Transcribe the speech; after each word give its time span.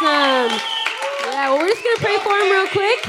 Awesome. 0.00 0.58
Yeah, 1.24 1.50
well, 1.50 1.58
we're 1.58 1.68
just 1.68 1.84
going 1.84 1.96
to 1.96 2.02
pray 2.02 2.16
for 2.18 2.32
him 2.32 2.50
real 2.50 2.66
quick. 2.66 3.06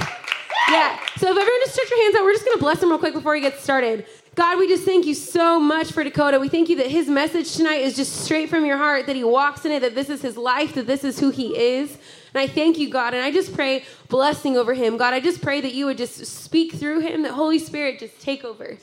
Yeah, 0.69 0.99
so 1.17 1.31
if 1.31 1.37
everyone 1.37 1.59
just 1.61 1.73
stretch 1.73 1.89
your 1.89 2.03
hands 2.03 2.15
out, 2.15 2.23
we're 2.23 2.33
just 2.33 2.45
going 2.45 2.57
to 2.57 2.61
bless 2.61 2.81
him 2.81 2.89
real 2.89 2.99
quick 2.99 3.13
before 3.13 3.33
he 3.33 3.41
gets 3.41 3.63
started. 3.63 4.05
God, 4.35 4.59
we 4.59 4.67
just 4.67 4.83
thank 4.83 5.05
you 5.05 5.15
so 5.15 5.59
much 5.59 5.91
for 5.91 6.03
Dakota. 6.03 6.39
We 6.39 6.49
thank 6.49 6.69
you 6.69 6.75
that 6.77 6.87
his 6.87 7.07
message 7.07 7.55
tonight 7.55 7.81
is 7.81 7.95
just 7.95 8.25
straight 8.25 8.49
from 8.49 8.65
your 8.65 8.77
heart, 8.77 9.07
that 9.07 9.15
he 9.15 9.23
walks 9.23 9.65
in 9.65 9.71
it, 9.71 9.79
that 9.79 9.95
this 9.95 10.09
is 10.09 10.21
his 10.21 10.37
life, 10.37 10.75
that 10.75 10.85
this 10.85 11.03
is 11.03 11.19
who 11.19 11.31
he 11.31 11.57
is. 11.57 11.97
And 12.33 12.41
I 12.41 12.47
thank 12.47 12.77
you, 12.77 12.89
God. 12.89 13.13
And 13.13 13.23
I 13.23 13.31
just 13.31 13.53
pray 13.53 13.83
blessing 14.09 14.57
over 14.57 14.73
him. 14.73 14.97
God, 14.97 15.13
I 15.13 15.19
just 15.19 15.41
pray 15.41 15.61
that 15.61 15.73
you 15.73 15.85
would 15.85 15.97
just 15.97 16.25
speak 16.25 16.73
through 16.73 16.99
him, 16.99 17.23
that 17.23 17.31
Holy 17.31 17.59
Spirit 17.59 17.99
just 17.99 18.21
take 18.21 18.43
over. 18.43 18.77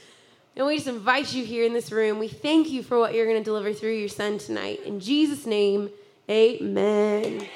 And 0.57 0.66
we 0.66 0.77
just 0.77 0.89
invite 0.89 1.32
you 1.34 1.45
here 1.45 1.64
in 1.64 1.73
this 1.73 1.93
room. 1.93 2.19
We 2.19 2.29
thank 2.29 2.71
you 2.71 2.82
for 2.82 2.98
what 2.98 3.14
you're 3.14 3.27
going 3.27 3.39
to 3.39 3.45
deliver 3.45 3.73
through 3.73 3.95
your 3.95 4.09
son 4.09 4.39
tonight. 4.39 4.80
In 4.84 5.00
Jesus' 5.00 5.46
name, 5.46 5.91
amen. 6.30 7.46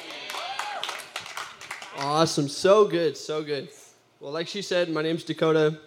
Awesome. 1.98 2.46
So 2.46 2.84
good. 2.86 3.16
So 3.16 3.42
good. 3.42 3.68
Well, 4.20 4.30
like 4.30 4.48
she 4.48 4.60
said, 4.60 4.90
my 4.90 5.00
name's 5.00 5.24
Dakota. 5.24 5.78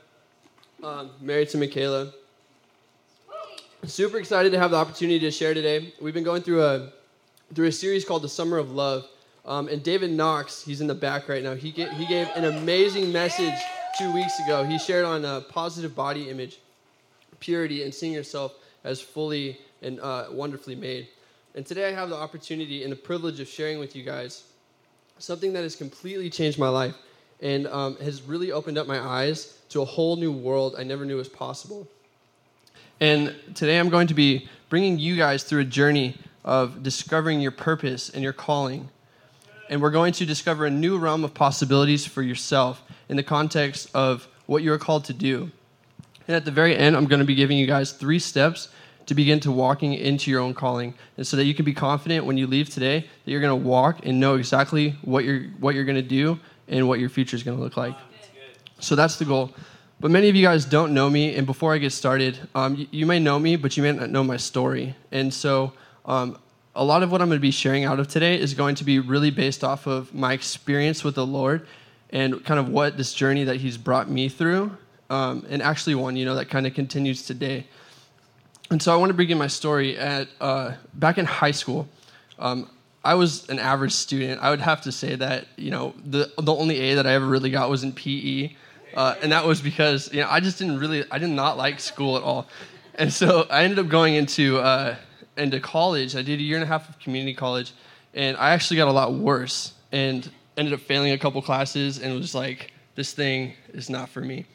Um, 0.83 1.11
married 1.21 1.49
to 1.49 1.57
Michaela. 1.57 2.11
Super 3.85 4.17
excited 4.17 4.51
to 4.51 4.57
have 4.57 4.71
the 4.71 4.77
opportunity 4.77 5.19
to 5.19 5.29
share 5.29 5.53
today. 5.53 5.93
We've 6.01 6.13
been 6.13 6.23
going 6.23 6.41
through 6.41 6.63
a 6.63 6.91
through 7.53 7.67
a 7.67 7.71
series 7.71 8.05
called 8.05 8.23
The 8.23 8.29
Summer 8.29 8.57
of 8.57 8.71
Love. 8.71 9.07
Um, 9.45 9.67
and 9.67 9.83
David 9.83 10.11
Knox, 10.11 10.63
he's 10.63 10.81
in 10.81 10.87
the 10.87 10.95
back 10.95 11.29
right 11.29 11.43
now. 11.43 11.55
He, 11.55 11.71
get, 11.71 11.91
he 11.93 12.05
gave 12.05 12.27
an 12.35 12.45
amazing 12.45 13.11
message 13.11 13.55
two 13.97 14.13
weeks 14.13 14.39
ago. 14.39 14.63
He 14.63 14.77
shared 14.77 15.05
on 15.05 15.25
a 15.25 15.41
positive 15.41 15.95
body 15.95 16.29
image, 16.29 16.59
purity, 17.39 17.83
and 17.83 17.93
seeing 17.93 18.13
yourself 18.13 18.53
as 18.83 19.01
fully 19.01 19.59
and 19.81 19.99
uh, 19.99 20.25
wonderfully 20.31 20.75
made. 20.75 21.07
And 21.55 21.65
today 21.65 21.87
I 21.87 21.93
have 21.93 22.09
the 22.09 22.15
opportunity 22.15 22.83
and 22.83 22.91
the 22.91 22.97
privilege 22.97 23.39
of 23.39 23.47
sharing 23.47 23.79
with 23.79 23.95
you 23.95 24.03
guys 24.03 24.43
something 25.19 25.53
that 25.53 25.63
has 25.63 25.75
completely 25.75 26.29
changed 26.29 26.57
my 26.57 26.69
life 26.69 26.95
and 27.41 27.67
um, 27.67 27.95
has 27.97 28.21
really 28.21 28.51
opened 28.51 28.77
up 28.77 28.87
my 28.87 28.99
eyes 28.99 29.57
to 29.69 29.81
a 29.81 29.85
whole 29.85 30.15
new 30.15 30.31
world 30.31 30.75
I 30.77 30.83
never 30.83 31.05
knew 31.05 31.17
was 31.17 31.29
possible. 31.29 31.87
And 32.99 33.35
today 33.53 33.77
I'm 33.77 33.89
going 33.89 34.07
to 34.07 34.13
be 34.13 34.49
bringing 34.69 34.99
you 34.99 35.15
guys 35.15 35.43
through 35.43 35.61
a 35.61 35.65
journey 35.65 36.17
of 36.43 36.83
discovering 36.83 37.39
your 37.39 37.51
purpose 37.51 38.09
and 38.09 38.23
your 38.23 38.33
calling 38.33 38.89
and 39.69 39.81
we're 39.81 39.91
going 39.91 40.13
to 40.13 40.25
discover 40.25 40.65
a 40.65 40.69
new 40.69 40.97
realm 40.97 41.23
of 41.23 41.33
possibilities 41.33 42.05
for 42.05 42.23
yourself 42.23 42.83
in 43.07 43.15
the 43.15 43.23
context 43.23 43.89
of 43.93 44.27
what 44.47 44.63
you 44.63 44.73
are 44.73 44.79
called 44.79 45.05
to 45.05 45.13
do. 45.13 45.51
And 46.27 46.35
at 46.35 46.43
the 46.43 46.51
very 46.51 46.75
end, 46.75 46.97
I'm 46.97 47.05
going 47.05 47.19
to 47.19 47.25
be 47.25 47.35
giving 47.35 47.57
you 47.57 47.67
guys 47.67 47.91
three 47.91 48.19
steps 48.19 48.69
to 49.09 49.15
begin 49.15 49.39
to 49.39 49.51
walking 49.51 49.95
into 49.95 50.29
your 50.29 50.39
own 50.39 50.53
calling, 50.53 50.93
and 51.17 51.25
so 51.25 51.35
that 51.35 51.45
you 51.45 51.55
can 51.55 51.65
be 51.65 51.73
confident 51.73 52.25
when 52.25 52.37
you 52.37 52.45
leave 52.45 52.69
today 52.69 52.99
that 52.99 53.31
you're 53.31 53.41
going 53.41 53.59
to 53.59 53.67
walk 53.67 54.05
and 54.05 54.19
know 54.19 54.35
exactly 54.35 54.91
what 55.01 55.25
you're 55.25 55.45
what 55.59 55.73
you're 55.73 55.83
going 55.83 55.95
to 55.95 56.03
do 56.03 56.39
and 56.67 56.87
what 56.87 56.99
your 56.99 57.09
future 57.09 57.35
is 57.35 57.41
going 57.41 57.57
to 57.57 57.63
look 57.63 57.75
like. 57.75 57.95
So 58.79 58.95
that's 58.95 59.17
the 59.17 59.25
goal. 59.25 59.51
But 59.99 60.11
many 60.11 60.29
of 60.29 60.35
you 60.35 60.45
guys 60.45 60.63
don't 60.63 60.93
know 60.93 61.09
me, 61.09 61.35
and 61.35 61.47
before 61.47 61.73
I 61.73 61.79
get 61.79 61.91
started, 61.91 62.37
um, 62.53 62.75
you, 62.75 62.87
you, 62.91 63.05
may 63.07 63.17
know 63.17 63.39
me, 63.39 63.55
but 63.55 63.75
you 63.75 63.81
may 63.81 63.93
not 63.93 64.11
know 64.11 64.23
my 64.23 64.37
story. 64.37 64.95
And 65.11 65.33
so 65.33 65.73
um, 66.05 66.37
a 66.75 66.83
lot 66.83 67.01
of 67.01 67.11
what 67.11 67.19
I'm 67.19 67.29
going 67.29 67.39
to 67.39 67.41
be 67.41 67.49
sharing 67.49 67.85
out 67.85 67.99
of 67.99 68.07
today 68.07 68.39
is 68.39 68.53
going 68.53 68.75
to 68.75 68.83
be 68.83 68.99
really 68.99 69.31
based 69.31 69.63
off 69.63 69.87
of 69.87 70.13
my 70.13 70.33
experience 70.33 71.03
with 71.03 71.15
the 71.15 71.25
Lord 71.25 71.65
and 72.11 72.45
kind 72.45 72.59
of 72.59 72.69
what 72.69 72.95
this 72.95 73.11
journey 73.11 73.43
that 73.45 73.55
He's 73.55 73.75
brought 73.75 74.07
me 74.07 74.29
through, 74.29 74.77
um, 75.09 75.47
and 75.49 75.63
actually 75.63 75.95
one, 75.95 76.15
you 76.15 76.25
know, 76.25 76.35
that 76.35 76.49
kind 76.49 76.67
of 76.67 76.75
continues 76.75 77.25
today. 77.25 77.65
And 78.71 78.81
so 78.81 78.93
I 78.93 78.97
want 78.97 79.09
to 79.09 79.15
begin 79.15 79.37
my 79.37 79.47
story 79.47 79.97
at 79.97 80.27
uh, 80.39 80.73
back 80.93 81.17
in 81.17 81.25
high 81.25 81.51
school. 81.51 81.87
Um, 82.37 82.69
I 83.03 83.15
was 83.15 83.49
an 83.49 83.57
average 83.57 83.93
student. 83.93 84.41
I 84.41 84.51
would 84.51 84.59
have 84.59 84.81
to 84.81 84.91
say 84.91 85.15
that 85.15 85.47
you 85.55 85.71
know 85.71 85.95
the 86.05 86.31
the 86.37 86.53
only 86.53 86.79
A 86.79 86.95
that 86.95 87.07
I 87.07 87.13
ever 87.13 87.25
really 87.25 87.49
got 87.49 87.69
was 87.69 87.83
in 87.83 87.93
PE, 87.93 88.55
uh, 88.93 89.15
and 89.23 89.31
that 89.31 89.45
was 89.45 89.59
because 89.61 90.13
you 90.13 90.21
know 90.21 90.27
I 90.29 90.39
just 90.39 90.59
didn't 90.59 90.79
really 90.79 91.03
I 91.09 91.17
did 91.17 91.29
not 91.29 91.57
like 91.57 91.79
school 91.79 92.15
at 92.17 92.23
all, 92.23 92.47
and 92.95 93.11
so 93.11 93.47
I 93.49 93.63
ended 93.63 93.79
up 93.79 93.87
going 93.87 94.13
into 94.13 94.59
uh, 94.59 94.95
into 95.35 95.59
college. 95.59 96.15
I 96.15 96.21
did 96.21 96.39
a 96.39 96.43
year 96.43 96.57
and 96.57 96.63
a 96.63 96.67
half 96.67 96.89
of 96.89 96.99
community 96.99 97.33
college, 97.33 97.73
and 98.13 98.37
I 98.37 98.51
actually 98.51 98.77
got 98.77 98.87
a 98.87 98.91
lot 98.91 99.13
worse 99.13 99.73
and 99.91 100.29
ended 100.57 100.73
up 100.73 100.81
failing 100.81 101.13
a 101.13 101.17
couple 101.17 101.41
classes 101.41 101.99
and 101.99 102.13
was 102.13 102.35
like, 102.35 102.71
this 102.95 103.13
thing 103.13 103.53
is 103.69 103.89
not 103.89 104.09
for 104.09 104.21
me. 104.21 104.45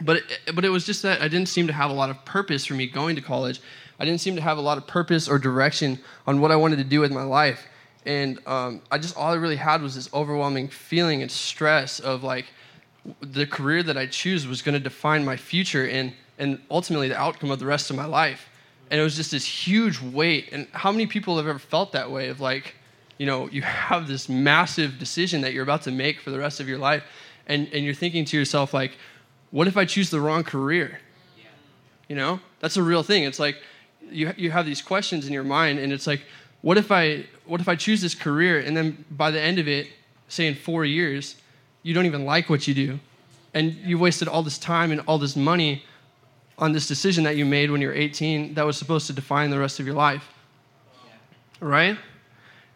But 0.00 0.18
it, 0.18 0.54
but 0.54 0.64
it 0.64 0.70
was 0.70 0.84
just 0.84 1.02
that 1.02 1.20
I 1.20 1.28
didn't 1.28 1.48
seem 1.48 1.66
to 1.66 1.72
have 1.72 1.90
a 1.90 1.94
lot 1.94 2.10
of 2.10 2.24
purpose 2.24 2.64
for 2.64 2.74
me 2.74 2.86
going 2.86 3.16
to 3.16 3.22
college. 3.22 3.60
I 3.98 4.04
didn't 4.04 4.20
seem 4.20 4.34
to 4.36 4.42
have 4.42 4.58
a 4.58 4.62
lot 4.62 4.78
of 4.78 4.86
purpose 4.86 5.28
or 5.28 5.38
direction 5.38 5.98
on 6.26 6.40
what 6.40 6.50
I 6.50 6.56
wanted 6.56 6.76
to 6.76 6.84
do 6.84 7.00
with 7.00 7.12
my 7.12 7.22
life. 7.22 7.66
And 8.06 8.38
um, 8.46 8.80
I 8.90 8.98
just, 8.98 9.16
all 9.16 9.32
I 9.32 9.36
really 9.36 9.56
had 9.56 9.82
was 9.82 9.94
this 9.94 10.12
overwhelming 10.14 10.68
feeling 10.68 11.20
and 11.20 11.30
stress 11.30 12.00
of 12.00 12.22
like 12.22 12.46
the 13.20 13.46
career 13.46 13.82
that 13.82 13.98
I 13.98 14.06
choose 14.06 14.46
was 14.46 14.62
going 14.62 14.72
to 14.72 14.80
define 14.80 15.24
my 15.24 15.36
future 15.36 15.86
and, 15.86 16.14
and 16.38 16.60
ultimately 16.70 17.08
the 17.08 17.18
outcome 17.18 17.50
of 17.50 17.58
the 17.58 17.66
rest 17.66 17.90
of 17.90 17.96
my 17.96 18.06
life 18.06 18.48
and 18.90 19.00
it 19.00 19.02
was 19.04 19.16
just 19.16 19.30
this 19.30 19.46
huge 19.46 20.00
weight. 20.00 20.48
And 20.52 20.66
how 20.72 20.90
many 20.90 21.06
people 21.06 21.36
have 21.36 21.46
ever 21.46 21.58
felt 21.58 21.92
that 21.92 22.10
way 22.10 22.28
of 22.28 22.40
like, 22.40 22.74
you 23.18 23.26
know, 23.26 23.48
you 23.48 23.62
have 23.62 24.08
this 24.08 24.28
massive 24.28 24.98
decision 24.98 25.42
that 25.42 25.52
you're 25.52 25.62
about 25.62 25.82
to 25.82 25.92
make 25.92 26.20
for 26.20 26.30
the 26.30 26.38
rest 26.38 26.58
of 26.58 26.68
your 26.68 26.78
life, 26.78 27.04
and, 27.46 27.68
and 27.72 27.84
you're 27.84 27.94
thinking 27.94 28.24
to 28.24 28.36
yourself, 28.36 28.74
like, 28.74 28.92
what 29.50 29.66
if 29.66 29.76
I 29.76 29.84
choose 29.84 30.10
the 30.10 30.20
wrong 30.20 30.44
career? 30.44 31.00
You 32.08 32.16
know, 32.16 32.40
that's 32.60 32.76
a 32.76 32.82
real 32.82 33.02
thing. 33.02 33.24
It's 33.24 33.38
like 33.38 33.56
you, 34.10 34.32
you 34.36 34.50
have 34.50 34.66
these 34.66 34.82
questions 34.82 35.26
in 35.26 35.32
your 35.32 35.44
mind, 35.44 35.78
and 35.78 35.92
it's 35.92 36.06
like, 36.06 36.22
what 36.62 36.76
if 36.76 36.90
I 36.90 37.26
what 37.46 37.60
if 37.60 37.68
I 37.68 37.76
choose 37.76 38.00
this 38.00 38.14
career, 38.14 38.60
and 38.60 38.76
then 38.76 39.04
by 39.10 39.30
the 39.30 39.40
end 39.40 39.58
of 39.58 39.68
it, 39.68 39.88
say 40.28 40.46
in 40.46 40.54
four 40.54 40.84
years, 40.84 41.36
you 41.82 41.94
don't 41.94 42.06
even 42.06 42.24
like 42.24 42.50
what 42.50 42.66
you 42.68 42.74
do, 42.74 43.00
and 43.54 43.74
you 43.74 43.98
wasted 43.98 44.28
all 44.28 44.42
this 44.42 44.58
time 44.58 44.92
and 44.92 45.00
all 45.02 45.18
this 45.18 45.36
money 45.36 45.84
on 46.58 46.72
this 46.72 46.86
decision 46.86 47.24
that 47.24 47.36
you 47.36 47.44
made 47.44 47.70
when 47.70 47.80
you 47.80 47.88
were 47.88 47.94
18 47.94 48.54
that 48.54 48.66
was 48.66 48.76
supposed 48.76 49.06
to 49.06 49.12
define 49.12 49.50
the 49.50 49.58
rest 49.58 49.80
of 49.80 49.86
your 49.86 49.94
life. 49.94 50.28
Right? 51.58 51.96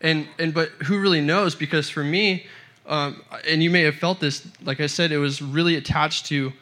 And, 0.01 0.27
and 0.39 0.55
but 0.55 0.71
who 0.85 0.99
really 1.01 1.21
knows? 1.21 1.55
Because 1.55 1.91
for 1.91 2.03
me, 2.03 2.47
um, 2.87 3.23
and 3.47 3.63
you 3.63 3.71
may 3.71 3.83
have 3.83 3.97
felt 3.97 4.21
this, 4.21 4.47
like 4.63 4.81
I 4.81 4.87
said, 4.87 5.13
it 5.13 5.19
was 5.19 5.41
really 5.41 5.77
attached 5.77 6.27
to 6.27 6.53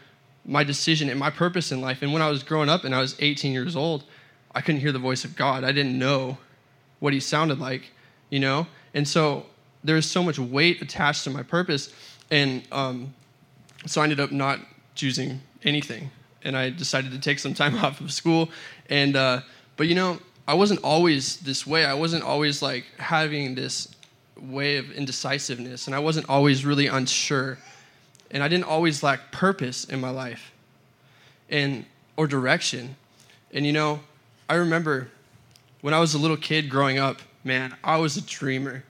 my 0.44 0.64
decision 0.64 1.08
and 1.08 1.18
my 1.18 1.30
purpose 1.30 1.72
in 1.72 1.80
life. 1.80 2.02
And 2.02 2.12
when 2.12 2.22
I 2.22 2.28
was 2.28 2.42
growing 2.42 2.68
up 2.68 2.84
and 2.84 2.94
I 2.94 3.00
was 3.00 3.16
18 3.20 3.52
years 3.52 3.76
old, 3.76 4.04
I 4.54 4.60
couldn't 4.60 4.80
hear 4.80 4.92
the 4.92 4.98
voice 4.98 5.24
of 5.24 5.36
God. 5.36 5.64
I 5.64 5.72
didn't 5.72 5.98
know 5.98 6.38
what 6.98 7.12
he 7.12 7.20
sounded 7.20 7.58
like, 7.58 7.90
you 8.30 8.40
know? 8.40 8.66
And 8.94 9.06
so 9.06 9.46
there 9.84 9.96
was 9.96 10.10
so 10.10 10.22
much 10.22 10.38
weight 10.38 10.82
attached 10.82 11.24
to 11.24 11.30
my 11.30 11.42
purpose. 11.42 11.92
And 12.30 12.62
um, 12.72 13.14
so 13.86 14.00
I 14.00 14.04
ended 14.04 14.20
up 14.20 14.32
not 14.32 14.60
choosing 14.94 15.40
anything 15.64 16.10
and 16.44 16.56
I 16.56 16.70
decided 16.70 17.12
to 17.12 17.18
take 17.18 17.38
some 17.38 17.54
time 17.54 17.76
off 17.84 18.00
of 18.00 18.12
school. 18.12 18.50
And 18.88 19.16
uh, 19.16 19.40
but 19.76 19.88
you 19.88 19.94
know, 19.94 20.18
I 20.46 20.54
wasn't 20.54 20.82
always 20.82 21.38
this 21.38 21.66
way. 21.66 21.84
I 21.84 21.94
wasn't 21.94 22.24
always 22.24 22.62
like 22.62 22.86
having 22.98 23.54
this 23.54 23.88
way 24.40 24.76
of 24.76 24.90
indecisiveness, 24.92 25.86
and 25.86 25.94
I 25.94 26.00
wasn't 26.00 26.28
always 26.28 26.64
really 26.64 26.88
unsure, 26.88 27.58
and 28.32 28.42
I 28.42 28.48
didn't 28.48 28.64
always 28.64 29.02
lack 29.02 29.30
purpose 29.30 29.84
in 29.84 30.00
my 30.00 30.10
life, 30.10 30.52
and 31.48 31.84
or 32.16 32.26
direction. 32.26 32.96
And 33.52 33.66
you 33.66 33.72
know, 33.72 34.00
I 34.48 34.54
remember 34.54 35.08
when 35.82 35.94
I 35.94 36.00
was 36.00 36.14
a 36.14 36.18
little 36.18 36.36
kid 36.36 36.70
growing 36.70 36.98
up, 36.98 37.20
man, 37.44 37.76
I 37.84 37.98
was 37.98 38.16
a 38.16 38.22
dreamer. 38.22 38.84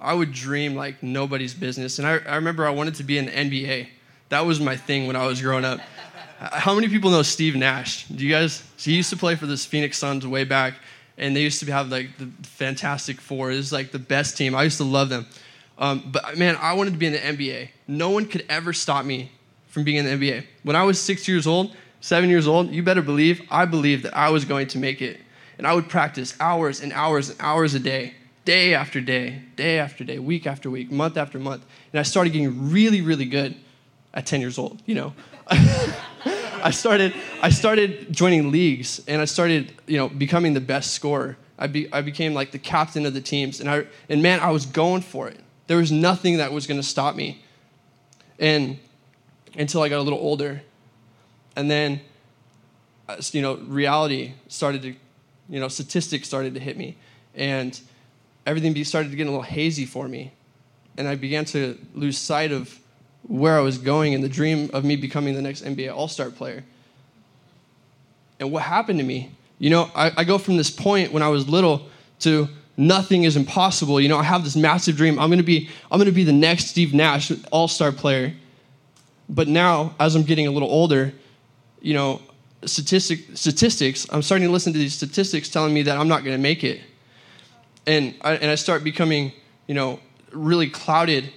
I 0.00 0.14
would 0.14 0.32
dream 0.32 0.76
like 0.76 1.02
nobody's 1.02 1.54
business. 1.54 1.98
And 1.98 2.06
I, 2.06 2.18
I 2.18 2.36
remember 2.36 2.66
I 2.66 2.70
wanted 2.70 2.94
to 2.96 3.02
be 3.02 3.18
in 3.18 3.26
the 3.26 3.32
NBA. 3.32 3.88
That 4.28 4.46
was 4.46 4.60
my 4.60 4.76
thing 4.76 5.06
when 5.06 5.16
I 5.16 5.26
was 5.26 5.42
growing 5.42 5.64
up. 5.64 5.80
How 6.38 6.74
many 6.74 6.88
people 6.88 7.10
know 7.10 7.22
Steve 7.22 7.56
Nash? 7.56 8.06
Do 8.06 8.24
you 8.24 8.30
guys? 8.30 8.62
So 8.76 8.90
he 8.90 8.96
used 8.96 9.10
to 9.10 9.16
play 9.16 9.34
for 9.34 9.46
the 9.46 9.56
Phoenix 9.56 9.98
Suns 9.98 10.24
way 10.24 10.44
back, 10.44 10.74
and 11.16 11.34
they 11.34 11.42
used 11.42 11.58
to 11.64 11.72
have 11.72 11.88
like 11.88 12.16
the 12.16 12.26
Fantastic 12.42 13.20
Four. 13.20 13.50
It 13.50 13.56
was 13.56 13.72
like 13.72 13.90
the 13.90 13.98
best 13.98 14.36
team. 14.36 14.54
I 14.54 14.62
used 14.62 14.76
to 14.76 14.84
love 14.84 15.08
them. 15.08 15.26
Um, 15.78 16.02
but 16.10 16.36
man, 16.36 16.56
I 16.60 16.72
wanted 16.72 16.92
to 16.92 16.98
be 16.98 17.06
in 17.06 17.12
the 17.12 17.18
NBA. 17.18 17.70
No 17.86 18.10
one 18.10 18.26
could 18.26 18.44
ever 18.48 18.72
stop 18.72 19.04
me 19.04 19.30
from 19.68 19.84
being 19.84 19.96
in 19.96 20.04
the 20.04 20.10
NBA. 20.10 20.44
When 20.64 20.76
I 20.76 20.82
was 20.82 21.00
six 21.00 21.28
years 21.28 21.46
old, 21.46 21.74
seven 22.00 22.28
years 22.28 22.48
old, 22.48 22.70
you 22.70 22.82
better 22.82 23.02
believe 23.02 23.40
I 23.50 23.64
believed 23.64 24.04
that 24.04 24.16
I 24.16 24.30
was 24.30 24.44
going 24.44 24.66
to 24.68 24.78
make 24.78 25.00
it. 25.00 25.20
And 25.56 25.66
I 25.66 25.74
would 25.74 25.88
practice 25.88 26.34
hours 26.40 26.80
and 26.80 26.92
hours 26.92 27.30
and 27.30 27.40
hours 27.40 27.74
a 27.74 27.80
day, 27.80 28.14
day 28.44 28.74
after 28.74 29.00
day, 29.00 29.42
day 29.56 29.78
after 29.78 30.04
day, 30.04 30.18
week 30.18 30.46
after 30.46 30.70
week, 30.70 30.90
month 30.90 31.16
after 31.16 31.38
month. 31.38 31.64
And 31.92 32.00
I 32.00 32.02
started 32.02 32.32
getting 32.32 32.70
really, 32.70 33.00
really 33.00 33.24
good 33.24 33.56
at 34.14 34.26
10 34.26 34.40
years 34.40 34.58
old, 34.58 34.82
you 34.86 34.94
know. 34.94 35.14
I 36.60 36.70
started, 36.72 37.14
I 37.40 37.50
started 37.50 38.12
joining 38.12 38.50
leagues 38.50 39.00
and 39.06 39.20
I 39.22 39.26
started, 39.26 39.72
you 39.86 39.96
know, 39.96 40.08
becoming 40.08 40.54
the 40.54 40.60
best 40.60 40.92
scorer. 40.92 41.36
I, 41.58 41.66
be, 41.66 41.92
I 41.92 42.02
became 42.02 42.34
like 42.34 42.50
the 42.50 42.58
captain 42.58 43.06
of 43.06 43.14
the 43.14 43.20
teams. 43.20 43.60
And, 43.60 43.70
I, 43.70 43.86
and 44.08 44.22
man, 44.22 44.40
I 44.40 44.50
was 44.50 44.66
going 44.66 45.02
for 45.02 45.28
it. 45.28 45.38
There 45.68 45.76
was 45.76 45.92
nothing 45.92 46.38
that 46.38 46.52
was 46.52 46.66
going 46.66 46.80
to 46.80 46.86
stop 46.86 47.14
me. 47.14 47.42
And 48.40 48.78
until 49.56 49.82
I 49.82 49.88
got 49.88 49.98
a 49.98 50.02
little 50.02 50.18
older. 50.18 50.62
And 51.56 51.70
then, 51.70 52.00
uh, 53.08 53.16
you 53.32 53.42
know, 53.42 53.56
reality 53.56 54.32
started 54.48 54.82
to, 54.82 54.94
you 55.48 55.60
know, 55.60 55.68
statistics 55.68 56.26
started 56.26 56.54
to 56.54 56.60
hit 56.60 56.76
me. 56.76 56.96
And 57.34 57.78
everything 58.46 58.82
started 58.84 59.10
to 59.10 59.16
get 59.16 59.26
a 59.26 59.30
little 59.30 59.42
hazy 59.42 59.84
for 59.84 60.08
me. 60.08 60.32
and 60.96 61.06
I 61.06 61.14
began 61.14 61.44
to 61.46 61.78
lose 61.94 62.18
sight 62.18 62.50
of 62.50 62.76
where 63.22 63.56
I 63.56 63.60
was 63.60 63.78
going 63.78 64.14
and 64.14 64.24
the 64.24 64.28
dream 64.28 64.70
of 64.72 64.84
me 64.84 64.96
becoming 64.96 65.34
the 65.34 65.42
next 65.42 65.62
NBA 65.62 65.94
All 65.94 66.08
Star 66.08 66.30
player. 66.30 66.64
And 68.40 68.50
what 68.50 68.62
happened 68.62 68.98
to 68.98 69.04
me? 69.04 69.30
You 69.58 69.70
know, 69.70 69.90
I, 69.94 70.12
I 70.18 70.24
go 70.24 70.38
from 70.38 70.56
this 70.56 70.70
point 70.70 71.12
when 71.12 71.22
I 71.22 71.28
was 71.28 71.48
little 71.48 71.88
to 72.20 72.48
nothing 72.78 73.24
is 73.24 73.36
impossible. 73.36 74.00
You 74.00 74.08
know, 74.08 74.16
I 74.16 74.22
have 74.22 74.44
this 74.44 74.56
massive 74.56 74.96
dream. 74.96 75.18
I'm 75.18 75.28
gonna 75.28 75.42
be, 75.42 75.68
I'm 75.90 75.98
gonna 75.98 76.12
be 76.12 76.24
the 76.24 76.32
next 76.32 76.68
Steve 76.68 76.94
Nash 76.94 77.30
All 77.50 77.68
Star 77.68 77.92
player. 77.92 78.32
But 79.28 79.48
now, 79.48 79.94
as 80.00 80.14
I'm 80.14 80.22
getting 80.22 80.46
a 80.46 80.50
little 80.50 80.70
older, 80.70 81.12
you 81.82 81.92
know, 81.92 82.22
statistic, 82.64 83.20
statistics, 83.34 84.06
I'm 84.10 84.22
starting 84.22 84.46
to 84.46 84.52
listen 84.52 84.72
to 84.72 84.78
these 84.78 84.94
statistics 84.94 85.50
telling 85.50 85.74
me 85.74 85.82
that 85.82 85.98
I'm 85.98 86.08
not 86.08 86.24
gonna 86.24 86.38
make 86.38 86.64
it. 86.64 86.80
And 87.86 88.14
I, 88.22 88.34
and 88.36 88.50
I 88.50 88.54
start 88.54 88.84
becoming, 88.84 89.32
you 89.66 89.74
know, 89.74 90.00
really 90.32 90.70
clouded 90.70 91.32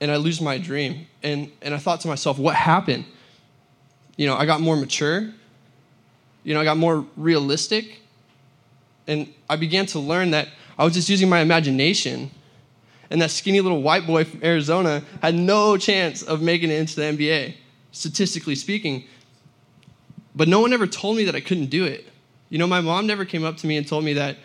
and 0.00 0.10
I 0.10 0.16
lose 0.16 0.40
my 0.40 0.58
dream. 0.58 1.06
And, 1.22 1.50
and 1.62 1.74
I 1.74 1.78
thought 1.78 2.00
to 2.02 2.08
myself, 2.08 2.38
what 2.38 2.54
happened? 2.54 3.04
You 4.16 4.26
know, 4.26 4.36
I 4.36 4.46
got 4.46 4.60
more 4.60 4.76
mature. 4.76 5.32
You 6.44 6.54
know, 6.54 6.60
I 6.60 6.64
got 6.64 6.76
more 6.76 7.04
realistic. 7.16 8.00
And 9.08 9.32
I 9.48 9.56
began 9.56 9.86
to 9.86 9.98
learn 9.98 10.30
that 10.30 10.48
I 10.78 10.84
was 10.84 10.94
just 10.94 11.08
using 11.08 11.28
my 11.28 11.40
imagination. 11.40 12.30
And 13.10 13.22
that 13.22 13.30
skinny 13.30 13.60
little 13.60 13.82
white 13.82 14.06
boy 14.06 14.24
from 14.24 14.40
Arizona 14.42 15.02
had 15.22 15.34
no 15.34 15.76
chance 15.76 16.22
of 16.22 16.42
making 16.42 16.70
it 16.70 16.74
into 16.74 16.96
the 16.96 17.02
NBA, 17.02 17.54
statistically 17.92 18.54
speaking. 18.56 19.04
But 20.34 20.48
no 20.48 20.60
one 20.60 20.72
ever 20.72 20.86
told 20.86 21.16
me 21.16 21.24
that 21.24 21.34
I 21.34 21.40
couldn't 21.40 21.66
do 21.66 21.84
it. 21.84 22.06
You 22.50 22.58
know, 22.58 22.66
my 22.66 22.80
mom 22.80 23.06
never 23.06 23.24
came 23.24 23.44
up 23.44 23.56
to 23.58 23.66
me 23.66 23.76
and 23.76 23.86
told 23.86 24.04
me 24.04 24.12
that, 24.14 24.36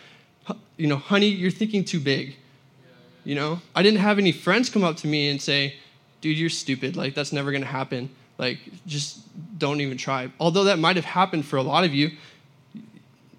you 0.76 0.86
know, 0.86 0.96
honey, 0.96 1.26
you're 1.28 1.50
thinking 1.50 1.84
too 1.84 2.00
big. 2.00 2.36
You 3.24 3.34
know, 3.34 3.60
I 3.74 3.82
didn't 3.82 4.00
have 4.00 4.18
any 4.18 4.32
friends 4.32 4.68
come 4.68 4.82
up 4.82 4.96
to 4.98 5.06
me 5.06 5.28
and 5.28 5.40
say, 5.40 5.76
dude, 6.20 6.38
you're 6.38 6.50
stupid. 6.50 6.96
Like, 6.96 7.14
that's 7.14 7.32
never 7.32 7.50
going 7.52 7.62
to 7.62 7.68
happen. 7.68 8.10
Like, 8.38 8.58
just 8.86 9.20
don't 9.58 9.80
even 9.80 9.96
try. 9.96 10.32
Although 10.40 10.64
that 10.64 10.78
might 10.78 10.96
have 10.96 11.04
happened 11.04 11.44
for 11.44 11.56
a 11.56 11.62
lot 11.62 11.84
of 11.84 11.94
you. 11.94 12.10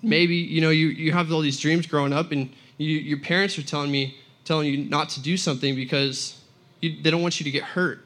Maybe, 0.02 0.36
you 0.36 0.62
know, 0.62 0.70
you, 0.70 0.88
you 0.88 1.12
have 1.14 1.32
all 1.32 1.42
these 1.42 1.60
dreams 1.60 1.88
growing 1.88 2.14
up 2.14 2.32
and 2.32 2.50
you, 2.78 2.98
your 2.98 3.20
parents 3.20 3.58
are 3.58 3.64
telling 3.64 3.92
me, 3.92 4.18
telling 4.46 4.68
you 4.68 4.78
not 4.78 5.10
to 5.10 5.22
do 5.22 5.38
something 5.38 5.76
because 5.76 6.40
you, 6.82 7.02
they 7.02 7.12
don't 7.12 7.22
want 7.22 7.40
you 7.40 7.44
to 7.44 7.52
get 7.52 7.64
hurt. 7.64 8.06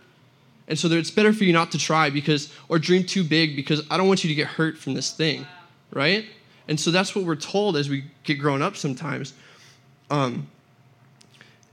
And 0.68 0.78
so 0.78 0.88
it's 0.90 1.12
better 1.12 1.31
for 1.31 1.46
you 1.46 1.54
not 1.54 1.72
to 1.72 1.78
try 1.78 2.10
because, 2.10 2.54
or 2.68 2.78
dream 2.78 3.06
too 3.06 3.24
big 3.24 3.56
because 3.56 3.81
I 3.90 3.98
don't 3.98 4.08
want 4.08 4.24
you 4.24 4.28
to 4.28 4.36
get 4.36 4.48
hurt 4.48 4.78
from 4.78 4.94
this 4.94 5.12
thing, 5.12 5.48
right? 5.92 6.25
And 6.68 6.80
so 6.80 6.92
that's 6.92 7.16
what 7.16 7.24
we're 7.24 7.36
told 7.36 7.78
as 7.78 7.90
we 7.90 8.04
get 8.24 8.36
grown 8.36 8.62
up 8.62 8.75
sometimes. 8.75 9.34
Um, 10.10 10.48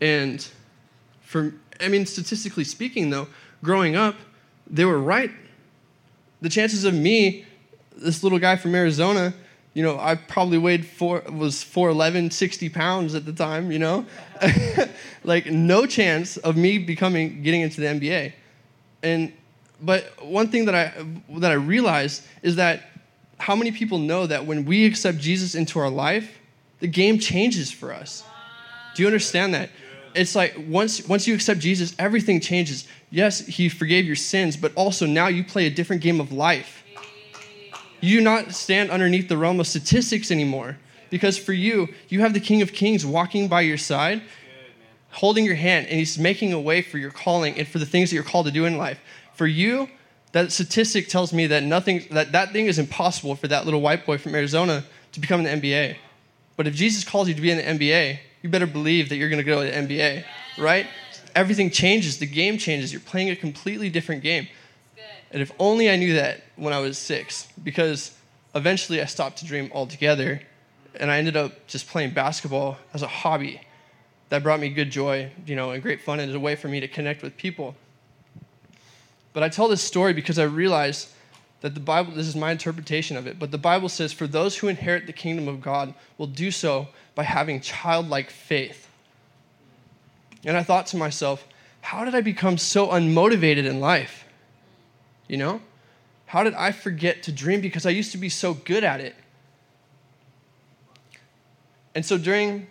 and 0.01 0.47
for, 1.23 1.55
I 1.81 1.89
mean, 1.89 2.07
statistically 2.07 2.65
speaking, 2.65 3.11
though, 3.11 3.27
growing 3.63 3.97
up, 3.97 4.15
they 4.69 4.85
were 4.85 5.01
right. 5.01 5.31
The 6.41 6.49
chances 6.49 6.85
of 6.85 6.95
me, 6.95 7.45
this 7.97 8.23
little 8.23 8.39
guy 8.39 8.57
from 8.57 8.75
Arizona, 8.75 9.35
you 9.75 9.83
know, 9.83 9.99
I 9.99 10.15
probably 10.15 10.59
weighed 10.59 10.87
four, 10.87 11.23
was 11.31 11.57
4'11, 11.57 12.33
60 12.33 12.69
pounds 12.69 13.15
at 13.15 13.27
the 13.27 13.33
time, 13.33 13.71
you 13.71 13.79
know? 13.79 14.07
like, 15.25 15.47
no 15.47 15.85
chance 15.85 16.37
of 16.39 16.57
me 16.57 16.79
becoming, 16.79 17.43
getting 17.43 17.61
into 17.61 17.81
the 17.81 17.87
NBA. 17.89 18.33
And, 19.03 19.33
but 19.83 20.25
one 20.25 20.49
thing 20.49 20.65
that 20.67 20.75
I, 20.75 20.95
that 21.41 21.51
I 21.51 21.55
realized 21.55 22.23
is 22.43 22.57
that 22.57 22.85
how 23.39 23.57
many 23.57 23.73
people 23.73 23.99
know 23.99 24.27
that 24.27 24.47
when 24.47 24.65
we 24.65 24.87
accept 24.87 25.19
Jesus 25.19 25.55
into 25.55 25.79
our 25.79 25.91
life, 25.91 26.39
the 26.79 26.87
game 26.87 27.19
changes 27.19 27.71
for 27.71 27.93
us? 27.93 28.25
Do 28.95 29.03
you 29.03 29.09
understand 29.09 29.55
that? 29.55 29.71
it's 30.15 30.35
like 30.35 30.55
once 30.69 31.07
once 31.09 31.27
you 31.27 31.35
accept 31.35 31.61
Jesus, 31.61 31.95
everything 31.99 32.41
changes. 32.41 32.87
Yes, 33.11 33.45
he 33.47 33.69
forgave 33.69 34.05
your 34.07 34.17
sins, 34.17 34.57
but 34.57 34.73
also 34.75 35.07
now 35.07 35.29
you 35.29 35.45
play 35.45 35.67
a 35.67 35.71
different 35.71 36.03
game 36.03 36.21
of 36.21 36.33
life. 36.33 36.84
You 38.05 38.19
do 38.19 38.25
not 38.25 38.53
stand 38.53 38.91
underneath 38.91 39.29
the 39.29 39.39
realm 39.39 39.61
of 39.61 39.67
statistics 39.67 40.31
anymore. 40.31 40.77
Because 41.09 41.39
for 41.39 41.55
you, 41.55 41.89
you 42.09 42.21
have 42.21 42.35
the 42.35 42.41
King 42.41 42.61
of 42.61 42.73
Kings 42.73 43.07
walking 43.07 43.49
by 43.49 43.63
your 43.63 43.79
side, 43.79 44.21
holding 45.11 45.47
your 45.47 45.55
hand, 45.55 45.87
and 45.87 45.99
he's 45.99 46.19
making 46.19 46.53
a 46.53 46.61
way 46.61 46.83
for 46.83 46.99
your 46.99 47.11
calling 47.11 47.57
and 47.57 47.67
for 47.67 47.79
the 47.79 47.87
things 47.87 48.11
that 48.11 48.17
you're 48.17 48.25
called 48.25 48.45
to 48.45 48.53
do 48.53 48.67
in 48.67 48.77
life. 48.77 49.01
For 49.35 49.47
you, 49.47 49.89
that 50.33 50.53
statistic 50.53 51.09
tells 51.09 51.33
me 51.33 51.47
that 51.47 51.63
nothing 51.63 52.05
that 52.11 52.33
that 52.33 52.53
thing 52.53 52.67
is 52.67 52.79
impossible 52.79 53.37
for 53.37 53.49
that 53.49 53.65
little 53.65 53.81
white 53.81 54.05
boy 54.05 54.19
from 54.19 54.35
Arizona 54.35 54.85
to 55.13 55.21
become 55.21 55.43
the 55.43 55.51
NBA. 55.51 55.97
But 56.57 56.67
if 56.67 56.75
Jesus 56.75 57.05
calls 57.05 57.29
you 57.29 57.35
to 57.35 57.41
be 57.41 57.51
in 57.51 57.57
the 57.57 57.63
NBA, 57.63 58.19
you 58.43 58.51
better 58.51 58.67
believe 58.67 59.09
that 59.09 59.17
you're 59.17 59.31
going 59.31 59.39
to 59.39 59.45
go 59.45 59.65
to 59.65 59.71
the 59.71 59.77
NBA, 59.77 60.25
right? 60.59 60.87
Everything 61.35 61.71
changes. 61.71 62.19
The 62.19 62.27
game 62.27 62.59
changes. 62.59 62.93
You're 62.93 63.01
playing 63.01 63.31
a 63.31 63.37
completely 63.37 63.89
different 63.89 64.23
game. 64.23 64.47
And 65.35 65.43
if 65.43 65.51
only 65.59 65.91
I 65.91 65.97
knew 65.97 66.15
that 66.15 66.43
when 66.55 66.73
I 66.73 66.79
was 66.79 66.97
six, 66.97 67.49
because 67.63 68.17
eventually 68.55 69.03
I 69.03 69.07
stopped 69.07 69.39
to 69.39 69.45
dream 69.45 69.69
altogether, 69.75 70.41
and 70.95 71.11
I 71.11 71.19
ended 71.19 71.37
up 71.37 71.67
just 71.67 71.89
playing 71.89 72.15
basketball 72.15 72.79
as 72.95 73.03
a 73.03 73.09
hobby. 73.09 73.61
That 74.29 74.45
brought 74.45 74.61
me 74.61 74.69
good 74.69 74.93
joy, 74.93 75.33
you 75.45 75.57
know, 75.57 75.73
and 75.73 75.83
great 75.83 76.01
fun, 76.01 76.21
and 76.21 76.33
a 76.33 76.39
way 76.39 76.55
for 76.55 76.69
me 76.69 76.79
to 76.79 76.87
connect 76.87 77.21
with 77.21 77.37
people. 77.37 77.75
But 79.33 79.43
I 79.43 79.49
tell 79.49 79.67
this 79.67 79.83
story 79.83 80.13
because 80.13 80.39
I 80.39 80.45
realized 80.45 81.09
that 81.63 81.75
the 81.75 81.81
Bible, 81.81 82.13
this 82.13 82.29
is 82.29 82.37
my 82.37 82.53
interpretation 82.53 83.17
of 83.17 83.27
it, 83.27 83.41
but 83.41 83.51
the 83.51 83.59
Bible 83.59 83.89
says, 83.89 84.13
for 84.13 84.29
those 84.29 84.59
who 84.59 84.69
inherit 84.69 85.09
the 85.09 85.13
kingdom 85.13 85.49
of 85.49 85.61
God 85.61 85.95
will 86.17 86.29
do 86.29 86.53
so 86.53 86.87
by 87.17 87.25
having 87.25 87.61
childlike 87.61 88.31
faith. 88.31 88.89
And 90.45 90.57
I 90.57 90.63
thought 90.63 90.87
to 90.89 90.97
myself, 90.97 91.45
how 91.81 92.05
did 92.05 92.15
I 92.15 92.21
become 92.21 92.57
so 92.57 92.87
unmotivated 92.87 93.65
in 93.65 93.81
life? 93.81 94.24
You 95.29 95.37
know? 95.37 95.61
How 96.27 96.43
did 96.43 96.55
I 96.55 96.73
forget 96.73 97.23
to 97.25 97.33
dream 97.33 97.61
because 97.61 97.87
I 97.87 97.91
used 97.91 98.13
to 98.13 98.19
be 98.19 98.29
so 98.29 98.55
good 98.55 98.85
at 98.85 99.01
it? 99.01 99.15
And 101.95 102.05
so 102.05 102.19
during 102.19 102.67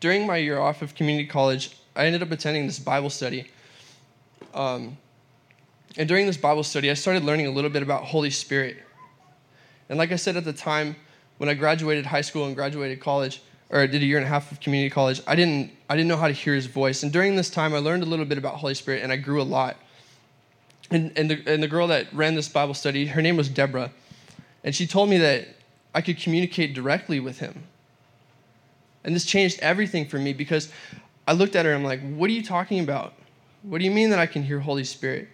during 0.00 0.26
my 0.26 0.36
year 0.36 0.58
off 0.58 0.82
of 0.82 0.94
community 0.94 1.26
college, 1.26 1.76
I 1.94 2.06
ended 2.06 2.22
up 2.22 2.30
attending 2.30 2.66
this 2.66 2.78
Bible 2.78 3.10
study. 3.10 3.50
Um, 4.54 4.96
and 5.96 6.08
during 6.08 6.26
this 6.26 6.36
Bible 6.36 6.62
study, 6.62 6.90
I 6.90 6.94
started 6.94 7.24
learning 7.24 7.46
a 7.46 7.50
little 7.50 7.70
bit 7.70 7.82
about 7.82 8.04
Holy 8.04 8.30
Spirit. 8.30 8.76
And 9.88 9.98
like 9.98 10.12
I 10.12 10.16
said 10.16 10.36
at 10.36 10.44
the 10.44 10.52
time, 10.52 10.96
when 11.38 11.48
I 11.48 11.54
graduated 11.54 12.06
high 12.06 12.20
school 12.20 12.46
and 12.46 12.54
graduated 12.54 13.00
college, 13.00 13.42
or 13.70 13.80
I 13.80 13.86
did 13.86 14.02
a 14.02 14.04
year 14.04 14.18
and 14.18 14.26
a 14.26 14.28
half 14.28 14.52
of 14.52 14.60
community 14.60 14.90
college, 14.90 15.20
I 15.26 15.34
didn't, 15.34 15.72
I 15.88 15.96
didn't 15.96 16.08
know 16.08 16.16
how 16.16 16.28
to 16.28 16.34
hear 16.34 16.54
his 16.54 16.66
voice. 16.66 17.02
And 17.02 17.12
during 17.12 17.36
this 17.36 17.50
time, 17.50 17.74
I 17.74 17.78
learned 17.78 18.02
a 18.02 18.06
little 18.06 18.24
bit 18.24 18.38
about 18.38 18.56
Holy 18.56 18.74
Spirit 18.74 19.02
and 19.02 19.10
I 19.10 19.16
grew 19.16 19.40
a 19.40 19.44
lot. 19.44 19.76
And, 20.90 21.12
and, 21.16 21.30
the, 21.30 21.42
and 21.46 21.62
the 21.62 21.68
girl 21.68 21.88
that 21.88 22.12
ran 22.12 22.34
this 22.34 22.48
Bible 22.48 22.74
study, 22.74 23.06
her 23.06 23.20
name 23.20 23.36
was 23.36 23.48
Deborah. 23.48 23.90
And 24.62 24.74
she 24.74 24.86
told 24.86 25.08
me 25.10 25.18
that 25.18 25.48
I 25.94 26.00
could 26.00 26.18
communicate 26.18 26.74
directly 26.74 27.20
with 27.20 27.38
him. 27.38 27.64
And 29.04 29.14
this 29.14 29.24
changed 29.24 29.58
everything 29.60 30.06
for 30.06 30.18
me 30.18 30.32
because 30.32 30.70
I 31.26 31.32
looked 31.32 31.56
at 31.56 31.64
her 31.64 31.72
and 31.72 31.80
I'm 31.80 31.84
like, 31.84 32.00
what 32.16 32.28
are 32.28 32.32
you 32.32 32.42
talking 32.42 32.80
about? 32.80 33.14
What 33.62 33.78
do 33.78 33.84
you 33.84 33.90
mean 33.90 34.10
that 34.10 34.18
I 34.18 34.26
can 34.26 34.42
hear 34.42 34.60
Holy 34.60 34.84
Spirit? 34.84 35.28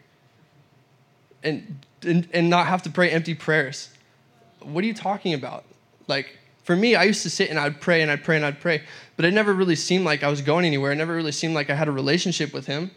And, 1.42 1.84
and, 2.02 2.28
and 2.32 2.48
not 2.48 2.66
have 2.66 2.82
to 2.82 2.90
pray 2.90 3.10
empty 3.10 3.34
prayers. 3.34 3.90
What 4.60 4.84
are 4.84 4.86
you 4.86 4.94
talking 4.94 5.34
about? 5.34 5.64
Like, 6.06 6.38
for 6.62 6.76
me, 6.76 6.94
I 6.94 7.04
used 7.04 7.22
to 7.24 7.30
sit 7.30 7.50
and 7.50 7.58
I'd 7.58 7.80
pray 7.80 8.02
and 8.02 8.10
I'd 8.10 8.22
pray 8.22 8.36
and 8.36 8.44
I'd 8.44 8.60
pray, 8.60 8.82
but 9.16 9.24
it 9.24 9.32
never 9.32 9.52
really 9.52 9.74
seemed 9.74 10.04
like 10.04 10.22
I 10.22 10.28
was 10.28 10.40
going 10.40 10.64
anywhere. 10.64 10.92
It 10.92 10.96
never 10.96 11.14
really 11.14 11.32
seemed 11.32 11.54
like 11.54 11.70
I 11.70 11.74
had 11.74 11.88
a 11.88 11.92
relationship 11.92 12.52
with 12.52 12.66
him 12.66 12.90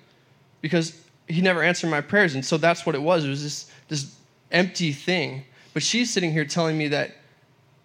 because 0.62 1.02
he 1.28 1.42
never 1.42 1.62
answered 1.64 1.90
my 1.90 2.02
prayers. 2.02 2.36
And 2.36 2.46
so 2.46 2.58
that's 2.58 2.86
what 2.86 2.96
it 2.96 3.02
was. 3.02 3.26
It 3.26 3.30
was 3.30 3.44
this, 3.44 3.72
this 3.88 4.16
empty 4.52 4.92
thing. 4.92 5.44
But 5.74 5.84
she's 5.84 6.12
sitting 6.12 6.32
here 6.32 6.46
telling 6.46 6.78
me 6.78 6.88
that 6.90 7.16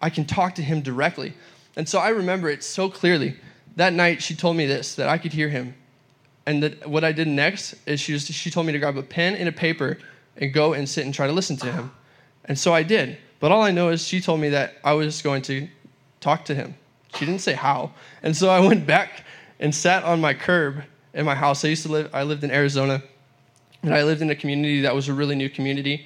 I 0.01 0.09
can 0.09 0.25
talk 0.25 0.55
to 0.55 0.61
him 0.61 0.81
directly. 0.81 1.33
And 1.75 1.87
so 1.87 1.99
I 1.99 2.09
remember 2.09 2.49
it 2.49 2.63
so 2.63 2.89
clearly. 2.89 3.35
That 3.75 3.93
night, 3.93 4.21
she 4.21 4.35
told 4.35 4.57
me 4.57 4.65
this 4.65 4.95
that 4.95 5.09
I 5.09 5.17
could 5.17 5.33
hear 5.33 5.49
him. 5.49 5.75
And 6.45 6.63
that 6.63 6.87
what 6.87 7.03
I 7.03 7.11
did 7.11 7.27
next 7.27 7.75
is 7.85 7.99
she, 7.99 8.13
was, 8.13 8.25
she 8.25 8.49
told 8.49 8.65
me 8.65 8.73
to 8.73 8.79
grab 8.79 8.97
a 8.97 9.03
pen 9.03 9.35
and 9.35 9.47
a 9.47 9.51
paper 9.51 9.97
and 10.37 10.53
go 10.53 10.73
and 10.73 10.87
sit 10.87 11.05
and 11.05 11.13
try 11.13 11.27
to 11.27 11.33
listen 11.33 11.57
to 11.57 11.71
him. 11.71 11.91
And 12.45 12.57
so 12.57 12.73
I 12.73 12.83
did. 12.83 13.17
But 13.39 13.51
all 13.51 13.61
I 13.61 13.71
know 13.71 13.89
is 13.89 14.05
she 14.05 14.21
told 14.21 14.39
me 14.39 14.49
that 14.49 14.75
I 14.83 14.93
was 14.93 15.21
going 15.21 15.41
to 15.43 15.67
talk 16.19 16.45
to 16.45 16.55
him. 16.55 16.75
She 17.15 17.25
didn't 17.25 17.41
say 17.41 17.53
how. 17.53 17.91
And 18.23 18.35
so 18.35 18.49
I 18.49 18.59
went 18.59 18.85
back 18.85 19.23
and 19.59 19.73
sat 19.73 20.03
on 20.03 20.21
my 20.21 20.33
curb 20.33 20.83
in 21.13 21.25
my 21.25 21.35
house. 21.35 21.63
I 21.65 21.69
used 21.69 21.83
to 21.83 21.91
live, 21.91 22.09
I 22.13 22.23
lived 22.23 22.43
in 22.43 22.51
Arizona, 22.51 23.03
and 23.83 23.93
I 23.93 24.03
lived 24.03 24.21
in 24.21 24.29
a 24.29 24.35
community 24.35 24.81
that 24.81 24.93
was 24.93 25.07
a 25.07 25.13
really 25.13 25.35
new 25.35 25.49
community. 25.49 26.05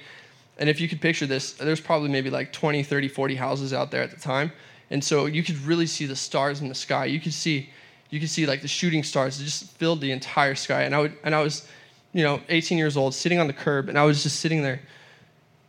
And 0.58 0.68
if 0.68 0.80
you 0.80 0.88
could 0.88 1.00
picture 1.00 1.26
this, 1.26 1.52
there's 1.52 1.80
probably 1.80 2.08
maybe 2.08 2.30
like 2.30 2.52
20, 2.52 2.82
30, 2.82 3.08
40 3.08 3.34
houses 3.34 3.72
out 3.72 3.90
there 3.90 4.02
at 4.02 4.10
the 4.10 4.20
time. 4.20 4.52
And 4.90 5.02
so 5.02 5.26
you 5.26 5.42
could 5.42 5.58
really 5.62 5.86
see 5.86 6.06
the 6.06 6.16
stars 6.16 6.60
in 6.60 6.68
the 6.68 6.74
sky. 6.74 7.04
You 7.06 7.20
could 7.20 7.34
see, 7.34 7.70
you 8.10 8.20
could 8.20 8.30
see 8.30 8.46
like 8.46 8.62
the 8.62 8.68
shooting 8.68 9.02
stars. 9.02 9.40
It 9.40 9.44
just 9.44 9.70
filled 9.72 10.00
the 10.00 10.12
entire 10.12 10.54
sky. 10.54 10.82
And 10.82 10.94
I 10.94 11.00
would, 11.00 11.18
and 11.24 11.34
I 11.34 11.42
was, 11.42 11.68
you 12.12 12.22
know, 12.22 12.40
18 12.48 12.78
years 12.78 12.96
old, 12.96 13.14
sitting 13.14 13.38
on 13.38 13.46
the 13.46 13.52
curb, 13.52 13.88
and 13.88 13.98
I 13.98 14.04
was 14.04 14.22
just 14.22 14.40
sitting 14.40 14.62
there 14.62 14.80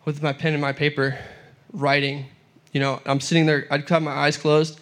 with 0.06 0.24
my 0.24 0.32
pen 0.32 0.54
and 0.54 0.62
my 0.62 0.72
paper, 0.72 1.18
writing. 1.74 2.28
You 2.72 2.80
know, 2.80 3.02
I'm 3.06 3.20
sitting 3.20 3.46
there, 3.46 3.68
I'd 3.70 3.90
have 3.90 4.02
my 4.02 4.12
eyes 4.12 4.38
closed. 4.38 4.80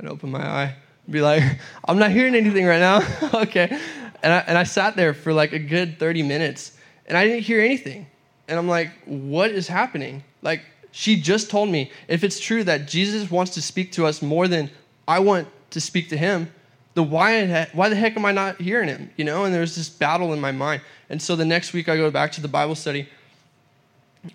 I'd 0.00 0.08
open 0.08 0.30
my 0.30 0.44
eye, 0.44 0.74
Be 1.12 1.20
like, 1.20 1.42
I'm 1.84 1.98
not 1.98 2.10
hearing 2.10 2.34
anything 2.34 2.66
right 2.66 2.80
now. 2.80 3.06
okay. 3.42 3.78
And 4.22 4.32
I, 4.32 4.38
and 4.46 4.58
I 4.58 4.64
sat 4.64 4.96
there 4.96 5.14
for 5.14 5.32
like 5.32 5.52
a 5.52 5.58
good 5.58 5.98
30 5.98 6.22
minutes 6.22 6.76
and 7.06 7.16
I 7.16 7.26
didn't 7.26 7.42
hear 7.42 7.60
anything. 7.60 8.06
And 8.48 8.58
I'm 8.58 8.68
like, 8.68 8.90
what 9.04 9.50
is 9.50 9.68
happening? 9.68 10.24
Like, 10.42 10.62
she 10.90 11.20
just 11.20 11.50
told 11.50 11.68
me 11.70 11.90
if 12.08 12.22
it's 12.22 12.38
true 12.38 12.64
that 12.64 12.86
Jesus 12.86 13.30
wants 13.30 13.54
to 13.54 13.62
speak 13.62 13.92
to 13.92 14.06
us 14.06 14.20
more 14.20 14.46
than 14.46 14.70
I 15.08 15.20
want 15.20 15.48
to 15.70 15.80
speak 15.80 16.10
to 16.10 16.16
him, 16.16 16.50
the 16.94 17.02
why, 17.02 17.68
why 17.72 17.88
the 17.88 17.96
heck 17.96 18.16
am 18.16 18.24
I 18.24 18.32
not 18.32 18.60
hearing 18.60 18.88
him? 18.88 19.10
You 19.16 19.24
know, 19.24 19.44
and 19.44 19.54
there's 19.54 19.74
this 19.74 19.88
battle 19.88 20.32
in 20.32 20.40
my 20.40 20.52
mind. 20.52 20.82
And 21.08 21.20
so 21.20 21.34
the 21.34 21.44
next 21.44 21.72
week 21.72 21.88
I 21.88 21.96
go 21.96 22.10
back 22.10 22.32
to 22.32 22.40
the 22.40 22.48
Bible 22.48 22.74
study 22.74 23.08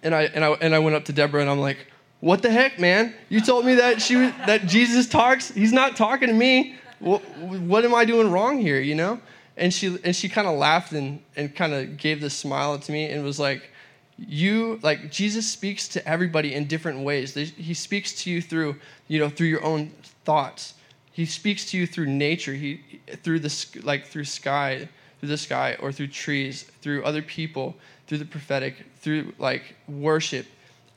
and 0.03 0.13
I, 0.13 0.23
and 0.23 0.43
I, 0.43 0.51
and 0.53 0.75
I 0.75 0.79
went 0.79 0.95
up 0.95 1.05
to 1.05 1.13
Deborah 1.13 1.41
and 1.41 1.49
I'm 1.49 1.59
like, 1.59 1.77
what 2.19 2.41
the 2.41 2.51
heck, 2.51 2.79
man? 2.79 3.13
You 3.29 3.41
told 3.41 3.65
me 3.65 3.75
that 3.75 4.01
she 4.01 4.15
was, 4.15 4.31
that 4.47 4.65
Jesus 4.65 5.07
talks. 5.07 5.51
He's 5.51 5.73
not 5.73 5.95
talking 5.95 6.27
to 6.27 6.33
me. 6.33 6.75
What, 6.99 7.21
what 7.39 7.85
am 7.85 7.93
I 7.93 8.05
doing 8.05 8.31
wrong 8.31 8.59
here? 8.59 8.79
You 8.79 8.95
know? 8.95 9.21
And 9.55 9.73
she 9.73 9.97
and 10.03 10.15
she 10.15 10.29
kind 10.29 10.47
of 10.47 10.57
laughed 10.57 10.91
and 10.91 11.21
and 11.35 11.55
kind 11.55 11.73
of 11.73 11.97
gave 11.97 12.21
this 12.21 12.35
smile 12.35 12.77
to 12.77 12.91
me 12.91 13.05
and 13.05 13.23
was 13.23 13.39
like, 13.39 13.71
"You 14.17 14.79
like 14.83 15.11
Jesus 15.11 15.47
speaks 15.47 15.87
to 15.89 16.07
everybody 16.07 16.53
in 16.53 16.65
different 16.65 16.99
ways. 16.99 17.33
He 17.33 17.73
speaks 17.73 18.13
to 18.23 18.29
you 18.29 18.41
through 18.41 18.75
you 19.07 19.19
know 19.19 19.29
through 19.29 19.47
your 19.47 19.63
own 19.63 19.91
thoughts. 20.25 20.75
He 21.11 21.25
speaks 21.25 21.71
to 21.71 21.77
you 21.77 21.87
through 21.87 22.05
nature. 22.05 22.53
He 22.53 22.81
through 23.23 23.39
the 23.39 23.81
like 23.83 24.05
through 24.05 24.25
sky, 24.25 24.87
through 25.19 25.29
the 25.29 25.37
sky, 25.37 25.75
or 25.79 25.91
through 25.91 26.09
trees, 26.09 26.63
through 26.81 27.03
other 27.03 27.23
people, 27.23 27.75
through 28.05 28.19
the 28.19 28.25
prophetic, 28.25 28.85
through 28.99 29.33
like 29.39 29.75
worship. 29.87 30.45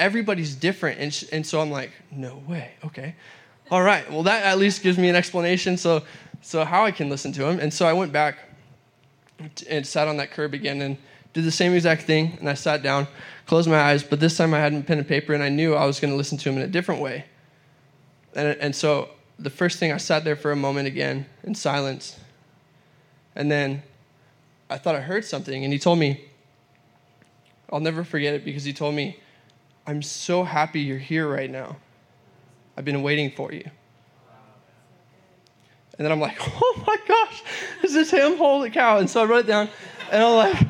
Everybody's 0.01 0.55
different, 0.57 0.99
and 0.99 1.13
sh- 1.13 1.27
and 1.31 1.47
so 1.47 1.61
I'm 1.61 1.71
like, 1.71 1.93
no 2.11 2.43
way. 2.49 2.73
Okay, 2.85 3.15
all 3.71 3.83
right. 3.83 4.11
Well, 4.11 4.25
that 4.25 4.45
at 4.45 4.59
least 4.59 4.83
gives 4.83 4.99
me 4.99 5.09
an 5.09 5.15
explanation. 5.15 5.77
So 5.77 6.03
so 6.43 6.65
how 6.65 6.85
I 6.85 6.91
can 6.91 7.09
listen 7.09 7.33
to 7.33 7.47
him. 7.47 7.61
And 7.61 7.73
so 7.73 7.87
I 7.87 7.93
went 7.93 8.13
back 8.13 8.39
and 9.69 9.87
sat 9.87 10.09
on 10.09 10.17
that 10.17 10.31
curb 10.31 10.55
again 10.55 10.81
and 10.83 10.97
did 11.33 11.45
the 11.45 11.51
same 11.51 11.75
exact 11.75 12.03
thing. 12.03 12.37
And 12.41 12.49
I 12.49 12.55
sat 12.55 12.83
down, 12.83 13.07
closed 13.47 13.69
my 13.69 13.79
eyes, 13.79 14.03
but 14.03 14.21
this 14.21 14.37
time 14.37 14.55
I 14.55 14.59
had 14.59 14.73
a 14.73 14.81
pen 14.81 14.99
and 14.99 15.07
paper, 15.07 15.35
and 15.35 15.43
I 15.43 15.49
knew 15.49 15.75
I 15.75 15.85
was 15.85 16.01
going 16.01 16.13
to 16.13 16.17
listen 16.17 16.39
to 16.39 16.49
him 16.49 16.57
in 16.57 16.63
a 16.63 16.69
different 16.69 17.01
way. 17.01 17.27
And 18.35 18.57
and 18.59 18.75
so 18.75 19.11
the 19.39 19.51
first 19.51 19.79
thing 19.79 19.93
I 19.93 19.99
sat 19.99 20.25
there 20.25 20.37
for 20.37 20.51
a 20.51 20.57
moment 20.57 20.87
again 20.87 21.27
in 21.45 21.55
silence, 21.55 22.19
and 23.35 23.51
then 23.51 23.83
I 24.69 24.79
thought 24.79 24.95
I 24.95 25.01
heard 25.01 25.25
something, 25.25 25.65
and 25.65 25.73
he 25.73 25.79
told 25.79 25.99
me, 25.99 26.25
I'll 27.73 27.81
never 27.81 28.05
forget 28.05 28.35
it 28.35 28.45
because 28.45 28.65
he 28.65 28.73
told 28.73 28.95
me, 28.95 29.19
I'm 29.87 30.03
so 30.03 30.45
happy 30.45 30.81
you're 30.81 30.99
here 30.99 31.29
right 31.29 31.51
now. 31.51 31.77
I've 32.77 32.85
been 32.85 33.03
waiting 33.03 33.31
for 33.31 33.53
you. 33.53 33.65
And 35.99 36.05
then 36.05 36.13
I'm 36.13 36.21
like, 36.21 36.39
oh 36.41 36.85
my 36.87 36.97
gosh, 37.07 37.43
is 37.83 37.93
this 37.93 38.11
him? 38.11 38.37
Holy 38.39 38.71
cow. 38.71 38.99
And 38.99 39.11
so 39.11 39.23
I 39.23 39.25
wrote 39.27 39.45
it 39.45 39.49
down, 39.49 39.69
and 40.11 40.23
I'm 40.23 40.35
like, 40.35 40.61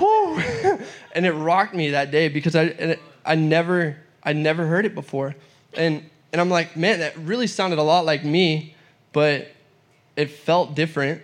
whoo. 0.00 0.40
Oh. 0.64 0.80
and 1.14 1.26
it 1.26 1.32
rocked 1.32 1.74
me 1.74 1.90
that 1.90 2.10
day 2.10 2.28
because 2.28 2.56
I, 2.56 2.62
it, 2.62 3.00
I, 3.24 3.34
never, 3.34 3.96
I 4.22 4.32
never 4.32 4.66
heard 4.66 4.84
it 4.84 4.94
before. 4.94 5.34
And, 5.74 6.08
and 6.32 6.40
I'm 6.40 6.48
like, 6.48 6.76
man, 6.76 7.00
that 7.00 7.16
really 7.18 7.46
sounded 7.46 7.78
a 7.78 7.82
lot 7.82 8.04
like 8.04 8.24
me, 8.24 8.74
but 9.12 9.48
it 10.16 10.30
felt 10.30 10.74
different, 10.74 11.22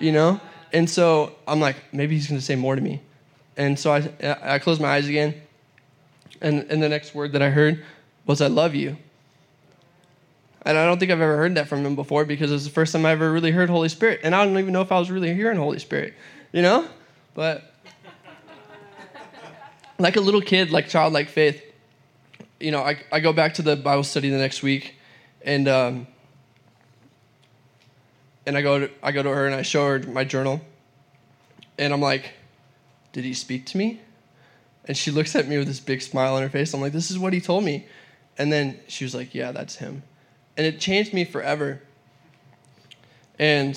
you 0.00 0.12
know? 0.12 0.40
And 0.72 0.88
so 0.88 1.36
I'm 1.46 1.60
like, 1.60 1.76
maybe 1.92 2.14
he's 2.14 2.28
going 2.28 2.40
to 2.40 2.44
say 2.44 2.56
more 2.56 2.74
to 2.74 2.80
me. 2.80 3.02
And 3.56 3.78
so 3.78 3.92
I, 3.92 4.54
I 4.54 4.58
closed 4.58 4.80
my 4.80 4.88
eyes 4.88 5.08
again. 5.08 5.34
And, 6.40 6.66
and 6.70 6.82
the 6.82 6.88
next 6.88 7.14
word 7.14 7.32
that 7.32 7.42
I 7.42 7.50
heard 7.50 7.84
was, 8.26 8.40
I 8.40 8.46
love 8.46 8.74
you. 8.74 8.96
And 10.62 10.76
I 10.76 10.84
don't 10.84 10.98
think 10.98 11.10
I've 11.10 11.20
ever 11.20 11.36
heard 11.36 11.54
that 11.54 11.68
from 11.68 11.84
him 11.84 11.94
before 11.94 12.24
because 12.24 12.50
it 12.50 12.54
was 12.54 12.64
the 12.64 12.70
first 12.70 12.92
time 12.92 13.06
I 13.06 13.12
ever 13.12 13.32
really 13.32 13.50
heard 13.50 13.70
Holy 13.70 13.88
Spirit. 13.88 14.20
And 14.22 14.34
I 14.34 14.44
don't 14.44 14.58
even 14.58 14.72
know 14.72 14.82
if 14.82 14.92
I 14.92 14.98
was 14.98 15.10
really 15.10 15.32
hearing 15.34 15.56
Holy 15.56 15.78
Spirit, 15.78 16.14
you 16.52 16.62
know? 16.62 16.86
But 17.34 17.72
like 19.98 20.16
a 20.16 20.20
little 20.20 20.42
kid, 20.42 20.70
like 20.70 20.88
childlike 20.88 21.28
faith, 21.28 21.62
you 22.60 22.70
know, 22.70 22.82
I, 22.82 23.00
I 23.10 23.20
go 23.20 23.32
back 23.32 23.54
to 23.54 23.62
the 23.62 23.76
Bible 23.76 24.04
study 24.04 24.28
the 24.28 24.38
next 24.38 24.62
week 24.62 24.96
and 25.42 25.68
um, 25.68 26.06
and 28.48 28.56
I 28.56 28.62
go 28.62 28.80
to, 28.80 28.90
I 29.02 29.12
go 29.12 29.22
to 29.22 29.28
her 29.28 29.46
and 29.46 29.54
I 29.54 29.62
show 29.62 29.86
her 29.86 29.98
my 30.00 30.24
journal. 30.24 30.60
And 31.78 31.92
I'm 31.92 32.00
like, 32.00 32.30
did 33.12 33.24
he 33.24 33.34
speak 33.34 33.66
to 33.66 33.76
me? 33.76 34.00
And 34.88 34.96
she 34.96 35.10
looks 35.10 35.36
at 35.36 35.46
me 35.46 35.58
with 35.58 35.68
this 35.68 35.80
big 35.80 36.02
smile 36.02 36.34
on 36.34 36.42
her 36.42 36.48
face. 36.48 36.74
I'm 36.74 36.80
like, 36.80 36.92
this 36.92 37.10
is 37.10 37.18
what 37.18 37.32
he 37.32 37.40
told 37.40 37.62
me. 37.62 37.86
And 38.38 38.52
then 38.52 38.80
she 38.88 39.04
was 39.04 39.14
like, 39.14 39.34
yeah, 39.34 39.52
that's 39.52 39.76
him 39.76 40.02
and 40.58 40.66
it 40.66 40.80
changed 40.80 41.14
me 41.14 41.24
forever. 41.24 41.80
And 43.38 43.74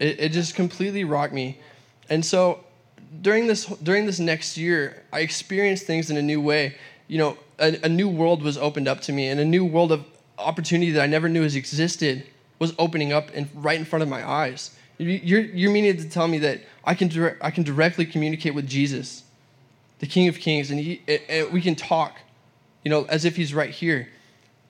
it, 0.00 0.20
it 0.20 0.32
just 0.32 0.56
completely 0.56 1.04
rocked 1.04 1.32
me. 1.32 1.60
And 2.10 2.26
so 2.26 2.64
during 3.22 3.46
this 3.46 3.66
during 3.66 4.04
this 4.04 4.18
next 4.18 4.58
year, 4.58 5.04
I 5.12 5.20
experienced 5.20 5.86
things 5.86 6.10
in 6.10 6.16
a 6.16 6.22
new 6.22 6.40
way. 6.40 6.76
You 7.06 7.18
know, 7.18 7.38
a, 7.60 7.78
a 7.84 7.88
new 7.88 8.08
world 8.08 8.42
was 8.42 8.58
opened 8.58 8.88
up 8.88 9.00
to 9.02 9.12
me, 9.12 9.28
and 9.28 9.40
a 9.40 9.44
new 9.44 9.64
world 9.64 9.92
of 9.92 10.04
opportunity 10.36 10.90
that 10.92 11.02
I 11.02 11.06
never 11.06 11.28
knew 11.28 11.42
has 11.44 11.54
existed 11.54 12.26
was 12.58 12.74
opening 12.76 13.12
up 13.12 13.30
in, 13.30 13.48
right 13.54 13.78
in 13.78 13.84
front 13.84 14.02
of 14.02 14.08
my 14.08 14.28
eyes. 14.28 14.76
You're, 14.98 15.40
you're 15.40 15.70
meaning 15.70 15.96
to 15.96 16.08
tell 16.08 16.26
me 16.26 16.38
that 16.38 16.60
I 16.84 16.94
can, 16.94 17.08
direct, 17.08 17.42
I 17.42 17.50
can 17.50 17.62
directly 17.62 18.04
communicate 18.04 18.54
with 18.54 18.66
Jesus, 18.66 19.22
the 20.00 20.06
King 20.06 20.28
of 20.28 20.38
Kings, 20.38 20.70
and, 20.70 20.80
he, 20.80 21.02
and 21.28 21.52
we 21.52 21.60
can 21.60 21.76
talk, 21.76 22.18
you 22.82 22.90
know, 22.90 23.04
as 23.04 23.24
if 23.24 23.36
he's 23.36 23.54
right 23.54 23.70
here. 23.70 24.08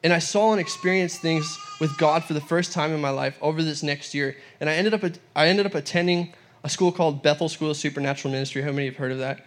And 0.04 0.12
I 0.12 0.18
saw 0.18 0.52
and 0.52 0.60
experienced 0.60 1.22
things 1.22 1.58
with 1.80 1.96
God 1.98 2.24
for 2.24 2.34
the 2.34 2.40
first 2.40 2.72
time 2.72 2.92
in 2.92 3.00
my 3.00 3.10
life 3.10 3.36
over 3.40 3.62
this 3.62 3.82
next 3.82 4.14
year. 4.14 4.36
And 4.60 4.68
I 4.68 4.74
ended 4.74 4.94
up, 4.94 5.02
I 5.34 5.48
ended 5.48 5.66
up 5.66 5.74
attending 5.74 6.34
a 6.62 6.68
school 6.68 6.92
called 6.92 7.22
Bethel 7.22 7.48
School 7.48 7.70
of 7.70 7.76
Supernatural 7.76 8.30
Ministry. 8.30 8.62
How 8.62 8.70
many 8.70 8.86
have 8.86 8.96
heard 8.96 9.12
of 9.12 9.18
that? 9.18 9.44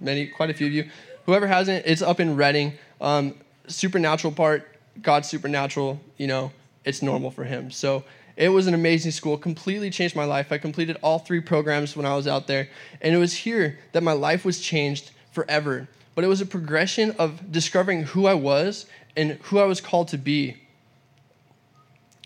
Many, 0.00 0.26
quite 0.26 0.50
a 0.50 0.54
few 0.54 0.66
of 0.66 0.72
you. 0.72 0.88
Whoever 1.26 1.46
hasn't, 1.46 1.86
it's 1.86 2.02
up 2.02 2.18
in 2.18 2.36
Redding. 2.36 2.72
Um, 3.00 3.34
supernatural 3.68 4.32
part, 4.32 4.68
God's 5.00 5.28
supernatural, 5.28 6.00
you 6.16 6.26
know, 6.26 6.52
it's 6.84 7.02
normal 7.02 7.30
for 7.30 7.44
him. 7.44 7.70
So 7.70 8.04
it 8.36 8.48
was 8.48 8.66
an 8.66 8.74
amazing 8.74 9.12
school, 9.12 9.36
completely 9.36 9.90
changed 9.90 10.16
my 10.16 10.24
life. 10.24 10.52
I 10.52 10.58
completed 10.58 10.96
all 11.02 11.18
three 11.18 11.40
programs 11.40 11.96
when 11.96 12.06
I 12.06 12.14
was 12.16 12.26
out 12.26 12.46
there. 12.46 12.68
And 13.00 13.14
it 13.14 13.18
was 13.18 13.34
here 13.34 13.78
that 13.92 14.02
my 14.02 14.12
life 14.12 14.44
was 14.44 14.60
changed 14.60 15.10
forever. 15.32 15.88
But 16.14 16.24
it 16.24 16.28
was 16.28 16.40
a 16.40 16.46
progression 16.46 17.12
of 17.18 17.52
discovering 17.52 18.04
who 18.04 18.26
I 18.26 18.34
was 18.34 18.86
and 19.16 19.32
who 19.42 19.58
I 19.58 19.64
was 19.64 19.80
called 19.80 20.08
to 20.08 20.18
be. 20.18 20.56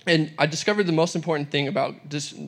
And 0.06 0.32
I 0.38 0.46
discovered 0.46 0.84
the 0.84 0.92
most 0.92 1.16
important 1.16 1.50
thing 1.50 1.66
about 1.66 1.94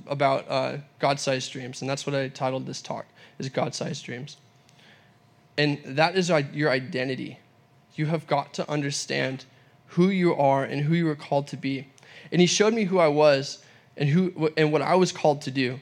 about 0.07 0.49
uh, 0.49 0.77
God-sized 1.01 1.51
dreams, 1.51 1.81
and 1.81 1.91
that's 1.91 2.07
what 2.07 2.15
I 2.15 2.29
titled 2.29 2.67
this 2.67 2.81
talk: 2.81 3.07
is 3.41 3.49
God-sized 3.49 4.05
dreams. 4.05 4.37
And 5.57 5.81
that 5.85 6.17
is 6.17 6.29
your 6.29 6.71
identity. 6.71 7.41
You 7.97 8.07
have 8.07 8.29
got 8.29 8.55
to 8.55 8.71
understand 8.71 9.45
who 9.89 10.09
you 10.09 10.37
are 10.37 10.63
and 10.63 10.83
who 10.83 10.95
you 10.95 11.09
are 11.09 11.17
called 11.17 11.49
to 11.49 11.57
be. 11.57 11.89
And 12.31 12.41
he 12.41 12.47
showed 12.47 12.75
me 12.75 12.85
who 12.85 12.99
I 12.99 13.09
was 13.09 13.63
and 13.97 14.09
who 14.09 14.53
and 14.57 14.73
what 14.73 14.83
I 14.83 14.95
was 14.95 15.13
called 15.13 15.43
to 15.43 15.51
do. 15.51 15.81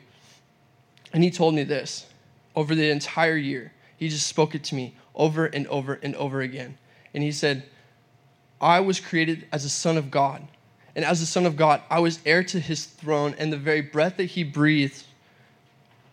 And 1.12 1.22
he 1.22 1.30
told 1.30 1.54
me 1.54 1.64
this 1.64 2.06
over 2.54 2.74
the 2.74 2.90
entire 2.90 3.36
year. 3.36 3.72
He 3.96 4.08
just 4.08 4.26
spoke 4.26 4.54
it 4.54 4.64
to 4.64 4.74
me 4.74 4.94
over 5.14 5.46
and 5.46 5.66
over 5.68 5.94
and 6.02 6.14
over 6.16 6.40
again. 6.40 6.76
And 7.14 7.22
he 7.22 7.32
said, 7.32 7.64
I 8.60 8.80
was 8.80 9.00
created 9.00 9.46
as 9.52 9.64
a 9.64 9.70
son 9.70 9.96
of 9.96 10.10
God. 10.10 10.46
And 10.94 11.04
as 11.04 11.20
a 11.20 11.26
son 11.26 11.44
of 11.44 11.56
God, 11.56 11.82
I 11.90 12.00
was 12.00 12.20
heir 12.24 12.42
to 12.44 12.58
his 12.58 12.86
throne, 12.86 13.34
and 13.38 13.52
the 13.52 13.58
very 13.58 13.82
breath 13.82 14.16
that 14.16 14.24
he 14.24 14.44
breathes 14.44 15.04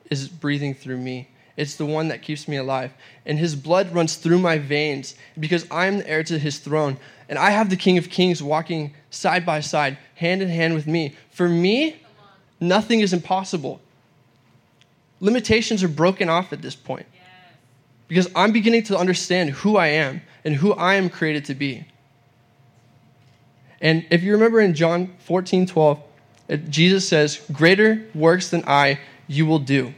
is 0.09 0.27
breathing 0.27 0.73
through 0.73 0.97
me. 0.97 1.29
It's 1.55 1.75
the 1.75 1.85
one 1.85 2.07
that 2.07 2.21
keeps 2.21 2.47
me 2.47 2.57
alive. 2.57 2.93
And 3.25 3.37
his 3.37 3.55
blood 3.55 3.93
runs 3.93 4.15
through 4.15 4.39
my 4.39 4.57
veins 4.57 5.15
because 5.39 5.67
I'm 5.69 5.99
the 5.99 6.09
heir 6.09 6.23
to 6.23 6.39
his 6.39 6.59
throne. 6.59 6.97
And 7.29 7.37
I 7.37 7.51
have 7.51 7.69
the 7.69 7.75
King 7.75 7.97
of 7.97 8.09
Kings 8.09 8.41
walking 8.41 8.93
side 9.11 9.45
by 9.45 9.59
side, 9.59 9.97
hand 10.15 10.41
in 10.41 10.49
hand 10.49 10.73
with 10.73 10.87
me. 10.87 11.15
For 11.31 11.47
me, 11.47 12.01
nothing 12.59 13.01
is 13.01 13.13
impossible. 13.13 13.81
Limitations 15.19 15.83
are 15.83 15.87
broken 15.87 16.27
off 16.27 16.51
at 16.51 16.61
this 16.61 16.75
point 16.75 17.05
because 18.07 18.29
I'm 18.35 18.51
beginning 18.51 18.83
to 18.83 18.97
understand 18.97 19.51
who 19.51 19.77
I 19.77 19.87
am 19.87 20.21
and 20.43 20.55
who 20.55 20.73
I 20.73 20.95
am 20.95 21.09
created 21.09 21.45
to 21.45 21.55
be. 21.55 21.85
And 23.79 24.05
if 24.09 24.23
you 24.23 24.33
remember 24.33 24.59
in 24.59 24.73
John 24.73 25.13
14, 25.19 25.65
12, 25.67 26.01
Jesus 26.69 27.07
says, 27.07 27.41
Greater 27.51 28.05
works 28.13 28.49
than 28.49 28.63
I 28.65 28.99
you 29.27 29.45
will 29.45 29.59
do. 29.59 29.93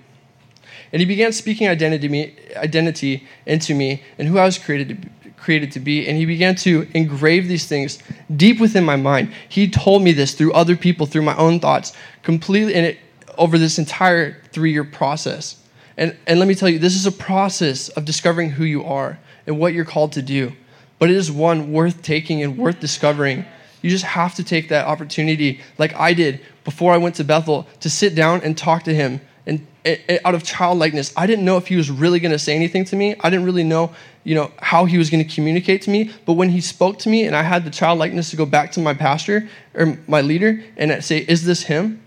And 0.96 1.02
he 1.02 1.06
began 1.06 1.34
speaking 1.34 1.68
identity, 1.68 2.38
identity 2.56 3.28
into 3.46 3.75
me 3.75 4.02
and 4.18 4.30
who 4.30 4.38
I 4.38 4.46
was 4.46 4.58
created 4.58 4.88
to, 4.88 4.96
be, 4.96 5.10
created 5.32 5.74
to 5.74 5.82
be. 5.82 6.08
And 6.08 6.18
he 6.18 6.25
began 6.25 6.56
to 6.56 6.88
engrave 6.94 7.50
these 7.50 7.68
things 7.68 8.00
deep 8.34 8.62
within 8.62 8.86
my 8.86 8.96
mind. 8.96 9.34
He 9.50 9.70
told 9.70 10.04
me 10.04 10.14
this 10.14 10.34
through 10.36 10.54
other 10.54 10.78
people, 10.78 11.06
through 11.06 11.24
my 11.24 11.36
own 11.36 11.60
thoughts, 11.60 11.92
completely 12.24 12.75
in 12.75 12.86
it, 12.86 13.00
over 13.38 13.58
this 13.58 13.78
entire 13.78 14.42
three 14.54 14.72
year 14.72 14.86
process. 14.86 15.62
And, 15.98 16.16
and 16.28 16.40
let 16.40 16.48
me 16.48 16.56
tell 16.56 16.70
you, 16.70 16.80
this 16.80 16.96
is 16.96 17.06
a 17.06 17.12
process 17.12 17.90
of 17.90 18.06
discovering 18.06 18.52
who 18.52 18.64
you 18.64 18.86
are 18.86 19.20
and 19.46 19.60
what 19.60 19.74
you're 19.74 19.84
called 19.84 20.14
to 20.14 20.22
do. 20.22 20.54
But 20.98 21.10
it 21.10 21.18
is 21.18 21.30
one 21.30 21.74
worth 21.74 22.04
taking 22.04 22.42
and 22.42 22.58
worth 22.58 22.80
discovering 22.80 23.44
You 23.82 23.90
just 23.90 24.06
have 24.06 24.36
to 24.36 24.46
take 24.46 24.70
that 24.70 24.88
opportunity, 24.88 25.60
like 25.78 25.94
I 25.96 26.14
did 26.14 26.40
before 26.64 26.94
I 26.94 26.98
went 26.98 27.16
to 27.16 27.25
Bethel, 27.25 27.68
to 27.82 27.90
sit 27.90 28.16
down 28.16 28.44
and 28.44 28.58
talk 28.58 28.84
to 28.84 28.96
him. 28.96 29.20
Out 30.24 30.34
of 30.34 30.44
childlikeness, 30.44 31.13
I 31.15 31.27
didn't 31.27 31.46
know 31.46 31.58
if 31.58 31.68
he 31.68 31.75
was 31.75 31.92
really 31.92 32.20
going 32.20 32.32
to 32.32 32.39
say 32.39 32.56
anything 32.56 32.86
to 32.86 32.96
me. 32.96 33.15
I 33.20 33.30
didn't 33.30 33.46
really 33.46 33.63
know, 33.63 33.94
you 34.24 34.34
know, 34.34 34.51
how 34.58 34.86
he 34.86 34.98
was 34.98 35.12
going 35.12 35.24
to 35.24 35.36
communicate 35.36 35.84
to 35.84 35.92
me. 35.92 36.12
But 36.25 36.34
when 36.34 36.50
he 36.50 36.60
spoke 36.60 36.98
to 37.00 37.10
me, 37.10 37.25
and 37.27 37.36
I 37.36 37.44
had 37.44 37.65
the 37.65 37.70
childlikeness 37.70 38.32
to 38.32 38.36
go 38.36 38.48
back 38.48 38.72
to 38.74 38.80
my 38.80 38.96
pastor 38.96 39.48
or 39.75 39.98
my 40.08 40.22
leader 40.22 40.63
and 40.75 41.04
say, 41.04 41.20
"Is 41.27 41.46
this 41.46 41.63
him?" 41.63 42.01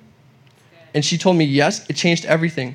And 0.95 1.05
she 1.05 1.19
told 1.19 1.37
me 1.37 1.45
yes. 1.45 1.89
It 1.89 1.95
changed 1.95 2.25
everything. 2.25 2.75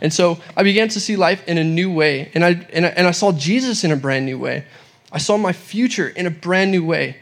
And 0.00 0.12
so 0.12 0.38
I 0.56 0.62
began 0.62 0.88
to 0.90 1.00
see 1.00 1.16
life 1.16 1.46
in 1.48 1.58
a 1.58 1.64
new 1.64 1.90
way. 1.90 2.30
And 2.34 2.44
I, 2.44 2.66
and 2.72 2.86
I, 2.86 2.88
and 2.90 3.06
I 3.06 3.10
saw 3.10 3.32
Jesus 3.32 3.84
in 3.84 3.90
a 3.90 3.96
brand 3.96 4.26
new 4.26 4.38
way. 4.38 4.64
I 5.10 5.18
saw 5.18 5.36
my 5.36 5.52
future 5.52 6.08
in 6.08 6.26
a 6.26 6.30
brand 6.30 6.70
new 6.70 6.84
way. 6.84 7.16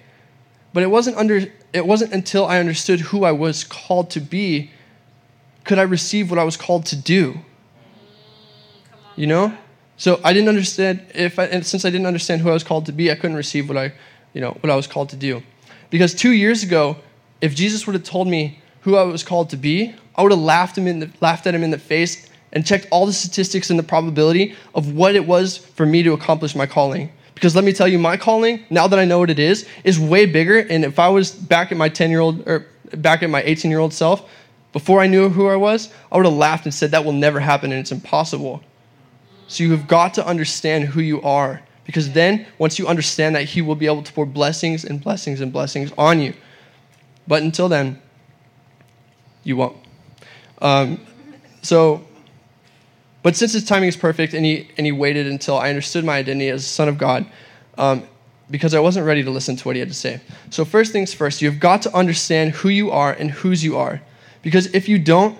But 0.72 0.82
it 0.82 0.88
wasn't, 0.88 1.16
under, 1.16 1.40
it 1.72 1.86
wasn't 1.86 2.12
until 2.12 2.44
I 2.44 2.58
understood 2.58 3.00
who 3.00 3.24
I 3.24 3.32
was 3.32 3.64
called 3.64 4.10
to 4.10 4.20
be 4.20 4.70
could 5.66 5.78
I 5.78 5.82
receive 5.82 6.30
what 6.30 6.38
I 6.38 6.44
was 6.44 6.56
called 6.56 6.86
to 6.86 6.96
do. 6.96 7.38
You 9.16 9.26
know? 9.26 9.56
So 9.96 10.20
I 10.22 10.32
didn't 10.32 10.48
understand 10.48 11.04
if 11.14 11.38
I, 11.38 11.46
and 11.46 11.66
since 11.66 11.84
I 11.84 11.90
didn't 11.90 12.06
understand 12.06 12.40
who 12.40 12.50
I 12.50 12.52
was 12.52 12.64
called 12.64 12.86
to 12.86 12.92
be, 12.92 13.10
I 13.10 13.14
couldn't 13.14 13.36
receive 13.36 13.68
what 13.68 13.76
I, 13.76 13.92
you 14.32 14.40
know, 14.40 14.56
what 14.60 14.70
I 14.70 14.76
was 14.76 14.86
called 14.86 15.08
to 15.10 15.16
do. 15.16 15.42
Because 15.90 16.14
two 16.14 16.32
years 16.32 16.62
ago, 16.62 16.96
if 17.40 17.54
Jesus 17.54 17.86
would 17.86 17.94
have 17.94 18.04
told 18.04 18.28
me 18.28 18.60
who 18.82 18.96
I 18.96 19.02
was 19.02 19.22
called 19.22 19.50
to 19.50 19.56
be, 19.56 19.94
I 20.14 20.22
would 20.22 20.32
have 20.32 20.40
laughed 20.40 20.78
him 20.78 20.86
in 20.86 21.00
the, 21.00 21.10
laughed 21.20 21.46
at 21.46 21.54
him 21.54 21.64
in 21.64 21.70
the 21.70 21.78
face 21.78 22.28
and 22.52 22.64
checked 22.64 22.86
all 22.90 23.04
the 23.04 23.12
statistics 23.12 23.70
and 23.70 23.78
the 23.78 23.82
probability 23.82 24.54
of 24.74 24.94
what 24.94 25.14
it 25.16 25.26
was 25.26 25.56
for 25.58 25.84
me 25.84 26.02
to 26.02 26.12
accomplish 26.12 26.54
my 26.54 26.66
calling. 26.66 27.10
Because 27.34 27.54
let 27.54 27.64
me 27.64 27.72
tell 27.72 27.88
you, 27.88 27.98
my 27.98 28.16
calling, 28.16 28.64
now 28.70 28.86
that 28.86 28.98
I 28.98 29.04
know 29.04 29.18
what 29.18 29.30
it 29.30 29.38
is, 29.38 29.66
is 29.84 29.98
way 29.98 30.26
bigger. 30.26 30.58
And 30.58 30.84
if 30.84 30.98
I 30.98 31.08
was 31.08 31.32
back 31.32 31.72
at 31.72 31.76
my 31.76 31.88
10 31.88 32.10
year 32.10 32.20
old 32.20 32.46
or 32.46 32.66
back 32.94 33.22
at 33.22 33.30
my 33.30 33.42
18 33.42 33.70
year 33.70 33.80
old 33.80 33.92
self, 33.92 34.30
before 34.76 35.00
I 35.00 35.06
knew 35.06 35.30
who 35.30 35.48
I 35.48 35.56
was, 35.56 35.88
I 36.12 36.18
would 36.18 36.26
have 36.26 36.34
laughed 36.34 36.66
and 36.66 36.74
said, 36.74 36.90
that 36.90 37.02
will 37.02 37.14
never 37.14 37.40
happen 37.40 37.72
and 37.72 37.80
it's 37.80 37.92
impossible. 37.92 38.62
So 39.48 39.64
you 39.64 39.70
have 39.70 39.88
got 39.88 40.12
to 40.14 40.26
understand 40.26 40.84
who 40.84 41.00
you 41.00 41.22
are. 41.22 41.62
Because 41.86 42.12
then, 42.12 42.44
once 42.58 42.78
you 42.78 42.86
understand 42.86 43.36
that, 43.36 43.44
He 43.44 43.62
will 43.62 43.74
be 43.74 43.86
able 43.86 44.02
to 44.02 44.12
pour 44.12 44.26
blessings 44.26 44.84
and 44.84 45.00
blessings 45.00 45.40
and 45.40 45.50
blessings 45.50 45.92
on 45.96 46.20
you. 46.20 46.34
But 47.26 47.42
until 47.42 47.70
then, 47.70 48.02
you 49.44 49.56
won't. 49.56 49.78
Um, 50.60 51.00
so 51.62 52.04
but 53.22 53.34
since 53.34 53.54
his 53.54 53.64
timing 53.64 53.88
is 53.88 53.96
perfect 53.96 54.34
and 54.34 54.44
he, 54.44 54.68
and 54.76 54.84
he 54.84 54.92
waited 54.92 55.26
until 55.26 55.56
I 55.56 55.70
understood 55.70 56.04
my 56.04 56.18
identity 56.18 56.50
as 56.50 56.66
son 56.66 56.86
of 56.86 56.98
God, 56.98 57.24
um, 57.78 58.02
because 58.50 58.74
I 58.74 58.80
wasn't 58.80 59.06
ready 59.06 59.22
to 59.24 59.30
listen 59.30 59.56
to 59.56 59.64
what 59.64 59.74
he 59.74 59.80
had 59.80 59.88
to 59.88 59.94
say. 59.94 60.20
So, 60.50 60.66
first 60.66 60.92
things 60.92 61.14
first, 61.14 61.40
you've 61.40 61.60
got 61.60 61.80
to 61.82 61.96
understand 61.96 62.52
who 62.52 62.68
you 62.68 62.90
are 62.90 63.12
and 63.12 63.30
whose 63.30 63.64
you 63.64 63.78
are. 63.78 64.02
Because 64.46 64.66
if 64.66 64.88
you 64.88 64.96
don't 64.96 65.36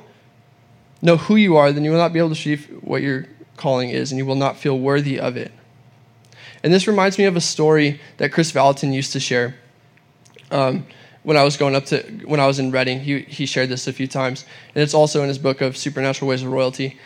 know 1.01 1.17
who 1.17 1.37
you 1.37 1.57
are, 1.57 1.71
then 1.71 1.85
you 1.85 1.93
will 1.93 1.99
not 1.99 2.13
be 2.13 2.19
able 2.19 2.31
to 2.31 2.35
see 2.35 2.57
what 2.57 3.03
your 3.03 3.29
calling 3.57 3.91
is 3.91 4.11
and 4.11 4.19
you 4.19 4.27
will 4.27 4.35
not 4.35 4.57
feel 4.57 4.77
worthy 4.77 5.21
of 5.21 5.37
it. 5.37 5.53
And 6.65 6.75
this 6.75 6.89
reminds 6.89 7.17
me 7.17 7.23
of 7.27 7.37
a 7.37 7.41
story 7.41 8.01
that 8.17 8.33
Chris 8.33 8.51
Vallotton 8.51 8.93
used 8.93 9.13
to 9.13 9.21
share. 9.21 9.55
Um, 10.51 10.89
when 11.23 11.37
I 11.37 11.45
was 11.45 11.57
going 11.57 11.77
up 11.77 11.85
to 11.87 12.03
when 12.25 12.41
I 12.41 12.49
was 12.49 12.59
in 12.59 12.73
Redding. 12.73 12.99
he, 12.99 13.21
he 13.21 13.47
shared 13.47 13.69
this 13.69 13.87
a 13.87 13.93
few 13.93 14.09
times, 14.09 14.45
and 14.75 14.83
it's 14.83 14.95
also 14.95 15.23
in 15.23 15.29
his 15.29 15.39
book 15.39 15.61
of 15.61 15.77
Supernatural 15.77 16.29
Ways 16.29 16.43
of 16.43 16.51
Royalty. 16.51 16.99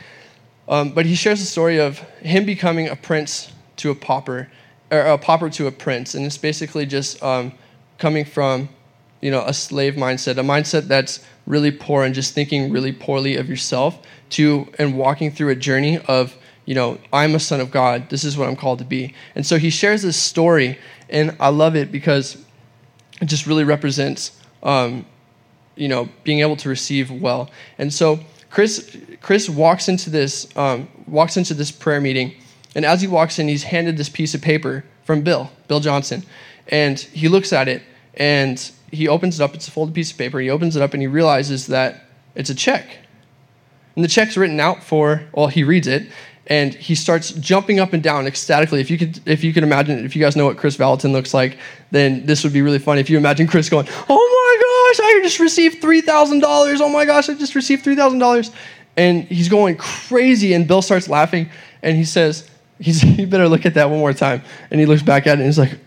Um, 0.69 0.93
but 0.93 1.05
he 1.05 1.15
shares 1.15 1.41
the 1.41 1.47
story 1.47 1.79
of 1.79 1.99
him 2.23 2.47
becoming 2.47 2.89
a 2.89 2.97
prince 2.97 3.53
to 3.77 3.91
a 3.91 3.95
pauper, 3.95 4.49
or 4.91 5.01
a 5.01 5.19
pauper 5.19 5.51
to 5.51 5.67
a 5.67 5.71
prince, 5.71 6.15
and 6.15 6.25
it's 6.25 6.39
basically 6.39 6.87
just 6.87 7.23
um, 7.23 7.53
coming 7.99 8.25
from, 8.25 8.71
you 9.21 9.31
know, 9.31 9.45
a 9.45 9.53
slave 9.53 9.97
mindset, 9.97 10.39
a 10.39 10.43
mindset 10.43 10.89
that's 10.89 11.21
really 11.51 11.73
poor 11.73 12.05
and 12.05 12.15
just 12.15 12.33
thinking 12.33 12.71
really 12.71 12.93
poorly 12.93 13.37
of 13.37 13.49
yourself, 13.49 13.99
to 14.31 14.69
and 14.79 14.97
walking 14.97 15.33
through 15.33 15.51
a 15.51 15.57
journey 15.57 15.99
of, 15.99 16.37
you 16.65 16.75
know, 16.75 16.99
I'm 17.13 17.35
a 17.35 17.41
son 17.41 17.61
of 17.61 17.71
God. 17.71 18.09
This 18.09 18.25
is 18.25 18.39
what 18.39 18.49
I'm 18.49 18.57
called 18.57 18.79
to 18.79 18.85
be. 18.85 19.15
And 19.35 19.45
so 19.45 19.59
he 19.59 19.71
shares 19.71 20.03
this 20.03 20.17
story, 20.17 20.79
and 21.09 21.37
I 21.41 21.49
love 21.49 21.75
it 21.75 21.91
because 21.91 22.37
it 23.21 23.27
just 23.27 23.47
really 23.47 23.65
represents, 23.65 24.41
um, 24.63 25.05
you 25.75 25.89
know, 25.89 26.09
being 26.23 26.41
able 26.41 26.57
to 26.57 26.69
receive 26.69 27.11
well. 27.11 27.51
And 27.77 27.93
so 27.93 28.21
chris 28.51 28.97
chris 29.21 29.49
walks 29.49 29.89
into 29.89 30.11
this 30.11 30.49
um, 30.57 30.89
walks 31.07 31.37
into 31.37 31.55
this 31.55 31.73
prayer 31.73 32.01
meeting, 32.01 32.35
and 32.75 32.85
as 32.85 33.01
he 33.01 33.09
walks 33.09 33.39
in, 33.39 33.49
he's 33.49 33.65
handed 33.65 33.97
this 33.97 34.09
piece 34.09 34.35
of 34.35 34.41
paper 34.41 34.85
from 35.05 35.23
Bill, 35.23 35.51
Bill 35.67 35.81
Johnson, 35.81 36.25
and 36.69 36.99
he 37.01 37.27
looks 37.29 37.53
at 37.53 37.67
it 37.67 37.83
and 38.15 38.71
he 38.91 39.09
opens 39.09 39.41
it 39.41 39.43
up. 39.43 39.55
It's 39.55 39.69
a 39.69 39.71
folded 39.71 39.95
piece 39.95 40.11
of 40.11 40.19
paper. 40.19 40.41
He 40.41 40.51
opens 40.51 40.77
it 40.77 40.83
up 40.83 40.95
and 40.95 41.03
he 41.03 41.07
realizes 41.07 41.67
that 41.69 42.05
it's 42.35 42.51
a 42.51 42.55
check, 42.55 42.99
and 43.95 44.05
the 44.05 44.09
check's 44.09 44.37
written 44.37 44.61
out 44.61 44.83
for. 44.83 45.23
Well, 45.33 45.49
he 45.49 45.65
reads 45.65 45.87
it 45.87 46.11
and 46.51 46.75
he 46.75 46.97
starts 46.97 47.31
jumping 47.33 47.79
up 47.79 47.93
and 47.93 48.03
down 48.03 48.27
ecstatically. 48.27 48.81
If 48.81 48.91
you 48.91 48.99
could, 48.99 49.21
if 49.27 49.45
you 49.45 49.53
could 49.53 49.63
imagine, 49.63 50.05
if 50.05 50.17
you 50.17 50.23
guys 50.23 50.35
know 50.35 50.45
what 50.45 50.57
Chris 50.57 50.77
Vallotton 50.77 51.13
looks 51.13 51.33
like, 51.33 51.57
then 51.93 52.27
this 52.27 52.43
would 52.43 52.53
be 52.53 52.61
really 52.61 52.81
funny. 52.81 53.01
If 53.01 53.09
you 53.09 53.17
imagine 53.17 53.47
Chris 53.47 53.69
going, 53.69 53.87
"Oh 54.09 54.95
my 54.97 54.99
gosh, 54.99 55.07
I 55.07 55.21
just 55.23 55.39
received 55.39 55.81
three 55.81 56.01
thousand 56.01 56.41
dollars! 56.41 56.81
Oh 56.81 56.89
my 56.89 57.05
gosh, 57.05 57.29
I 57.29 57.35
just 57.35 57.55
received 57.55 57.85
three 57.85 57.95
thousand 57.95 58.19
dollars!" 58.19 58.51
And 58.97 59.25
he's 59.25 59.49
going 59.49 59.77
crazy, 59.77 60.53
and 60.53 60.67
Bill 60.67 60.83
starts 60.83 61.09
laughing, 61.09 61.49
and 61.83 61.97
he 61.97 62.05
says, 62.05 62.51
he's, 62.81 63.03
"You 63.19 63.29
better 63.29 63.49
look 63.49 63.65
at 63.65 63.75
that 63.75 63.89
one 63.89 64.01
more 64.01 64.13
time." 64.13 64.43
And 64.73 64.81
he 64.81 64.87
looks 64.87 65.03
back 65.03 65.29
at 65.29 65.39
it, 65.39 65.43
and 65.43 65.45
he's 65.45 65.59
like, 65.59 65.79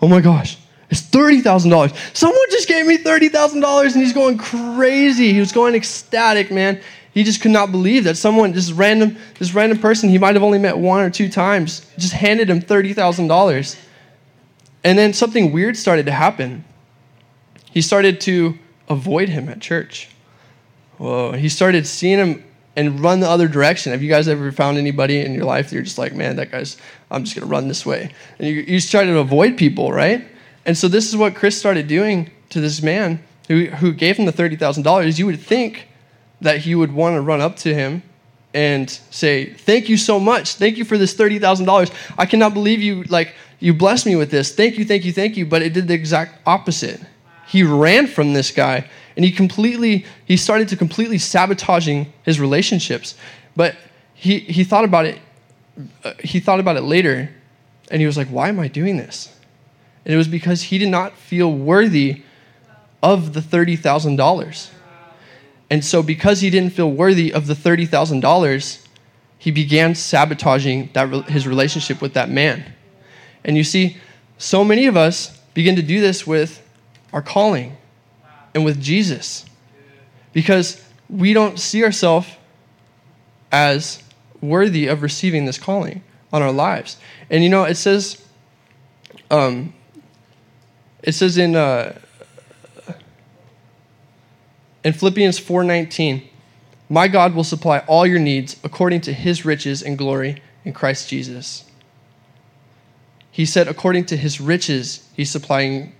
"Oh 0.00 0.08
my 0.08 0.22
gosh." 0.22 0.56
It's 0.94 1.02
$30,000. 1.02 2.16
Someone 2.16 2.50
just 2.50 2.68
gave 2.68 2.86
me 2.86 2.98
$30,000 2.98 3.82
and 3.82 4.02
he's 4.02 4.12
going 4.12 4.38
crazy. 4.38 5.32
He 5.32 5.40
was 5.40 5.52
going 5.52 5.74
ecstatic, 5.74 6.50
man 6.50 6.80
he 7.14 7.22
just 7.22 7.40
could 7.40 7.52
not 7.52 7.70
believe 7.70 8.04
that 8.04 8.16
someone, 8.16 8.52
this 8.52 8.72
random, 8.72 9.16
this 9.38 9.54
random 9.54 9.78
person 9.78 10.08
he 10.08 10.18
might 10.18 10.34
have 10.34 10.42
only 10.42 10.58
met 10.58 10.76
one 10.76 11.00
or 11.00 11.10
two 11.10 11.28
times, 11.28 11.86
just 11.96 12.12
handed 12.12 12.50
him 12.50 12.60
$30,000. 12.60 13.78
And 14.82 14.98
then 14.98 15.12
something 15.12 15.52
weird 15.52 15.76
started 15.76 16.06
to 16.06 16.12
happen. 16.12 16.64
He 17.70 17.80
started 17.80 18.20
to 18.22 18.58
avoid 18.88 19.28
him 19.28 19.48
at 19.48 19.60
church. 19.60 20.08
Whoa. 20.98 21.32
He 21.32 21.48
started 21.48 21.86
seeing 21.86 22.18
him 22.18 22.44
and 22.74 22.98
run 22.98 23.20
the 23.20 23.30
other 23.30 23.46
direction. 23.46 23.92
Have 23.92 24.02
you 24.02 24.10
guys 24.10 24.26
ever 24.26 24.50
found 24.50 24.76
anybody 24.76 25.20
in 25.20 25.34
your 25.34 25.44
life 25.44 25.70
that 25.70 25.76
you're 25.76 25.84
just 25.84 25.98
like, 25.98 26.14
man, 26.14 26.34
that 26.36 26.50
guy's, 26.50 26.76
I'm 27.12 27.22
just 27.22 27.36
going 27.36 27.46
to 27.46 27.50
run 27.50 27.68
this 27.68 27.86
way? 27.86 28.12
And 28.40 28.48
you, 28.48 28.54
you 28.54 28.80
just 28.80 28.90
try 28.90 29.04
to 29.04 29.18
avoid 29.18 29.56
people, 29.56 29.92
right? 29.92 30.26
And 30.66 30.76
so 30.76 30.88
this 30.88 31.08
is 31.08 31.16
what 31.16 31.34
Chris 31.34 31.58
started 31.58 31.86
doing 31.86 32.30
to 32.50 32.60
this 32.60 32.82
man 32.82 33.22
who, 33.48 33.66
who 33.66 33.92
gave 33.92 34.16
him 34.16 34.24
the 34.24 34.32
$30,000. 34.32 35.18
You 35.18 35.26
would 35.26 35.40
think 35.40 35.88
that 36.40 36.58
he 36.58 36.74
would 36.74 36.92
want 36.92 37.14
to 37.14 37.20
run 37.20 37.40
up 37.40 37.56
to 37.56 37.74
him 37.74 38.02
and 38.54 38.88
say, 39.10 39.46
"Thank 39.46 39.88
you 39.88 39.96
so 39.96 40.20
much. 40.20 40.54
Thank 40.54 40.78
you 40.78 40.84
for 40.84 40.96
this 40.96 41.12
thirty 41.12 41.40
thousand 41.40 41.66
dollars. 41.66 41.90
I 42.16 42.24
cannot 42.24 42.54
believe 42.54 42.80
you 42.80 43.02
like 43.04 43.34
you 43.58 43.74
blessed 43.74 44.06
me 44.06 44.14
with 44.14 44.30
this. 44.30 44.54
Thank 44.54 44.78
you, 44.78 44.84
thank 44.84 45.04
you, 45.04 45.12
thank 45.12 45.36
you." 45.36 45.44
But 45.44 45.62
it 45.62 45.72
did 45.72 45.88
the 45.88 45.94
exact 45.94 46.38
opposite. 46.46 47.00
He 47.48 47.64
ran 47.64 48.06
from 48.06 48.32
this 48.32 48.52
guy, 48.52 48.88
and 49.16 49.24
he 49.24 49.32
completely 49.32 50.06
he 50.24 50.36
started 50.36 50.68
to 50.68 50.76
completely 50.76 51.18
sabotaging 51.18 52.12
his 52.22 52.40
relationships. 52.40 53.16
But 53.56 53.74
he 54.14 54.38
he 54.38 54.62
thought 54.62 54.84
about 54.84 55.04
it. 55.06 55.18
Uh, 56.04 56.12
he 56.22 56.38
thought 56.38 56.60
about 56.60 56.76
it 56.76 56.82
later, 56.82 57.28
and 57.90 58.00
he 58.00 58.06
was 58.06 58.16
like, 58.16 58.28
"Why 58.28 58.48
am 58.48 58.60
I 58.60 58.68
doing 58.68 58.96
this?" 58.96 59.30
And 60.04 60.14
it 60.14 60.16
was 60.16 60.28
because 60.28 60.64
he 60.64 60.78
did 60.78 60.88
not 60.88 61.16
feel 61.16 61.52
worthy 61.52 62.22
of 63.02 63.32
the 63.32 63.42
thirty 63.42 63.76
thousand 63.76 64.16
dollars. 64.16 64.70
And 65.70 65.84
so, 65.84 66.02
because 66.02 66.40
he 66.40 66.50
didn't 66.50 66.72
feel 66.72 66.90
worthy 66.90 67.32
of 67.32 67.46
the 67.46 67.54
$30,000, 67.54 68.86
he 69.38 69.50
began 69.50 69.94
sabotaging 69.94 70.90
that, 70.92 71.28
his 71.28 71.46
relationship 71.46 72.00
with 72.00 72.14
that 72.14 72.30
man. 72.30 72.74
And 73.44 73.56
you 73.56 73.64
see, 73.64 73.96
so 74.38 74.62
many 74.62 74.86
of 74.86 74.96
us 74.96 75.38
begin 75.52 75.76
to 75.76 75.82
do 75.82 76.00
this 76.00 76.26
with 76.26 76.62
our 77.12 77.22
calling 77.22 77.76
and 78.54 78.64
with 78.64 78.80
Jesus 78.80 79.44
because 80.32 80.82
we 81.08 81.32
don't 81.32 81.58
see 81.58 81.84
ourselves 81.84 82.28
as 83.50 84.02
worthy 84.40 84.86
of 84.86 85.02
receiving 85.02 85.44
this 85.44 85.58
calling 85.58 86.02
on 86.32 86.42
our 86.42 86.52
lives. 86.52 86.96
And 87.30 87.42
you 87.42 87.48
know, 87.48 87.64
it 87.64 87.76
says, 87.76 88.24
um, 89.30 89.72
it 91.04 91.12
says 91.12 91.36
in 91.36 91.54
uh, 91.54 91.98
in 94.82 94.92
Philippians 94.94 95.38
4:19, 95.38 96.22
"My 96.88 97.08
God 97.08 97.34
will 97.34 97.44
supply 97.44 97.78
all 97.80 98.06
your 98.06 98.18
needs 98.18 98.56
according 98.64 99.02
to 99.02 99.12
his 99.12 99.44
riches 99.44 99.82
and 99.82 99.98
glory 99.98 100.42
in 100.64 100.72
Christ 100.72 101.08
Jesus." 101.08 101.64
He 103.30 103.44
said 103.44 103.68
according 103.68 104.06
to 104.06 104.16
his 104.16 104.40
riches, 104.40 105.08
he's 105.14 105.30
supplying 105.30 105.92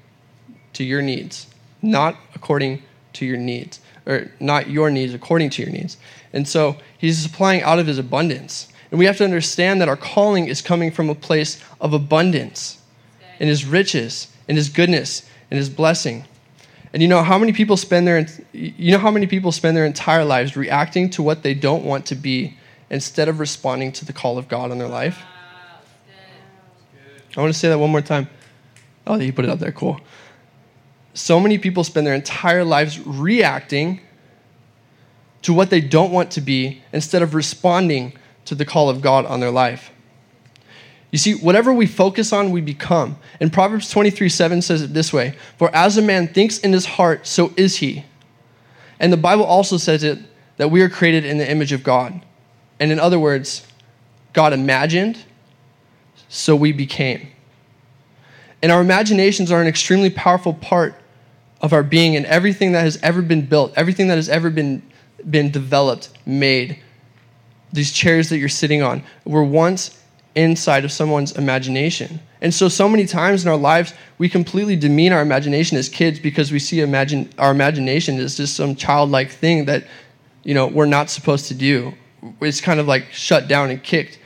to 0.73 0.85
your 0.85 1.03
needs, 1.03 1.49
not 1.83 2.17
according 2.35 2.83
to 3.15 3.27
your 3.27 3.37
needs, 3.37 3.81
or 4.07 4.31
not 4.41 4.71
your 4.71 4.91
needs, 4.91 5.13
according 5.13 5.51
to 5.51 5.63
your 5.63 5.71
needs. 5.71 5.97
And 6.33 6.49
so 6.49 6.77
he's 6.97 7.19
supplying 7.19 7.63
out 7.63 7.79
of 7.79 7.87
his 7.87 7.99
abundance. 7.99 8.69
And 8.91 8.99
we 8.99 9.07
have 9.07 9.17
to 9.19 9.25
understand 9.25 9.81
that 9.81 9.89
our 9.89 9.97
calling 9.97 10.47
is 10.47 10.63
coming 10.63 10.91
from 10.91 11.11
a 11.11 11.15
place 11.15 11.61
of 11.81 11.93
abundance 11.93 12.79
in 13.41 13.49
his 13.49 13.65
riches, 13.65 14.29
in 14.49 14.57
his 14.57 14.69
goodness, 14.69 15.29
and 15.51 15.59
his 15.59 15.69
blessing. 15.69 16.25
And 16.93 17.03
you 17.03 17.09
know 17.09 17.23
how 17.23 17.39
many 17.39 17.53
people 17.53 17.77
spend 17.77 18.07
their 18.07 18.27
you 18.53 18.93
know 18.93 18.99
how 18.99 19.11
many 19.11 19.27
people 19.27 19.51
spend 19.51 19.77
their 19.77 19.85
entire 19.85 20.25
lives 20.25 20.57
reacting 20.57 21.11
to 21.11 21.23
what 21.23 21.43
they 21.43 21.53
don't 21.53 21.85
want 21.85 22.07
to 22.07 22.15
be 22.15 22.57
instead 22.89 23.29
of 23.29 23.41
responding 23.41 23.91
to 23.93 24.05
the 24.05 24.13
call 24.13 24.39
of 24.39 24.47
God 24.47 24.71
on 24.71 24.79
their 24.79 24.89
life? 24.89 25.21
I 27.37 27.41
want 27.41 27.53
to 27.53 27.59
say 27.59 27.69
that 27.69 27.79
one 27.79 27.91
more 27.91 28.01
time. 28.01 28.29
Oh, 29.07 29.17
you 29.19 29.33
put 29.33 29.45
it 29.45 29.51
up 29.51 29.59
there. 29.59 29.73
Cool. 29.73 30.01
So 31.15 31.41
many 31.41 31.59
people 31.59 31.85
spend 31.85 32.07
their 32.07 32.15
entire 32.15 32.65
lives 32.65 33.05
reacting 33.05 34.01
to 35.43 35.53
what 35.53 35.71
they 35.71 35.81
don't 35.81 36.13
want 36.13 36.31
to 36.33 36.41
be 36.41 36.83
instead 36.93 37.23
of 37.23 37.35
responding 37.35 38.15
to 38.45 38.55
the 38.55 38.65
call 38.65 38.89
of 38.89 39.01
God 39.01 39.27
on 39.27 39.41
their 39.41 39.51
life. 39.51 39.91
You 41.15 41.19
see, 41.19 41.35
whatever 41.37 41.73
we 41.73 41.87
focus 41.87 42.33
on, 42.33 42.51
we 42.51 42.61
become. 42.61 43.17
And 43.39 43.53
Proverbs 43.53 43.89
23 43.89 44.29
7 44.29 44.61
says 44.61 44.83
it 44.83 44.95
this 44.95 45.13
way 45.13 45.37
For 45.57 45.73
as 45.73 45.97
a 45.97 46.03
man 46.03 46.27
thinks 46.27 46.59
in 46.59 46.73
his 46.73 46.85
heart, 46.87 47.25
so 47.25 47.55
is 47.57 47.77
he. 47.77 48.05
And 48.99 49.13
the 49.13 49.17
Bible 49.17 49.45
also 49.45 49.77
says 49.77 50.03
it 50.03 50.19
that 50.57 50.73
we 50.73 50.83
are 50.83 50.89
created 50.89 51.25
in 51.25 51.39
the 51.39 51.49
image 51.49 51.71
of 51.71 51.85
God. 51.85 52.21
And 52.81 52.91
in 52.91 52.99
other 52.99 53.21
words, 53.21 53.65
God 54.33 54.53
imagined, 54.53 55.23
so 56.29 56.57
we 56.57 56.73
became. 56.73 57.29
And 58.61 58.73
our 58.73 58.81
imaginations 58.81 59.53
are 59.53 59.61
an 59.61 59.69
extremely 59.69 60.11
powerful 60.11 60.53
part 60.53 60.97
of 61.61 61.73
our 61.73 61.85
being 61.85 62.17
and 62.17 62.27
everything 62.27 62.73
that 62.73 62.81
has 62.81 62.99
ever 63.05 63.23
been 63.23 63.47
built, 63.47 63.73
everything 63.77 64.09
that 64.09 64.17
has 64.17 64.29
ever 64.29 64.51
been, 64.51 64.83
been 65.31 65.53
developed, 65.53 66.09
made. 66.27 66.81
These 67.73 67.93
chairs 67.93 68.31
that 68.31 68.39
you're 68.39 68.49
sitting 68.49 68.83
on 68.83 69.05
were 69.25 69.45
once 69.45 70.01
inside 70.35 70.85
of 70.85 70.93
someone's 70.93 71.33
imagination. 71.33 72.21
And 72.41 72.53
so, 72.53 72.69
so 72.69 72.89
many 72.89 73.07
times 73.07 73.45
in 73.45 73.51
our 73.51 73.57
lives, 73.57 73.95
we 74.19 74.29
completely 74.29 74.77
demean 74.77 75.13
our 75.13 75.23
imagination 75.23 75.79
as 75.79 75.89
kids 75.89 76.19
because 76.19 76.53
we 76.53 76.59
see 76.59 76.81
imagine, 76.81 77.33
our 77.39 77.51
imagination 77.51 78.19
as 78.19 78.37
just 78.37 78.57
some 78.57 78.75
childlike 78.75 79.31
thing 79.31 79.65
that, 79.67 79.85
you 80.43 80.55
know, 80.55 80.67
we're 80.67 80.87
not 80.87 81.09
supposed 81.09 81.47
to 81.49 81.55
do. 81.55 81.95
It's 82.41 82.61
kind 82.61 82.81
of 82.81 82.87
like 82.89 83.13
shut 83.13 83.49
down 83.49 83.71
and 83.71 83.83
kicked 83.83 84.19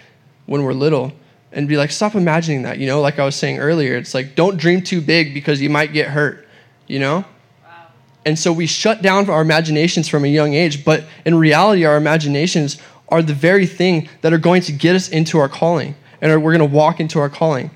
when 0.47 0.63
we're 0.63 0.73
little 0.73 1.13
and 1.53 1.69
be 1.69 1.77
like, 1.77 1.91
stop 1.91 2.15
imagining 2.15 2.63
that. 2.63 2.79
You 2.79 2.87
know, 2.87 3.01
like 3.01 3.19
I 3.19 3.25
was 3.25 3.37
saying 3.37 3.59
earlier, 3.59 3.97
it's 3.97 4.15
like, 4.15 4.35
don't 4.35 4.57
dream 4.57 4.83
too 4.83 5.01
big 5.01 5.35
because 5.35 5.61
you 5.61 5.71
might 5.71 5.93
get 5.93 6.09
hurt, 6.09 6.47
you 6.87 6.99
know? 6.99 7.25
Wow. 7.63 7.87
And 8.25 8.39
so 8.39 8.53
we 8.53 8.67
shut 8.67 9.03
down 9.03 9.29
our 9.31 9.43
imaginations 9.43 10.09
from 10.09 10.25
a 10.25 10.29
young 10.29 10.55
age, 10.55 10.85
but 10.85 11.05
in 11.25 11.37
reality, 11.37 11.85
our 11.85 11.97
imaginations 11.97 12.79
are 13.09 13.23
the 13.23 13.35
very 13.35 13.67
thing 13.67 14.09
that 14.21 14.33
are 14.33 14.39
going 14.39 14.63
to 14.63 14.73
get 14.73 14.95
us 14.95 15.09
into 15.09 15.39
our 15.39 15.49
calling, 15.49 15.95
and 16.21 16.43
we're 16.43 16.57
going 16.57 16.69
to 16.69 16.77
walk 16.77 17.01
into 17.01 17.19
our 17.19 17.29
calling. 17.29 17.71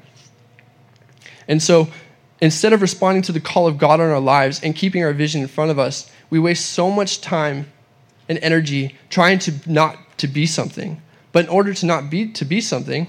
And 1.49 1.63
so 1.63 1.89
instead 2.41 2.73
of 2.73 2.83
responding 2.83 3.23
to 3.23 3.33
the 3.33 3.41
call 3.41 3.67
of 3.67 3.79
God 3.79 4.01
on 4.01 4.11
our 4.11 4.21
lives 4.21 4.63
and 4.63 4.75
keeping 4.75 5.03
our 5.05 5.13
vision 5.13 5.43
in 5.43 5.49
front 5.49 5.71
of 5.71 5.79
us, 5.79 6.11
we 6.31 6.39
waste 6.39 6.71
so 6.71 6.91
much 6.91 7.21
time 7.21 7.71
and 8.29 8.39
energy 8.39 8.97
trying 9.11 9.39
to 9.41 9.53
not 9.67 9.97
to 10.19 10.27
be 10.27 10.47
something. 10.47 11.01
But 11.33 11.45
in 11.45 11.51
order 11.51 11.73
to 11.75 11.87
not 11.87 12.11
be 12.11 12.31
to 12.33 12.45
be 12.45 12.61
something, 12.61 13.09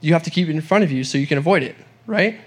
you 0.00 0.12
have 0.14 0.22
to 0.24 0.30
keep 0.30 0.48
it 0.48 0.52
in 0.52 0.60
front 0.60 0.84
of 0.84 0.90
you 0.90 1.04
so 1.04 1.18
you 1.18 1.26
can 1.26 1.38
avoid 1.38 1.62
it, 1.62 1.76
right? 2.06 2.40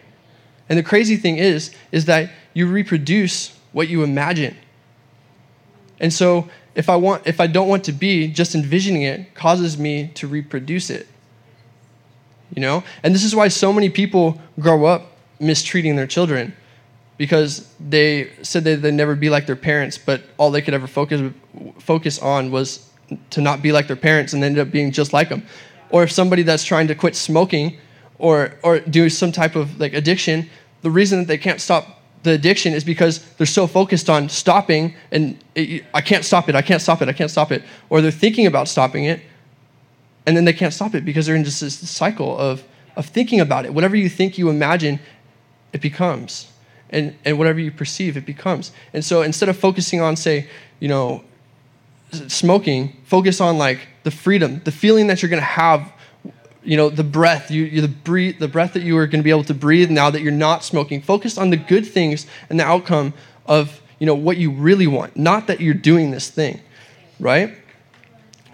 And 0.68 0.78
the 0.80 0.84
crazy 0.84 1.16
thing 1.16 1.38
is, 1.38 1.74
is 1.92 2.06
that 2.06 2.32
you 2.54 2.68
reproduce 2.68 3.58
what 3.72 3.88
you 3.88 4.04
imagine. 4.04 4.56
And 6.00 6.12
so 6.12 6.50
if 6.76 6.90
I 6.90 6.96
want 6.96 7.26
if 7.26 7.40
I 7.40 7.48
don't 7.48 7.68
want 7.68 7.84
to 7.86 7.92
be, 7.92 8.28
just 8.28 8.56
envisioning 8.56 9.04
it 9.04 9.34
causes 9.34 9.78
me 9.78 10.12
to 10.16 10.28
reproduce 10.28 10.90
it. 10.90 11.08
You 12.54 12.62
know? 12.62 12.84
And 13.04 13.14
this 13.14 13.24
is 13.24 13.36
why 13.36 13.48
so 13.48 13.74
many 13.74 13.90
people 13.90 14.42
grow 14.60 14.86
up 14.86 15.12
mistreating 15.40 15.96
their 15.96 16.08
children 16.08 16.56
because 17.18 17.74
they 17.80 18.30
said 18.42 18.64
that 18.66 18.82
they'd 18.82 18.94
never 18.94 19.16
be 19.16 19.30
like 19.30 19.46
their 19.46 19.56
parents, 19.56 19.98
but 19.98 20.22
all 20.38 20.52
they 20.52 20.62
could 20.62 20.74
ever 20.74 20.88
focus 20.88 21.34
focus 21.80 22.20
on 22.20 22.52
was 22.52 22.90
to 23.30 23.42
not 23.42 23.62
be 23.62 23.72
like 23.72 23.88
their 23.88 23.96
parents 23.96 24.34
and 24.34 24.44
ended 24.44 24.66
up 24.66 24.72
being 24.72 24.92
just 24.92 25.14
like 25.14 25.30
them 25.30 25.44
or 25.90 26.04
if 26.04 26.12
somebody 26.12 26.44
that's 26.44 26.64
trying 26.64 26.88
to 26.88 26.96
quit 26.96 27.16
smoking 27.16 27.78
or, 28.18 28.56
or 28.64 28.80
do 28.80 29.10
some 29.10 29.32
type 29.32 29.56
of 29.56 29.80
like 29.80 29.94
addiction, 29.94 30.50
the 30.82 30.92
reason 30.92 31.20
that 31.20 31.28
they 31.28 31.38
can't 31.38 31.62
stop 31.62 31.95
the 32.26 32.32
addiction 32.32 32.74
is 32.74 32.84
because 32.84 33.24
they're 33.38 33.48
so 33.48 33.68
focused 33.68 34.10
on 34.10 34.28
stopping 34.28 34.96
and 35.12 35.38
it, 35.56 35.86
I 35.94 36.02
can't 36.02 36.26
stop 36.26 36.50
it, 36.50 36.56
I 36.56 36.62
can't 36.62 36.82
stop 36.82 37.02
it, 37.02 37.08
I 37.08 37.14
can't 37.14 37.32
stop 37.32 37.52
it. 37.52 37.64
Or 37.90 38.02
they're 38.02 38.12
thinking 38.12 38.46
about 38.46 38.68
stopping 38.68 39.06
it 39.06 39.22
and 40.26 40.36
then 40.36 40.46
they 40.46 40.54
can't 40.54 40.74
stop 40.74 40.96
it 40.96 41.06
because 41.06 41.26
they're 41.26 41.36
in 41.36 41.44
just 41.44 41.62
this 41.62 41.90
cycle 41.90 42.38
of, 42.38 42.64
of 42.96 43.06
thinking 43.06 43.40
about 43.40 43.66
it. 43.66 43.74
Whatever 43.74 43.96
you 43.96 44.10
think 44.10 44.38
you 44.38 44.50
imagine, 44.50 45.00
it 45.72 45.82
becomes. 45.82 46.52
And, 46.90 47.16
and 47.24 47.38
whatever 47.38 47.60
you 47.60 47.72
perceive, 47.72 48.18
it 48.18 48.26
becomes. 48.26 48.72
And 48.94 49.04
so 49.04 49.22
instead 49.22 49.50
of 49.50 49.58
focusing 49.58 50.02
on, 50.02 50.16
say, 50.16 50.50
you 50.80 50.88
know, 50.88 51.24
smoking, 52.28 52.96
focus 53.06 53.42
on 53.42 53.58
like 53.58 53.88
the 54.04 54.12
freedom, 54.12 54.62
the 54.64 54.72
feeling 54.72 55.08
that 55.08 55.22
you're 55.22 55.30
going 55.30 55.42
to 55.42 55.46
have, 55.46 55.92
you 56.66 56.78
know, 56.78 56.90
the 56.90 57.04
breath, 57.04 57.52
you, 57.52 57.82
the 57.82 57.88
breathe, 57.88 58.40
the 58.40 58.48
breath 58.48 58.74
that 58.74 58.84
you 58.84 58.98
are 58.98 59.08
going 59.08 59.20
to 59.20 59.24
be 59.24 59.30
able 59.30 59.44
to 59.46 59.54
breathe 59.54 59.90
now 59.90 60.10
that 60.10 60.22
you're 60.22 60.32
not 60.32 60.64
smoking. 60.64 61.02
Focus 61.02 61.38
on 61.38 61.50
the 61.50 61.58
good 61.58 61.86
things 61.86 62.26
and 62.50 62.60
the 62.60 62.66
outcome 62.66 63.14
of, 63.46 63.82
you 64.00 64.06
know, 64.06 64.16
what 64.16 64.38
you 64.38 64.52
really 64.52 64.88
want, 64.88 65.16
not 65.16 65.48
that 65.48 65.62
you're 65.62 65.74
doing 65.74 66.12
this 66.12 66.30
thing, 66.30 66.60
right? 67.20 67.56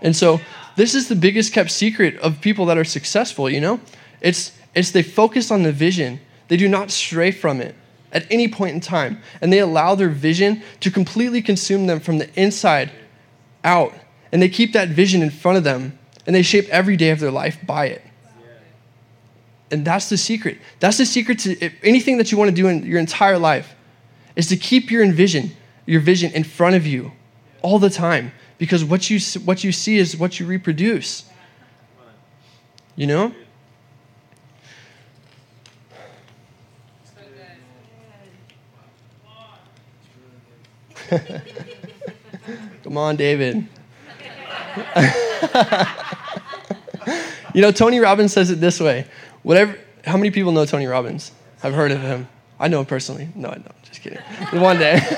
And 0.01 0.15
so 0.15 0.41
this 0.75 0.95
is 0.95 1.07
the 1.07 1.15
biggest 1.15 1.53
kept 1.53 1.71
secret 1.71 2.17
of 2.19 2.41
people 2.41 2.65
that 2.67 2.77
are 2.77 2.83
successful, 2.83 3.49
you 3.49 3.61
know? 3.61 3.79
It's 4.19 4.51
it's 4.73 4.91
they 4.91 5.03
focus 5.03 5.51
on 5.51 5.63
the 5.63 5.71
vision. 5.71 6.19
They 6.47 6.57
do 6.57 6.67
not 6.67 6.91
stray 6.91 7.31
from 7.31 7.61
it 7.61 7.75
at 8.11 8.25
any 8.29 8.47
point 8.47 8.75
in 8.75 8.81
time, 8.81 9.21
and 9.41 9.51
they 9.51 9.59
allow 9.59 9.95
their 9.95 10.09
vision 10.09 10.61
to 10.81 10.91
completely 10.91 11.41
consume 11.41 11.87
them 11.87 11.99
from 11.99 12.17
the 12.17 12.29
inside 12.39 12.91
out. 13.63 13.93
And 14.31 14.41
they 14.41 14.49
keep 14.49 14.73
that 14.73 14.89
vision 14.89 15.21
in 15.21 15.29
front 15.29 15.57
of 15.57 15.63
them 15.63 15.97
and 16.31 16.35
they 16.37 16.43
shape 16.43 16.69
every 16.69 16.95
day 16.95 17.09
of 17.09 17.19
their 17.19 17.29
life 17.29 17.57
by 17.65 17.87
it. 17.87 18.01
And 19.69 19.83
that's 19.83 20.07
the 20.07 20.15
secret. 20.15 20.59
That's 20.79 20.97
the 20.97 21.05
secret 21.05 21.39
to 21.39 21.69
anything 21.83 22.19
that 22.19 22.31
you 22.31 22.37
want 22.37 22.47
to 22.47 22.55
do 22.55 22.69
in 22.69 22.85
your 22.85 22.99
entire 22.99 23.37
life 23.37 23.75
is 24.37 24.47
to 24.47 24.55
keep 24.55 24.89
your 24.89 25.05
vision, 25.11 25.51
your 25.85 25.99
vision 25.99 26.31
in 26.31 26.45
front 26.45 26.77
of 26.77 26.87
you 26.87 27.11
all 27.61 27.79
the 27.79 27.89
time 27.89 28.31
because 28.57 28.85
what 28.85 29.09
you 29.09 29.19
what 29.43 29.65
you 29.65 29.73
see 29.73 29.97
is 29.97 30.15
what 30.15 30.39
you 30.39 30.45
reproduce. 30.45 31.25
You 32.95 33.07
know? 33.07 33.35
Come 42.83 42.97
on, 42.97 43.17
David. 43.17 43.67
you 47.53 47.61
know, 47.61 47.71
Tony 47.71 47.99
Robbins 47.99 48.33
says 48.33 48.49
it 48.49 48.59
this 48.59 48.79
way. 48.79 49.05
Whatever 49.43 49.77
how 50.05 50.17
many 50.17 50.31
people 50.31 50.51
know 50.51 50.65
Tony 50.65 50.87
Robbins? 50.87 51.31
I've 51.63 51.73
heard 51.73 51.91
of 51.91 52.01
him. 52.01 52.27
I 52.59 52.67
know 52.67 52.79
him 52.79 52.85
personally. 52.85 53.29
No, 53.35 53.49
I 53.49 53.55
don't. 53.55 53.83
Just 53.83 54.01
kidding. 54.01 54.19
One 54.61 54.77
day. 54.77 54.99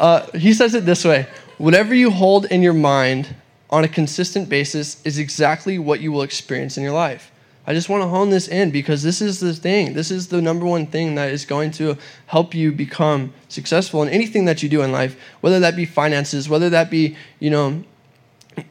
uh, 0.00 0.26
he 0.32 0.52
says 0.52 0.74
it 0.74 0.84
this 0.84 1.04
way 1.04 1.26
Whatever 1.58 1.94
you 1.94 2.10
hold 2.10 2.46
in 2.46 2.62
your 2.62 2.74
mind 2.74 3.34
on 3.70 3.84
a 3.84 3.88
consistent 3.88 4.48
basis 4.48 5.02
is 5.04 5.18
exactly 5.18 5.78
what 5.78 6.00
you 6.00 6.12
will 6.12 6.22
experience 6.22 6.76
in 6.76 6.82
your 6.82 6.92
life. 6.92 7.32
I 7.68 7.74
just 7.74 7.88
want 7.88 8.02
to 8.02 8.08
hone 8.08 8.30
this 8.30 8.46
in 8.46 8.70
because 8.70 9.02
this 9.02 9.20
is 9.20 9.40
the 9.40 9.52
thing. 9.52 9.94
This 9.94 10.12
is 10.12 10.28
the 10.28 10.40
number 10.40 10.64
one 10.64 10.86
thing 10.86 11.16
that 11.16 11.30
is 11.30 11.44
going 11.44 11.72
to 11.72 11.98
help 12.26 12.54
you 12.54 12.70
become 12.70 13.34
successful 13.48 14.02
in 14.04 14.08
anything 14.08 14.44
that 14.44 14.62
you 14.62 14.68
do 14.68 14.82
in 14.82 14.92
life, 14.92 15.18
whether 15.40 15.58
that 15.58 15.74
be 15.74 15.84
finances, 15.84 16.48
whether 16.48 16.70
that 16.70 16.90
be, 16.90 17.16
you 17.40 17.50
know, 17.50 17.82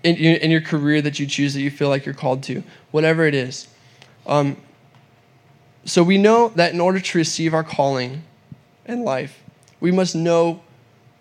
in, 0.04 0.16
in 0.16 0.52
your 0.52 0.62
career 0.62 1.02
that 1.02 1.20
you 1.20 1.26
choose 1.26 1.54
that 1.54 1.62
you 1.62 1.72
feel 1.72 1.90
like 1.90 2.06
you're 2.06 2.16
called 2.16 2.44
to, 2.44 2.64
whatever 2.92 3.26
it 3.26 3.36
is. 3.36 3.68
Um, 4.26 4.58
so 5.86 6.04
we 6.04 6.18
know 6.18 6.50
that 6.50 6.74
in 6.74 6.82
order 6.82 7.00
to 7.00 7.18
receive 7.18 7.54
our 7.54 7.64
calling 7.64 8.24
in 8.86 9.04
life, 9.04 9.44
we 9.80 9.92
must 9.92 10.16
know, 10.16 10.62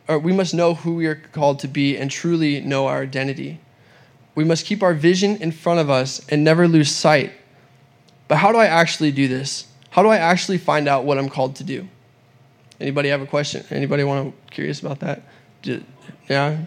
or 0.08 0.18
we 0.18 0.32
must 0.32 0.54
know 0.54 0.74
who 0.74 0.94
we 0.94 1.06
are 1.06 1.16
called 1.32 1.58
to 1.60 1.68
be 1.68 1.96
and 1.96 2.10
truly 2.10 2.60
know 2.60 2.86
our 2.86 3.02
identity. 3.02 3.60
We 4.34 4.44
must 4.44 4.64
keep 4.66 4.82
our 4.82 4.94
vision 4.94 5.36
in 5.36 5.52
front 5.52 5.80
of 5.80 5.90
us 5.90 6.26
and 6.28 6.42
never 6.42 6.66
lose 6.66 6.90
sight 6.90 7.32
but 8.28 8.38
how 8.38 8.52
do 8.52 8.58
I 8.58 8.66
actually 8.66 9.12
do 9.12 9.28
this? 9.28 9.66
How 9.90 10.02
do 10.02 10.08
I 10.08 10.16
actually 10.16 10.58
find 10.58 10.88
out 10.88 11.04
what 11.04 11.18
I'm 11.18 11.28
called 11.28 11.56
to 11.56 11.64
do? 11.64 11.88
Anybody 12.80 13.10
have 13.10 13.20
a 13.20 13.26
question? 13.26 13.64
Anybody 13.70 14.02
want 14.04 14.34
to 14.34 14.52
curious 14.52 14.80
about 14.80 15.00
that? 15.00 15.22
Yeah? 16.28 16.58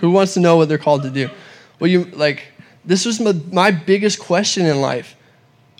Who 0.00 0.10
wants 0.10 0.34
to 0.34 0.40
know 0.40 0.56
what 0.56 0.68
they're 0.68 0.78
called 0.78 1.02
to 1.02 1.10
do? 1.10 1.30
Well, 1.78 1.90
you 1.90 2.04
like 2.06 2.44
this 2.84 3.04
was 3.04 3.20
my, 3.20 3.32
my 3.52 3.70
biggest 3.70 4.18
question 4.18 4.66
in 4.66 4.80
life. 4.80 5.16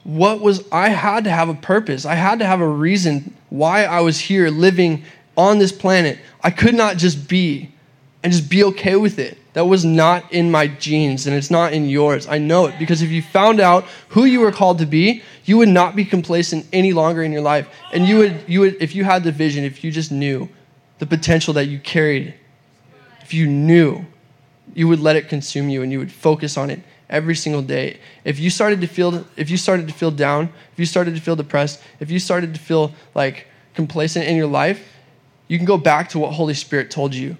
What 0.04 0.40
was 0.40 0.64
I 0.70 0.90
had 0.90 1.24
to 1.24 1.30
have 1.30 1.48
a 1.48 1.54
purpose. 1.54 2.04
I 2.04 2.14
had 2.14 2.38
to 2.38 2.46
have 2.46 2.60
a 2.60 2.68
reason 2.68 3.34
why 3.50 3.84
I 3.84 4.00
was 4.00 4.18
here 4.18 4.48
living 4.50 5.04
on 5.36 5.58
this 5.58 5.72
planet. 5.72 6.18
I 6.42 6.50
could 6.50 6.74
not 6.74 6.96
just 6.96 7.28
be 7.28 7.70
and 8.22 8.32
just 8.32 8.50
be 8.50 8.64
okay 8.64 8.96
with 8.96 9.18
it 9.18 9.38
that 9.52 9.64
was 9.64 9.84
not 9.84 10.32
in 10.32 10.50
my 10.50 10.66
genes 10.66 11.26
and 11.26 11.34
it's 11.34 11.50
not 11.50 11.72
in 11.72 11.88
yours. 11.88 12.26
I 12.28 12.38
know 12.38 12.66
it 12.66 12.78
because 12.78 13.02
if 13.02 13.10
you 13.10 13.22
found 13.22 13.60
out 13.60 13.84
who 14.08 14.24
you 14.24 14.40
were 14.40 14.52
called 14.52 14.78
to 14.78 14.86
be, 14.86 15.22
you 15.44 15.56
would 15.58 15.68
not 15.68 15.96
be 15.96 16.04
complacent 16.04 16.66
any 16.72 16.92
longer 16.92 17.22
in 17.22 17.32
your 17.32 17.40
life. 17.40 17.68
And 17.92 18.06
you 18.06 18.18
would, 18.18 18.44
you 18.46 18.60
would 18.60 18.76
if 18.80 18.94
you 18.94 19.04
had 19.04 19.24
the 19.24 19.32
vision, 19.32 19.64
if 19.64 19.82
you 19.82 19.90
just 19.90 20.12
knew 20.12 20.48
the 20.98 21.06
potential 21.06 21.54
that 21.54 21.66
you 21.66 21.78
carried, 21.78 22.34
if 23.28 23.34
you 23.34 23.46
knew, 23.46 24.06
you 24.72 24.88
would 24.88 25.00
let 25.00 25.14
it 25.14 25.28
consume 25.28 25.68
you 25.68 25.82
and 25.82 25.92
you 25.92 25.98
would 25.98 26.10
focus 26.10 26.56
on 26.56 26.70
it 26.70 26.80
every 27.10 27.36
single 27.36 27.60
day. 27.60 28.00
If 28.24 28.38
you 28.38 28.48
started 28.48 28.80
to 28.80 28.86
feel 28.86 29.26
if 29.36 29.50
you 29.50 29.58
started 29.58 29.86
to 29.88 29.92
feel 29.92 30.10
down, 30.10 30.48
if 30.72 30.78
you 30.78 30.86
started 30.86 31.14
to 31.14 31.20
feel 31.20 31.36
depressed, 31.36 31.82
if 32.00 32.10
you 32.10 32.20
started 32.20 32.54
to 32.54 32.60
feel 32.60 32.94
like 33.14 33.46
complacent 33.74 34.24
in 34.24 34.34
your 34.34 34.46
life, 34.46 34.82
you 35.46 35.58
can 35.58 35.66
go 35.66 35.76
back 35.76 36.08
to 36.08 36.18
what 36.18 36.32
Holy 36.32 36.54
Spirit 36.54 36.90
told 36.90 37.14
you. 37.14 37.36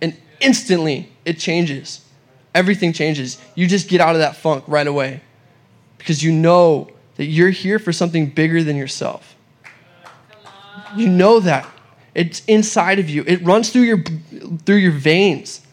And 0.00 0.16
instantly 0.40 1.12
it 1.24 1.38
changes. 1.38 2.04
Everything 2.52 2.92
changes. 2.92 3.40
You 3.54 3.68
just 3.68 3.88
get 3.88 4.00
out 4.00 4.16
of 4.16 4.20
that 4.20 4.34
funk 4.34 4.64
right 4.66 4.88
away 4.88 5.20
because 5.98 6.24
you 6.24 6.32
know 6.32 6.90
that 7.14 7.26
you're 7.26 7.50
here 7.50 7.78
for 7.78 7.92
something 7.92 8.30
bigger 8.30 8.64
than 8.64 8.74
yourself. 8.74 9.36
You 10.96 11.08
know 11.08 11.38
that. 11.38 11.71
It's 12.14 12.44
inside 12.46 12.98
of 12.98 13.08
you. 13.08 13.24
It 13.26 13.42
runs 13.42 13.70
through 13.70 13.82
your 13.82 14.04
through 14.64 14.76
your 14.76 14.92
veins. 14.92 15.66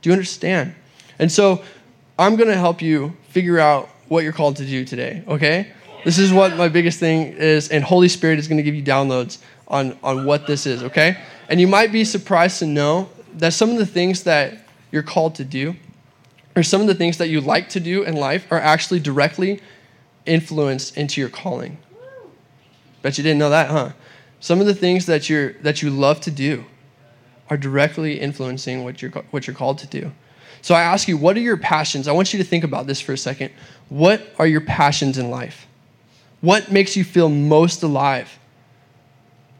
Do 0.00 0.10
you 0.10 0.12
understand? 0.12 0.74
And 1.18 1.30
so 1.30 1.62
I'm 2.18 2.36
going 2.36 2.48
to 2.48 2.56
help 2.56 2.82
you 2.82 3.16
figure 3.28 3.58
out 3.58 3.88
what 4.08 4.24
you're 4.24 4.32
called 4.32 4.56
to 4.56 4.64
do 4.64 4.84
today, 4.84 5.22
okay? 5.28 5.72
This 6.04 6.18
is 6.18 6.32
what 6.32 6.56
my 6.56 6.68
biggest 6.68 6.98
thing 6.98 7.34
is, 7.36 7.68
and 7.68 7.84
Holy 7.84 8.08
Spirit 8.08 8.38
is 8.38 8.48
going 8.48 8.56
to 8.56 8.62
give 8.62 8.74
you 8.74 8.82
downloads 8.82 9.38
on, 9.66 9.98
on 10.02 10.24
what 10.24 10.46
this 10.46 10.66
is, 10.66 10.82
okay? 10.82 11.18
And 11.48 11.60
you 11.60 11.66
might 11.66 11.92
be 11.92 12.04
surprised 12.04 12.58
to 12.60 12.66
know 12.66 13.10
that 13.34 13.52
some 13.52 13.70
of 13.70 13.76
the 13.76 13.86
things 13.86 14.22
that 14.24 14.66
you're 14.90 15.02
called 15.02 15.34
to 15.36 15.44
do, 15.44 15.76
or 16.56 16.62
some 16.62 16.80
of 16.80 16.86
the 16.86 16.94
things 16.94 17.18
that 17.18 17.28
you 17.28 17.40
like 17.40 17.68
to 17.70 17.80
do 17.80 18.04
in 18.04 18.16
life, 18.16 18.46
are 18.50 18.60
actually 18.60 19.00
directly 19.00 19.60
influenced 20.24 20.96
into 20.96 21.20
your 21.20 21.30
calling. 21.30 21.78
Bet 23.02 23.18
you 23.18 23.24
didn't 23.24 23.38
know 23.38 23.50
that, 23.50 23.70
huh? 23.70 23.92
Some 24.40 24.60
of 24.60 24.66
the 24.66 24.74
things 24.74 25.06
that, 25.06 25.28
you're, 25.28 25.52
that 25.54 25.82
you 25.82 25.90
love 25.90 26.20
to 26.22 26.30
do 26.30 26.64
are 27.50 27.56
directly 27.56 28.20
influencing 28.20 28.84
what 28.84 29.02
you're, 29.02 29.10
what 29.30 29.46
you're 29.46 29.56
called 29.56 29.78
to 29.78 29.86
do. 29.86 30.12
So 30.62 30.74
I 30.74 30.82
ask 30.82 31.08
you, 31.08 31.16
what 31.16 31.36
are 31.36 31.40
your 31.40 31.56
passions? 31.56 32.08
I 32.08 32.12
want 32.12 32.32
you 32.32 32.38
to 32.38 32.44
think 32.44 32.64
about 32.64 32.86
this 32.86 33.00
for 33.00 33.12
a 33.12 33.18
second. 33.18 33.52
What 33.88 34.22
are 34.38 34.46
your 34.46 34.60
passions 34.60 35.18
in 35.18 35.30
life? 35.30 35.66
What 36.40 36.70
makes 36.70 36.96
you 36.96 37.04
feel 37.04 37.28
most 37.28 37.82
alive? 37.82 38.38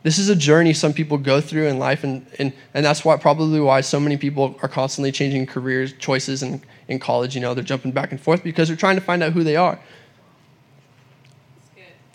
This 0.03 0.19
is 0.19 0.29
a 0.29 0.37
journey 0.37 0.73
some 0.73 0.93
people 0.93 1.19
go 1.19 1.41
through 1.41 1.67
in 1.67 1.79
life, 1.79 2.05
and, 2.05 2.25
and, 2.39 2.53
and 2.73 2.85
that's 2.85 3.05
why 3.05 3.17
probably 3.17 3.61
why 3.61 3.81
so 3.81 3.99
many 3.99 4.17
people 4.17 4.57
are 4.63 4.69
constantly 4.69 5.11
changing 5.11 5.47
careers, 5.47 5.93
choices 5.95 6.43
in, 6.43 6.63
in 6.87 6.99
college. 6.99 7.35
You 7.35 7.41
know, 7.41 7.53
they're 7.53 7.65
jumping 7.65 7.93
back 7.93 8.13
and 8.13 8.21
forth 8.21 8.45
because 8.45 8.69
they're 8.69 8.77
trying 8.77 8.97
to 8.97 9.03
find 9.03 9.23
out 9.23 9.33
who 9.33 9.43
they 9.43 9.57
are. 9.57 9.79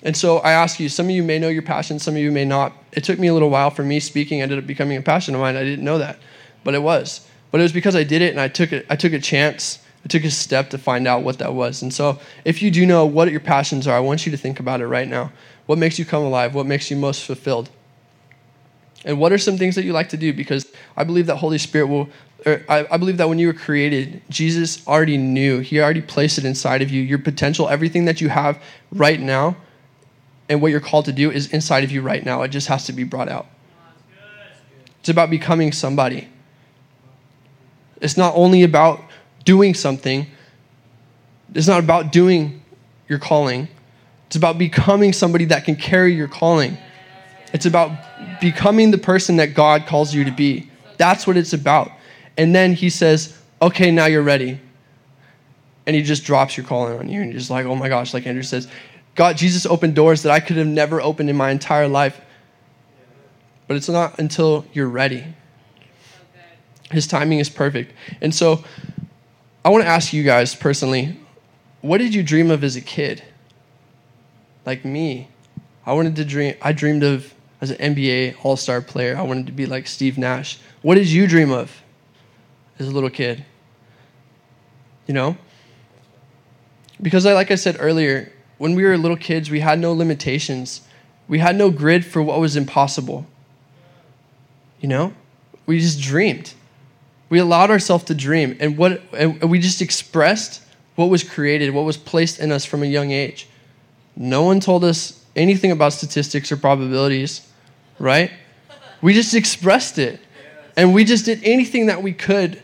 And 0.03 0.15
so 0.15 0.39
I 0.39 0.51
ask 0.51 0.79
you, 0.79 0.89
some 0.89 1.05
of 1.05 1.11
you 1.11 1.23
may 1.23 1.39
know 1.39 1.47
your 1.47 1.61
passion, 1.61 1.97
some 1.97 2.15
of 2.15 2.21
you 2.21 2.31
may 2.31 2.43
not. 2.43 2.73
It 2.91 3.05
took 3.05 3.17
me 3.17 3.27
a 3.27 3.33
little 3.33 3.49
while 3.49 3.71
for 3.71 3.83
me 3.83 3.99
speaking 4.01 4.41
ended 4.41 4.59
up 4.59 4.67
becoming 4.67 4.97
a 4.97 5.01
passion 5.01 5.33
of 5.33 5.41
mine. 5.41 5.55
I 5.55 5.63
didn't 5.63 5.85
know 5.85 5.97
that, 5.97 6.19
but 6.63 6.75
it 6.75 6.83
was. 6.83 7.25
But 7.51 7.61
it 7.61 7.63
was 7.63 7.71
because 7.71 7.95
I 7.95 8.03
did 8.03 8.21
it 8.21 8.31
and 8.31 8.39
I 8.39 8.49
took 8.49 8.73
it. 8.73 8.85
I 8.89 8.97
took 8.97 9.13
a 9.13 9.19
chance. 9.19 9.79
I 10.03 10.07
took 10.09 10.25
a 10.25 10.31
step 10.31 10.69
to 10.71 10.77
find 10.77 11.07
out 11.07 11.23
what 11.23 11.37
that 11.39 11.53
was. 11.53 11.81
And 11.81 11.93
so, 11.93 12.19
if 12.43 12.61
you 12.61 12.69
do 12.69 12.85
know 12.85 13.05
what 13.05 13.31
your 13.31 13.39
passions 13.39 13.87
are, 13.87 13.95
I 13.95 14.01
want 14.01 14.25
you 14.25 14.31
to 14.33 14.37
think 14.37 14.59
about 14.59 14.81
it 14.81 14.87
right 14.87 15.07
now. 15.07 15.31
What 15.65 15.77
makes 15.77 15.97
you 15.97 16.03
come 16.03 16.23
alive? 16.23 16.53
What 16.53 16.65
makes 16.65 16.91
you 16.91 16.97
most 16.97 17.23
fulfilled? 17.23 17.69
And 19.05 19.19
what 19.19 19.31
are 19.31 19.37
some 19.37 19.57
things 19.57 19.75
that 19.75 19.83
you 19.83 19.93
like 19.93 20.09
to 20.09 20.17
do? 20.17 20.33
Because 20.33 20.71
I 20.97 21.05
believe 21.05 21.27
that 21.27 21.37
Holy 21.37 21.57
Spirit 21.57 21.87
will, 21.87 22.09
er, 22.45 22.65
I, 22.67 22.85
I 22.91 22.97
believe 22.97 23.17
that 23.17 23.29
when 23.29 23.39
you 23.39 23.47
were 23.47 23.53
created, 23.53 24.21
Jesus 24.29 24.85
already 24.87 25.17
knew. 25.17 25.59
He 25.59 25.79
already 25.79 26.01
placed 26.01 26.37
it 26.37 26.45
inside 26.45 26.81
of 26.81 26.89
you. 26.89 27.01
Your 27.01 27.19
potential, 27.19 27.69
everything 27.69 28.05
that 28.05 28.19
you 28.19 28.29
have 28.29 28.61
right 28.91 29.19
now, 29.19 29.55
and 30.49 30.61
what 30.61 30.71
you're 30.71 30.79
called 30.79 31.05
to 31.05 31.11
do 31.11 31.31
is 31.31 31.47
inside 31.53 31.83
of 31.83 31.91
you 31.91 32.01
right 32.01 32.23
now. 32.23 32.41
It 32.41 32.49
just 32.49 32.67
has 32.67 32.85
to 32.85 32.93
be 32.93 33.03
brought 33.03 33.29
out. 33.29 33.47
It's 34.99 35.09
about 35.09 35.29
becoming 35.29 35.71
somebody. 35.71 36.29
It's 38.01 38.17
not 38.17 38.33
only 38.35 38.63
about 38.63 39.01
doing 39.45 39.73
something, 39.73 40.27
it's 41.53 41.67
not 41.67 41.79
about 41.79 42.11
doing 42.11 42.61
your 43.07 43.19
calling. 43.19 43.67
It's 44.27 44.35
about 44.35 44.57
becoming 44.57 45.13
somebody 45.13 45.45
that 45.45 45.65
can 45.65 45.75
carry 45.75 46.15
your 46.15 46.27
calling. 46.27 46.77
It's 47.53 47.65
about 47.65 47.91
becoming 48.41 48.91
the 48.91 48.97
person 48.97 49.35
that 49.37 49.53
God 49.53 49.85
calls 49.85 50.13
you 50.13 50.23
to 50.23 50.31
be. 50.31 50.69
That's 50.97 51.27
what 51.27 51.37
it's 51.37 51.53
about. 51.53 51.91
And 52.37 52.55
then 52.55 52.73
he 52.73 52.89
says, 52.89 53.37
okay, 53.61 53.91
now 53.91 54.05
you're 54.05 54.23
ready. 54.23 54.59
And 55.85 55.95
he 55.95 56.01
just 56.01 56.23
drops 56.23 56.57
your 56.57 56.65
calling 56.65 56.97
on 56.97 57.09
you. 57.09 57.21
And 57.21 57.31
you're 57.31 57.39
just 57.39 57.51
like, 57.51 57.65
oh 57.65 57.75
my 57.75 57.89
gosh, 57.89 58.13
like 58.13 58.25
Andrew 58.25 58.43
says, 58.43 58.67
God, 59.15 59.37
Jesus 59.37 59.65
opened 59.65 59.95
doors 59.95 60.23
that 60.23 60.31
I 60.31 60.39
could 60.39 60.57
have 60.57 60.67
never 60.67 61.01
opened 61.01 61.29
in 61.29 61.35
my 61.35 61.51
entire 61.51 61.87
life. 61.87 62.19
But 63.67 63.77
it's 63.77 63.89
not 63.89 64.19
until 64.19 64.65
you're 64.73 64.89
ready. 64.89 65.23
His 66.91 67.07
timing 67.07 67.39
is 67.39 67.49
perfect. 67.49 67.93
And 68.21 68.33
so 68.33 68.63
I 69.63 69.69
want 69.69 69.83
to 69.83 69.87
ask 69.87 70.13
you 70.13 70.23
guys 70.23 70.55
personally 70.55 71.19
what 71.81 71.97
did 71.97 72.15
you 72.15 72.23
dream 72.23 72.49
of 72.49 72.63
as 72.63 72.77
a 72.77 72.81
kid? 72.81 73.21
Like 74.65 74.85
me. 74.85 75.27
I 75.85 75.91
wanted 75.91 76.15
to 76.15 76.23
dream, 76.23 76.55
I 76.61 76.71
dreamed 76.71 77.03
of 77.03 77.33
as 77.59 77.71
an 77.71 77.95
NBA 77.95 78.35
all 78.43 78.55
star 78.55 78.81
player, 78.81 79.17
I 79.17 79.21
wanted 79.21 79.47
to 79.47 79.51
be 79.51 79.65
like 79.65 79.87
Steve 79.87 80.17
Nash. 80.17 80.59
What 80.81 80.95
did 80.95 81.07
you 81.07 81.27
dream 81.27 81.51
of 81.51 81.81
as 82.79 82.87
a 82.87 82.91
little 82.91 83.09
kid? 83.09 83.43
You 85.07 85.13
know? 85.13 85.37
Because, 87.01 87.25
I, 87.25 87.33
like 87.33 87.51
I 87.51 87.55
said 87.55 87.75
earlier, 87.79 88.31
when 88.57 88.75
we 88.75 88.83
were 88.83 88.97
little 88.97 89.17
kids, 89.17 89.49
we 89.49 89.59
had 89.59 89.79
no 89.79 89.93
limitations. 89.93 90.81
We 91.27 91.39
had 91.39 91.55
no 91.55 91.69
grid 91.69 92.05
for 92.05 92.21
what 92.21 92.39
was 92.39 92.55
impossible. 92.55 93.25
You 94.79 94.89
know? 94.89 95.13
We 95.65 95.79
just 95.79 96.01
dreamed. 96.01 96.53
We 97.29 97.39
allowed 97.39 97.71
ourselves 97.71 98.03
to 98.05 98.15
dream, 98.15 98.57
and 98.59 98.77
what 98.77 99.01
and 99.13 99.49
we 99.49 99.57
just 99.57 99.81
expressed 99.81 100.61
what 100.95 101.05
was 101.05 101.23
created, 101.23 101.73
what 101.73 101.83
was 101.83 101.97
placed 101.97 102.39
in 102.39 102.51
us 102.51 102.63
from 102.63 102.83
a 102.83 102.85
young 102.85 103.11
age. 103.11 103.47
No 104.15 104.43
one 104.43 104.59
told 104.59 104.83
us 104.83 105.23
anything 105.35 105.71
about 105.71 105.93
statistics 105.93 106.51
or 106.51 106.57
probabilities, 106.57 107.47
right? 107.97 108.29
We 109.01 109.13
just 109.13 109.33
expressed 109.33 109.97
it. 109.97 110.19
And 110.75 110.93
we 110.93 111.03
just 111.03 111.25
did 111.25 111.43
anything 111.43 111.87
that 111.87 112.01
we 112.03 112.13
could 112.13 112.61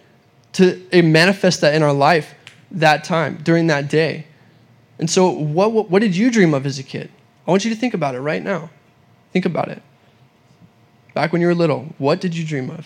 to 0.53 0.81
eh, 0.91 1.01
manifest 1.01 1.61
that 1.61 1.73
in 1.75 1.83
our 1.83 1.93
life 1.93 2.33
that 2.71 3.03
time, 3.03 3.39
during 3.43 3.67
that 3.67 3.89
day. 3.89 4.25
And 4.99 5.09
so, 5.09 5.29
what, 5.29 5.71
what, 5.71 5.89
what 5.89 6.01
did 6.01 6.15
you 6.15 6.29
dream 6.29 6.53
of 6.53 6.65
as 6.65 6.77
a 6.77 6.83
kid? 6.83 7.09
I 7.47 7.51
want 7.51 7.63
you 7.63 7.71
to 7.71 7.75
think 7.75 7.93
about 7.93 8.15
it 8.15 8.19
right 8.19 8.43
now. 8.43 8.69
Think 9.31 9.45
about 9.45 9.69
it. 9.69 9.81
Back 11.13 11.31
when 11.31 11.41
you 11.41 11.47
were 11.47 11.55
little, 11.55 11.93
what 11.97 12.21
did 12.21 12.35
you 12.35 12.45
dream 12.45 12.69
of? 12.69 12.85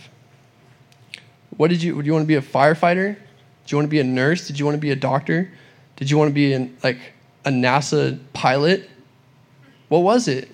What 1.57 1.69
did 1.69 1.83
you, 1.83 1.99
do 2.01 2.05
you 2.05 2.13
want 2.13 2.23
to 2.23 2.27
be 2.27 2.35
a 2.35 2.41
firefighter? 2.41 3.15
Did 3.63 3.71
you 3.71 3.77
want 3.77 3.85
to 3.85 3.89
be 3.89 3.99
a 3.99 4.03
nurse? 4.03 4.47
Did 4.47 4.59
you 4.59 4.65
want 4.65 4.75
to 4.75 4.81
be 4.81 4.91
a 4.91 4.95
doctor? 4.95 5.51
Did 5.95 6.09
you 6.09 6.17
want 6.17 6.29
to 6.29 6.33
be 6.33 6.53
an, 6.53 6.77
like 6.83 6.99
a 7.45 7.49
NASA 7.49 8.19
pilot? 8.33 8.89
What 9.89 9.99
was 9.99 10.27
it? 10.27 10.49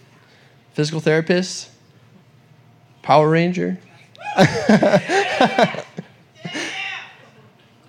Physical 0.74 1.00
therapist? 1.00 1.70
Power 3.02 3.30
Ranger? 3.30 3.78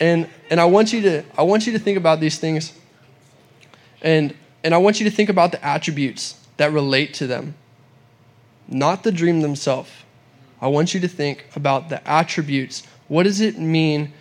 and 0.00 0.28
and 0.48 0.60
I 0.60 0.64
want 0.64 0.92
you 0.92 1.02
to 1.02 1.22
I 1.36 1.42
want 1.42 1.66
you 1.66 1.72
to 1.72 1.78
think 1.78 1.98
about 1.98 2.20
these 2.20 2.38
things. 2.38 2.72
And 4.02 4.34
and 4.62 4.74
I 4.74 4.78
want 4.78 5.00
you 5.00 5.08
to 5.08 5.14
think 5.14 5.28
about 5.28 5.52
the 5.52 5.64
attributes 5.64 6.36
that 6.58 6.72
relate 6.72 7.14
to 7.14 7.26
them. 7.26 7.54
Not 8.68 9.02
the 9.02 9.12
dream 9.12 9.40
themselves. 9.40 9.90
I 10.60 10.68
want 10.68 10.92
you 10.92 11.00
to 11.00 11.08
think 11.08 11.46
about 11.56 11.88
the 11.88 12.06
attributes 12.06 12.82
what 13.10 13.24
does 13.24 13.40
it 13.40 13.58
mean 13.58 14.12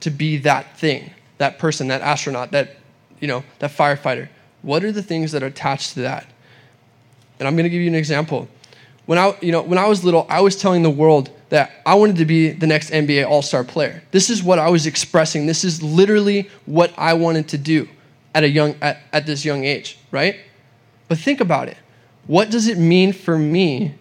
to 0.00 0.10
be 0.10 0.36
that 0.36 0.76
thing, 0.76 1.12
that 1.38 1.58
person, 1.58 1.88
that 1.88 2.02
astronaut, 2.02 2.50
that, 2.50 2.76
you 3.20 3.26
know, 3.26 3.42
that 3.58 3.70
firefighter? 3.70 4.28
What 4.60 4.84
are 4.84 4.92
the 4.92 5.02
things 5.02 5.32
that 5.32 5.42
are 5.42 5.46
attached 5.46 5.94
to 5.94 6.02
that? 6.02 6.26
And 7.38 7.48
I'm 7.48 7.54
going 7.54 7.64
to 7.64 7.70
give 7.70 7.80
you 7.80 7.88
an 7.88 7.94
example. 7.94 8.46
When 9.06 9.16
I, 9.16 9.34
you 9.40 9.50
know, 9.50 9.62
when 9.62 9.78
I 9.78 9.88
was 9.88 10.04
little, 10.04 10.26
I 10.28 10.42
was 10.42 10.56
telling 10.56 10.82
the 10.82 10.90
world 10.90 11.30
that 11.48 11.70
I 11.86 11.94
wanted 11.94 12.16
to 12.16 12.26
be 12.26 12.50
the 12.50 12.66
next 12.66 12.90
NBA 12.90 13.26
All-Star 13.26 13.64
player. 13.64 14.02
This 14.10 14.28
is 14.28 14.42
what 14.42 14.58
I 14.58 14.68
was 14.68 14.86
expressing. 14.86 15.46
This 15.46 15.64
is 15.64 15.82
literally 15.82 16.50
what 16.66 16.92
I 16.98 17.14
wanted 17.14 17.48
to 17.48 17.56
do 17.56 17.88
at 18.38 18.44
a 18.44 18.48
young 18.48 18.76
at, 18.80 19.00
at 19.12 19.26
this 19.26 19.44
young 19.44 19.64
age, 19.64 19.98
right? 20.12 20.36
But 21.08 21.18
think 21.18 21.40
about 21.40 21.66
it. 21.66 21.76
What 22.28 22.50
does 22.50 22.68
it 22.68 22.78
mean 22.78 23.12
for 23.12 23.36
me 23.36 23.96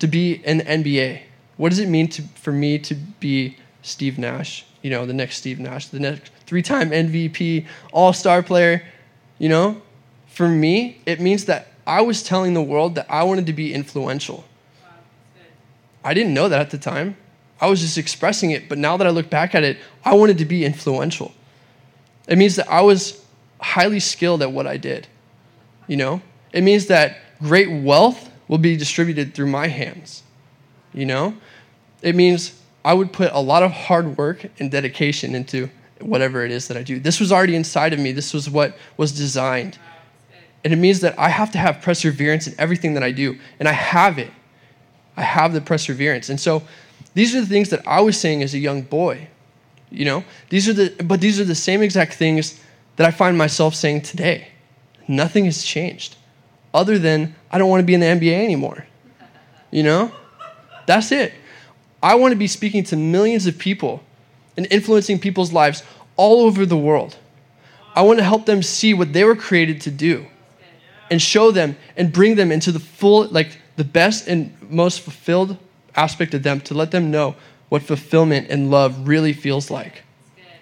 to 0.00 0.08
be 0.08 0.42
an 0.44 0.60
NBA? 0.60 1.22
What 1.56 1.68
does 1.68 1.78
it 1.78 1.88
mean 1.88 2.08
to, 2.08 2.22
for 2.34 2.50
me 2.50 2.80
to 2.80 2.96
be 2.96 3.56
Steve 3.82 4.18
Nash, 4.18 4.66
you 4.82 4.90
know, 4.90 5.06
the 5.06 5.12
next 5.12 5.36
Steve 5.36 5.60
Nash, 5.60 5.86
the 5.86 6.00
next 6.00 6.32
three 6.46 6.62
time 6.62 6.90
MVP, 6.90 7.64
all 7.92 8.12
star 8.12 8.42
player. 8.42 8.82
You 9.38 9.50
know, 9.50 9.80
for 10.26 10.48
me, 10.48 11.00
it 11.06 11.20
means 11.20 11.44
that 11.44 11.68
I 11.86 12.00
was 12.00 12.24
telling 12.24 12.54
the 12.54 12.62
world 12.62 12.96
that 12.96 13.06
I 13.08 13.22
wanted 13.22 13.46
to 13.46 13.52
be 13.52 13.72
influential. 13.72 14.44
I 16.02 16.12
didn't 16.12 16.34
know 16.34 16.48
that 16.48 16.60
at 16.60 16.70
the 16.70 16.78
time. 16.78 17.16
I 17.60 17.68
was 17.68 17.80
just 17.80 17.98
expressing 17.98 18.50
it. 18.50 18.68
But 18.68 18.78
now 18.78 18.96
that 18.96 19.06
I 19.06 19.10
look 19.10 19.30
back 19.30 19.54
at 19.54 19.62
it, 19.62 19.78
I 20.04 20.14
wanted 20.14 20.38
to 20.38 20.44
be 20.44 20.64
influential. 20.64 21.32
It 22.26 22.36
means 22.36 22.56
that 22.56 22.68
I 22.68 22.80
was 22.80 23.25
highly 23.60 24.00
skilled 24.00 24.42
at 24.42 24.52
what 24.52 24.66
I 24.66 24.76
did. 24.76 25.06
You 25.86 25.96
know, 25.96 26.22
it 26.52 26.62
means 26.62 26.86
that 26.86 27.18
great 27.40 27.82
wealth 27.82 28.30
will 28.48 28.58
be 28.58 28.76
distributed 28.76 29.34
through 29.34 29.48
my 29.48 29.68
hands. 29.68 30.22
You 30.92 31.06
know, 31.06 31.34
it 32.02 32.14
means 32.14 32.60
I 32.84 32.94
would 32.94 33.12
put 33.12 33.32
a 33.32 33.40
lot 33.40 33.62
of 33.62 33.72
hard 33.72 34.16
work 34.16 34.46
and 34.58 34.70
dedication 34.70 35.34
into 35.34 35.68
whatever 36.00 36.44
it 36.44 36.50
is 36.50 36.68
that 36.68 36.76
I 36.76 36.82
do. 36.82 37.00
This 37.00 37.20
was 37.20 37.32
already 37.32 37.56
inside 37.56 37.92
of 37.92 37.98
me, 37.98 38.12
this 38.12 38.32
was 38.32 38.48
what 38.48 38.76
was 38.96 39.12
designed. 39.12 39.78
And 40.64 40.72
it 40.72 40.76
means 40.76 41.00
that 41.00 41.18
I 41.18 41.28
have 41.28 41.52
to 41.52 41.58
have 41.58 41.80
perseverance 41.80 42.46
in 42.46 42.54
everything 42.58 42.94
that 42.94 43.02
I 43.02 43.12
do. 43.12 43.38
And 43.60 43.68
I 43.68 43.72
have 43.72 44.18
it. 44.18 44.32
I 45.16 45.22
have 45.22 45.52
the 45.52 45.60
perseverance. 45.60 46.28
And 46.28 46.40
so 46.40 46.62
these 47.14 47.34
are 47.34 47.40
the 47.40 47.46
things 47.46 47.70
that 47.70 47.86
I 47.86 48.00
was 48.00 48.18
saying 48.18 48.42
as 48.42 48.52
a 48.52 48.58
young 48.58 48.82
boy. 48.82 49.28
You 49.90 50.04
know, 50.04 50.24
these 50.48 50.68
are 50.68 50.72
the 50.72 51.04
but 51.04 51.20
these 51.20 51.38
are 51.38 51.44
the 51.44 51.54
same 51.54 51.82
exact 51.82 52.14
things 52.14 52.60
that 52.96 53.06
I 53.06 53.10
find 53.10 53.36
myself 53.36 53.74
saying 53.74 54.02
today. 54.02 54.48
Nothing 55.08 55.44
has 55.44 55.62
changed. 55.62 56.16
Other 56.74 56.98
than 56.98 57.34
I 57.50 57.58
don't 57.58 57.70
want 57.70 57.80
to 57.80 57.86
be 57.86 57.94
in 57.94 58.00
the 58.00 58.06
NBA 58.06 58.44
anymore. 58.44 58.86
You 59.70 59.82
know? 59.82 60.12
That's 60.86 61.12
it. 61.12 61.32
I 62.02 62.14
want 62.14 62.32
to 62.32 62.36
be 62.36 62.46
speaking 62.46 62.84
to 62.84 62.96
millions 62.96 63.46
of 63.46 63.58
people 63.58 64.02
and 64.56 64.66
influencing 64.70 65.18
people's 65.18 65.52
lives 65.52 65.82
all 66.16 66.42
over 66.42 66.64
the 66.64 66.76
world. 66.76 67.16
I 67.94 68.02
want 68.02 68.18
to 68.18 68.24
help 68.24 68.46
them 68.46 68.62
see 68.62 68.94
what 68.94 69.12
they 69.12 69.24
were 69.24 69.36
created 69.36 69.80
to 69.82 69.90
do 69.90 70.26
and 71.10 71.20
show 71.20 71.50
them 71.50 71.76
and 71.96 72.12
bring 72.12 72.34
them 72.34 72.52
into 72.52 72.72
the 72.72 72.80
full, 72.80 73.26
like 73.28 73.58
the 73.76 73.84
best 73.84 74.28
and 74.28 74.54
most 74.70 75.00
fulfilled 75.00 75.56
aspect 75.94 76.34
of 76.34 76.42
them 76.42 76.60
to 76.60 76.74
let 76.74 76.90
them 76.90 77.10
know 77.10 77.36
what 77.68 77.82
fulfillment 77.82 78.48
and 78.50 78.70
love 78.70 79.08
really 79.08 79.32
feels 79.32 79.70
like. 79.70 80.02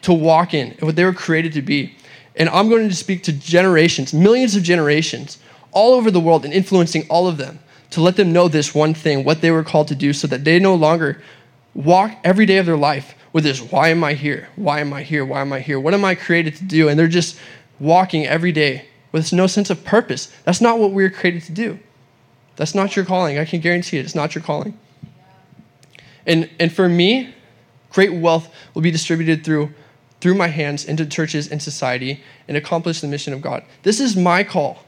To 0.02 0.12
walk 0.12 0.54
in 0.54 0.72
and 0.72 0.82
what 0.82 0.96
they 0.96 1.04
were 1.04 1.12
created 1.12 1.52
to 1.54 1.62
be. 1.62 1.96
And 2.36 2.48
I'm 2.48 2.68
going 2.68 2.88
to 2.88 2.94
speak 2.94 3.22
to 3.24 3.32
generations, 3.32 4.12
millions 4.12 4.56
of 4.56 4.62
generations 4.62 5.38
all 5.72 5.94
over 5.94 6.10
the 6.10 6.20
world 6.20 6.44
and 6.44 6.52
influencing 6.52 7.06
all 7.08 7.28
of 7.28 7.36
them 7.36 7.60
to 7.90 8.00
let 8.00 8.16
them 8.16 8.32
know 8.32 8.48
this 8.48 8.74
one 8.74 8.94
thing, 8.94 9.24
what 9.24 9.40
they 9.40 9.50
were 9.50 9.62
called 9.62 9.88
to 9.88 9.94
do, 9.94 10.12
so 10.12 10.26
that 10.26 10.44
they 10.44 10.58
no 10.58 10.74
longer 10.74 11.22
walk 11.74 12.12
every 12.24 12.46
day 12.46 12.58
of 12.58 12.66
their 12.66 12.76
life 12.76 13.14
with 13.32 13.44
this 13.44 13.60
why 13.60 13.88
am 13.88 14.02
I 14.02 14.14
here? 14.14 14.48
Why 14.56 14.80
am 14.80 14.92
I 14.92 15.02
here? 15.02 15.24
Why 15.24 15.40
am 15.40 15.52
I 15.52 15.60
here? 15.60 15.78
What 15.78 15.92
am 15.94 16.04
I 16.04 16.14
created 16.14 16.56
to 16.56 16.64
do? 16.64 16.88
And 16.88 16.98
they're 16.98 17.08
just 17.08 17.38
walking 17.78 18.26
every 18.26 18.52
day 18.52 18.86
with 19.12 19.32
no 19.32 19.46
sense 19.46 19.70
of 19.70 19.84
purpose. 19.84 20.32
That's 20.44 20.60
not 20.60 20.78
what 20.78 20.92
we're 20.92 21.10
created 21.10 21.42
to 21.44 21.52
do. 21.52 21.78
That's 22.56 22.74
not 22.74 22.96
your 22.96 23.04
calling. 23.04 23.38
I 23.38 23.44
can 23.44 23.60
guarantee 23.60 23.98
it. 23.98 24.04
It's 24.04 24.14
not 24.14 24.34
your 24.34 24.42
calling. 24.42 24.78
And, 26.26 26.48
and 26.58 26.72
for 26.72 26.88
me, 26.88 27.34
great 27.90 28.12
wealth 28.12 28.52
will 28.72 28.82
be 28.82 28.90
distributed 28.90 29.44
through, 29.44 29.72
through 30.24 30.34
my 30.34 30.48
hands 30.48 30.86
into 30.86 31.04
churches 31.04 31.48
and 31.48 31.60
society 31.60 32.22
and 32.48 32.56
accomplish 32.56 33.02
the 33.02 33.06
mission 33.06 33.34
of 33.34 33.42
God. 33.42 33.62
This 33.82 34.00
is 34.00 34.16
my 34.16 34.42
call. 34.42 34.82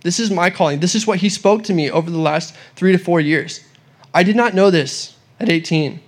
This 0.00 0.18
is 0.18 0.28
my 0.28 0.50
calling. 0.50 0.80
This 0.80 0.96
is 0.96 1.06
what 1.06 1.20
He 1.20 1.28
spoke 1.28 1.62
to 1.62 1.72
me 1.72 1.88
over 1.88 2.10
the 2.10 2.18
last 2.18 2.52
three 2.74 2.90
to 2.90 2.98
four 2.98 3.20
years. 3.20 3.60
I 4.12 4.24
did 4.24 4.34
not 4.34 4.54
know 4.54 4.72
this 4.72 5.14
at 5.38 5.48
18. 5.48 6.00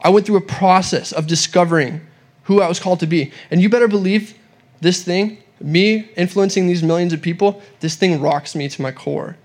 I 0.00 0.08
went 0.08 0.26
through 0.26 0.38
a 0.38 0.40
process 0.40 1.12
of 1.12 1.28
discovering 1.28 2.00
who 2.42 2.60
I 2.60 2.66
was 2.66 2.80
called 2.80 2.98
to 2.98 3.06
be. 3.06 3.30
And 3.48 3.62
you 3.62 3.68
better 3.68 3.86
believe 3.86 4.36
this 4.80 5.04
thing, 5.04 5.38
me 5.60 6.10
influencing 6.16 6.66
these 6.66 6.82
millions 6.82 7.12
of 7.12 7.22
people, 7.22 7.62
this 7.78 7.94
thing 7.94 8.20
rocks 8.20 8.56
me 8.56 8.68
to 8.70 8.82
my 8.82 8.90
core. 8.90 9.36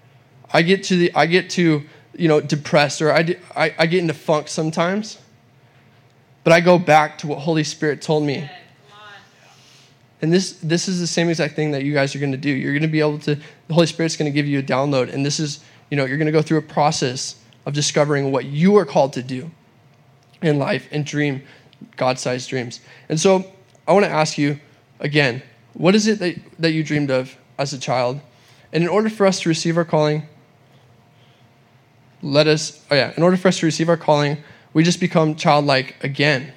I 0.52 0.64
get 0.64 0.84
to 0.86 0.96
the 0.98 1.14
I 1.14 1.28
get 1.28 1.52
to 1.52 1.84
you 2.16 2.28
know, 2.28 2.42
depressed 2.42 3.00
or 3.00 3.14
I, 3.14 3.36
I, 3.56 3.76
I 3.78 3.86
get 3.86 4.00
into 4.00 4.16
funk 4.16 4.48
sometimes. 4.48 5.20
But 6.44 6.54
I 6.54 6.60
go 6.60 6.78
back 6.78 7.18
to 7.20 7.28
what 7.28 7.40
Holy 7.40 7.64
Spirit 7.64 8.02
told 8.02 8.24
me. 8.24 8.50
And 10.22 10.32
this, 10.32 10.54
this 10.64 10.88
is 10.88 11.02
the 11.02 11.08
same 11.08 11.30
exact 11.30 11.56
thing 11.56 11.72
that 11.72 11.84
you 11.84 11.94
guys 11.94 12.16
are 12.16 12.20
going 12.20 12.32
to 12.32 12.38
do. 12.38 12.50
You're 12.50 12.72
going 12.72 12.82
to 12.82 12.88
be 12.88 13.02
able 13.02 13.20
to, 13.20 13.36
the 13.36 13.74
Holy 13.74 13.88
Spirit's 13.88 14.16
going 14.16 14.32
to 14.32 14.36
give 14.36 14.48
you 14.48 14.60
a 14.60 14.64
download. 14.64 15.14
And 15.14 15.26
this 15.26 15.40
is, 15.40 15.60
you 15.90 15.98
know, 15.98 16.06
you're 16.06 16.18
going 16.18 16.28
to 16.28 16.32
go 16.32 16.42
through 16.42 16.60
a 16.60 16.62
process 16.62 17.36
of 17.66 17.74
discovering 17.74 18.32
what 18.32 18.46
you 18.46 18.78
are 18.78 18.86
called 18.86 19.14
to 19.14 19.24
do 19.24 19.52
in 20.42 20.60
life 20.60 20.88
and 20.92 21.06
dream 21.06 21.44
God 21.98 22.20
sized 22.20 22.50
dreams. 22.50 22.80
And 23.10 23.20
so 23.20 23.52
I 23.88 23.92
want 23.94 24.06
to 24.06 24.12
ask 24.12 24.38
you 24.38 24.60
again, 25.00 25.42
what 25.74 25.96
is 25.96 26.08
it 26.08 26.20
that, 26.20 26.36
that 26.60 26.72
you 26.72 26.84
dreamed 26.84 27.12
of 27.12 27.36
as 27.58 27.74
a 27.74 27.80
child? 27.80 28.22
And 28.72 28.84
in 28.84 28.90
order 28.90 29.10
for 29.10 29.26
us 29.26 29.42
to 29.42 29.50
receive 29.50 29.78
our 29.78 29.86
calling, 29.86 30.24
let 32.22 32.48
us, 32.48 32.84
oh 32.90 32.96
yeah, 32.96 33.14
in 33.18 33.24
order 33.24 33.36
for 33.36 33.50
us 33.50 33.60
to 33.60 33.66
receive 33.66 33.90
our 33.90 33.98
calling, 33.98 34.38
we 34.74 34.84
just 34.84 35.00
become 35.00 35.36
childlike 35.36 35.96
again, 36.04 36.52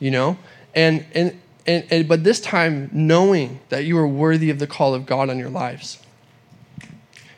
you 0.00 0.10
know? 0.10 0.38
And, 0.74 1.04
and, 1.14 1.38
and, 1.66 1.84
and, 1.90 2.08
but 2.08 2.24
this 2.24 2.40
time 2.40 2.90
knowing 2.92 3.60
that 3.68 3.84
you 3.84 3.98
are 3.98 4.08
worthy 4.08 4.50
of 4.50 4.58
the 4.58 4.66
call 4.66 4.94
of 4.94 5.06
God 5.06 5.28
on 5.28 5.38
your 5.38 5.50
lives. 5.50 5.98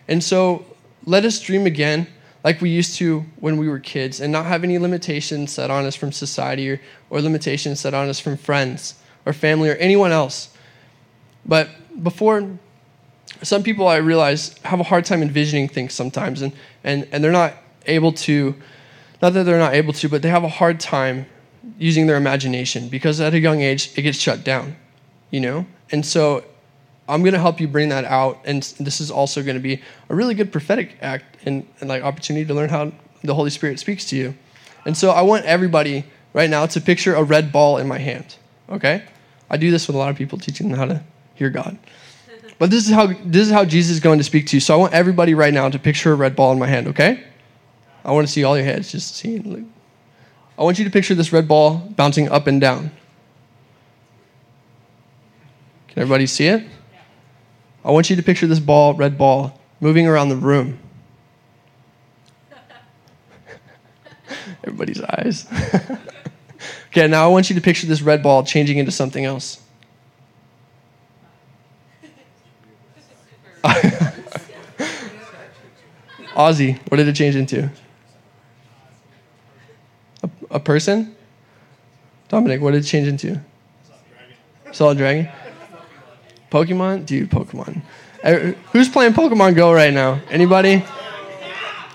And 0.06 0.22
so 0.22 0.64
let 1.04 1.24
us 1.24 1.40
dream 1.40 1.66
again 1.66 2.06
like 2.42 2.60
we 2.60 2.70
used 2.70 2.96
to 2.96 3.24
when 3.38 3.56
we 3.56 3.68
were 3.68 3.78
kids 3.78 4.20
and 4.20 4.32
not 4.32 4.46
have 4.46 4.64
any 4.64 4.78
limitations 4.78 5.52
set 5.52 5.70
on 5.70 5.84
us 5.84 5.94
from 5.94 6.12
society 6.12 6.70
or, 6.70 6.80
or 7.10 7.20
limitations 7.20 7.80
set 7.80 7.94
on 7.94 8.08
us 8.08 8.18
from 8.18 8.36
friends 8.36 8.94
or 9.26 9.32
family 9.32 9.68
or 9.68 9.74
anyone 9.74 10.12
else. 10.12 10.50
But 11.44 11.68
before 12.02 12.58
some 13.42 13.62
people 13.62 13.88
I 13.88 13.96
realize 13.96 14.56
have 14.64 14.80
a 14.80 14.84
hard 14.84 15.04
time 15.04 15.22
envisioning 15.22 15.68
things 15.68 15.94
sometimes, 15.94 16.42
and, 16.42 16.52
and, 16.84 17.06
and 17.12 17.22
they're 17.22 17.32
not 17.32 17.54
able 17.86 18.12
to, 18.12 18.54
not 19.22 19.32
that 19.34 19.44
they're 19.44 19.58
not 19.58 19.74
able 19.74 19.92
to, 19.94 20.08
but 20.08 20.22
they 20.22 20.30
have 20.30 20.44
a 20.44 20.48
hard 20.48 20.80
time 20.80 21.26
using 21.78 22.06
their 22.06 22.16
imagination 22.16 22.88
because 22.88 23.20
at 23.20 23.34
a 23.34 23.38
young 23.38 23.60
age 23.60 23.92
it 23.96 24.02
gets 24.02 24.18
shut 24.18 24.44
down, 24.44 24.76
you 25.30 25.40
know? 25.40 25.66
And 25.92 26.04
so 26.04 26.44
I'm 27.08 27.22
going 27.22 27.34
to 27.34 27.40
help 27.40 27.60
you 27.60 27.68
bring 27.68 27.88
that 27.88 28.04
out, 28.04 28.38
and 28.44 28.62
this 28.78 29.00
is 29.00 29.10
also 29.10 29.42
going 29.42 29.56
to 29.56 29.62
be 29.62 29.82
a 30.08 30.14
really 30.14 30.34
good 30.34 30.52
prophetic 30.52 30.96
act 31.02 31.38
and, 31.44 31.66
and 31.80 31.88
like 31.88 32.02
opportunity 32.02 32.46
to 32.46 32.54
learn 32.54 32.68
how 32.68 32.92
the 33.22 33.34
Holy 33.34 33.50
Spirit 33.50 33.78
speaks 33.80 34.04
to 34.06 34.16
you. 34.16 34.34
And 34.86 34.96
so 34.96 35.10
I 35.10 35.22
want 35.22 35.44
everybody 35.44 36.04
right 36.32 36.48
now 36.48 36.66
to 36.66 36.80
picture 36.80 37.14
a 37.14 37.22
red 37.22 37.52
ball 37.52 37.78
in 37.78 37.88
my 37.88 37.98
hand, 37.98 38.36
okay? 38.70 39.02
I 39.50 39.56
do 39.56 39.70
this 39.70 39.88
with 39.88 39.96
a 39.96 39.98
lot 39.98 40.10
of 40.10 40.16
people 40.16 40.38
teaching 40.38 40.70
them 40.70 40.78
how 40.78 40.86
to 40.86 41.02
hear 41.34 41.50
God. 41.50 41.76
But 42.58 42.70
this 42.70 42.86
is 42.86 42.92
how 42.92 43.06
this 43.06 43.46
is 43.46 43.52
how 43.52 43.64
Jesus 43.64 43.92
is 43.92 44.00
going 44.00 44.18
to 44.18 44.24
speak 44.24 44.46
to 44.48 44.56
you. 44.56 44.60
So 44.60 44.74
I 44.74 44.76
want 44.76 44.92
everybody 44.92 45.34
right 45.34 45.52
now 45.52 45.68
to 45.70 45.78
picture 45.78 46.12
a 46.12 46.14
red 46.14 46.36
ball 46.36 46.52
in 46.52 46.58
my 46.58 46.66
hand, 46.66 46.88
okay? 46.88 47.24
I 48.04 48.12
want 48.12 48.26
to 48.26 48.32
see 48.32 48.44
all 48.44 48.56
your 48.56 48.64
heads, 48.64 48.92
just 48.92 49.16
seeing. 49.16 49.72
I 50.58 50.62
want 50.62 50.78
you 50.78 50.84
to 50.84 50.90
picture 50.90 51.14
this 51.14 51.32
red 51.32 51.48
ball 51.48 51.76
bouncing 51.76 52.28
up 52.28 52.46
and 52.46 52.60
down. 52.60 52.90
Can 55.88 56.02
everybody 56.02 56.26
see 56.26 56.46
it? 56.46 56.64
I 57.84 57.90
want 57.90 58.10
you 58.10 58.16
to 58.16 58.22
picture 58.22 58.46
this 58.46 58.60
ball, 58.60 58.94
red 58.94 59.18
ball, 59.18 59.58
moving 59.80 60.06
around 60.06 60.28
the 60.28 60.36
room. 60.36 60.78
Everybody's 64.64 65.02
eyes. 65.02 65.46
okay, 66.88 67.08
now 67.08 67.24
I 67.24 67.28
want 67.28 67.48
you 67.48 67.56
to 67.56 67.62
picture 67.62 67.86
this 67.86 68.02
red 68.02 68.22
ball 68.22 68.44
changing 68.44 68.78
into 68.78 68.92
something 68.92 69.24
else. 69.24 69.60
Ozzy, 76.34 76.78
what 76.88 76.96
did 76.96 77.08
it 77.08 77.16
change 77.16 77.36
into? 77.36 77.70
A, 80.50 80.60
person? 80.60 81.14
Dominic, 82.28 82.60
what 82.60 82.72
did 82.72 82.84
it 82.84 82.86
change 82.86 83.08
into? 83.08 83.40
Solid 84.72 84.98
dragon. 84.98 85.28
Pokemon? 86.50 87.06
Dude, 87.06 87.30
Pokemon. 87.30 87.82
Uh, 88.22 88.52
who's 88.72 88.88
playing 88.88 89.12
Pokemon 89.12 89.54
Go 89.54 89.72
right 89.72 89.92
now? 89.92 90.20
Anybody? 90.30 90.84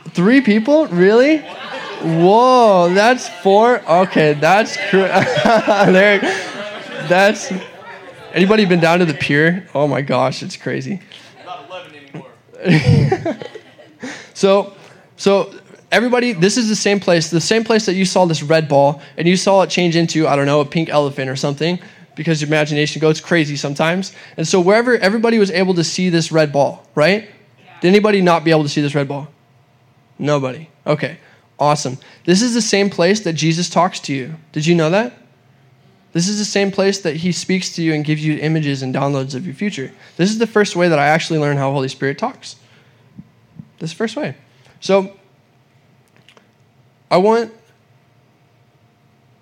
Three 0.09 0.41
people? 0.41 0.87
Really? 0.87 1.39
Whoa, 1.39 2.93
that's 2.93 3.29
four? 3.41 3.81
Okay, 3.89 4.33
that's 4.33 4.77
cr- 4.89 4.97
there. 5.91 6.19
That's. 7.07 7.51
Anybody 8.33 8.65
been 8.65 8.79
down 8.81 8.99
to 8.99 9.05
the 9.05 9.13
pier? 9.13 9.67
Oh 9.73 9.87
my 9.87 10.01
gosh, 10.01 10.43
it's 10.43 10.57
crazy. 10.57 10.99
Not 11.45 11.69
eleven 11.69 11.95
anymore. 11.95 13.37
so, 14.33 14.73
so 15.15 15.53
everybody, 15.91 16.33
this 16.33 16.57
is 16.57 16.69
the 16.69 16.75
same 16.75 16.99
place, 16.99 17.29
the 17.29 17.41
same 17.41 17.63
place 17.63 17.85
that 17.85 17.93
you 17.93 18.05
saw 18.05 18.25
this 18.25 18.43
red 18.43 18.67
ball, 18.67 19.01
and 19.17 19.27
you 19.27 19.37
saw 19.37 19.61
it 19.61 19.69
change 19.69 19.95
into, 19.95 20.27
I 20.27 20.35
don't 20.35 20.45
know, 20.45 20.61
a 20.61 20.65
pink 20.65 20.89
elephant 20.89 21.29
or 21.29 21.35
something, 21.35 21.79
because 22.15 22.41
your 22.41 22.47
imagination 22.47 22.99
goes 22.99 23.19
crazy 23.21 23.55
sometimes. 23.55 24.13
And 24.37 24.47
so 24.47 24.59
wherever 24.59 24.97
everybody 24.97 25.39
was 25.39 25.51
able 25.51 25.73
to 25.75 25.83
see 25.83 26.09
this 26.09 26.31
red 26.31 26.51
ball, 26.51 26.87
right? 26.95 27.29
Did 27.81 27.87
anybody 27.89 28.21
not 28.21 28.43
be 28.43 28.51
able 28.51 28.63
to 28.63 28.69
see 28.69 28.81
this 28.81 28.95
red 28.95 29.07
ball? 29.07 29.27
Nobody. 30.17 30.69
Okay, 30.87 31.17
awesome. 31.59 31.97
This 32.23 32.41
is 32.41 32.53
the 32.53 32.61
same 32.61 32.89
place 32.89 33.21
that 33.21 33.33
Jesus 33.33 33.69
talks 33.69 33.99
to 34.01 34.13
you. 34.13 34.35
Did 34.53 34.65
you 34.65 34.75
know 34.75 34.89
that? 34.91 35.13
This 36.13 36.29
is 36.29 36.37
the 36.37 36.45
same 36.45 36.71
place 36.71 37.01
that 37.01 37.17
he 37.17 37.33
speaks 37.33 37.75
to 37.75 37.83
you 37.83 37.93
and 37.93 38.05
gives 38.05 38.25
you 38.25 38.37
images 38.37 38.81
and 38.81 38.95
downloads 38.95 39.35
of 39.35 39.45
your 39.45 39.53
future. 39.53 39.91
This 40.15 40.29
is 40.29 40.37
the 40.37 40.47
first 40.47 40.77
way 40.77 40.87
that 40.87 40.97
I 40.97 41.07
actually 41.07 41.39
learn 41.39 41.57
how 41.57 41.73
Holy 41.73 41.89
Spirit 41.89 42.17
talks. 42.17 42.55
This 43.79 43.91
first 43.91 44.15
way. 44.15 44.37
So 44.79 45.17
I 47.09 47.17
want 47.17 47.51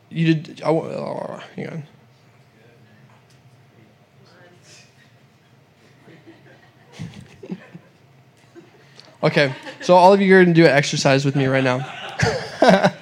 you 0.09 0.41
to. 0.41 0.63
I, 0.63 0.69
oh, 0.69 1.41
hang 1.55 1.69
on. 1.69 1.83
Okay, 9.23 9.55
so 9.79 9.95
all 9.95 10.11
of 10.11 10.19
you 10.19 10.35
are 10.35 10.43
going 10.43 10.53
to 10.53 10.61
do 10.61 10.65
an 10.65 10.75
exercise 10.75 11.23
with 11.23 11.37
me 11.37 11.45
right 11.45 11.63
now. 11.63 11.89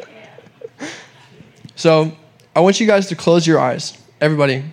so 1.76 2.16
I 2.56 2.60
want 2.60 2.80
you 2.80 2.86
guys 2.86 3.08
to 3.08 3.16
close 3.16 3.48
your 3.48 3.60
eyes. 3.60 3.98
Everybody, 4.22 4.64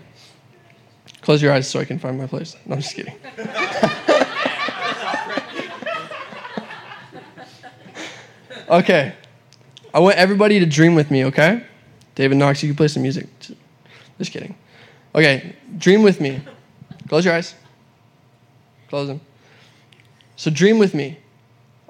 close 1.22 1.40
your 1.40 1.54
eyes 1.54 1.66
so 1.66 1.80
I 1.80 1.86
can 1.86 1.98
find 1.98 2.18
my 2.18 2.26
place. 2.26 2.54
No, 2.66 2.74
I'm 2.74 2.82
just 2.82 2.94
kidding. 2.94 3.14
okay, 8.68 9.14
I 9.92 10.00
want 10.00 10.16
everybody 10.16 10.60
to 10.60 10.66
dream 10.66 10.94
with 10.94 11.10
me, 11.10 11.24
okay? 11.26 11.64
David 12.14 12.36
Knox, 12.36 12.62
you 12.62 12.68
can 12.68 12.76
play 12.76 12.88
some 12.88 13.02
music. 13.02 13.26
Just 14.18 14.32
kidding. 14.32 14.54
Okay, 15.14 15.56
dream 15.78 16.02
with 16.02 16.20
me. 16.20 16.40
Close 17.08 17.24
your 17.24 17.34
eyes. 17.34 17.54
Close 18.88 19.08
them. 19.08 19.20
So 20.36 20.50
dream 20.50 20.78
with 20.78 20.94
me. 20.94 21.18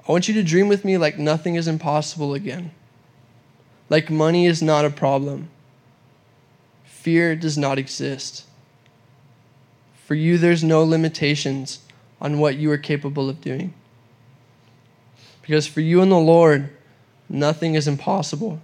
I 0.07 0.11
want 0.11 0.27
you 0.27 0.33
to 0.35 0.43
dream 0.43 0.67
with 0.67 0.85
me 0.85 0.97
like 0.97 1.19
nothing 1.19 1.55
is 1.55 1.67
impossible 1.67 2.33
again. 2.33 2.71
Like 3.89 4.09
money 4.09 4.45
is 4.45 4.61
not 4.61 4.85
a 4.85 4.89
problem. 4.89 5.49
Fear 6.83 7.35
does 7.35 7.57
not 7.57 7.77
exist. 7.77 8.45
For 10.05 10.15
you, 10.15 10.37
there's 10.37 10.63
no 10.63 10.83
limitations 10.83 11.79
on 12.19 12.39
what 12.39 12.55
you 12.55 12.71
are 12.71 12.77
capable 12.77 13.29
of 13.29 13.41
doing. 13.41 13.73
Because 15.41 15.67
for 15.67 15.81
you 15.81 16.01
and 16.01 16.11
the 16.11 16.17
Lord, 16.17 16.69
nothing 17.29 17.75
is 17.75 17.87
impossible. 17.87 18.59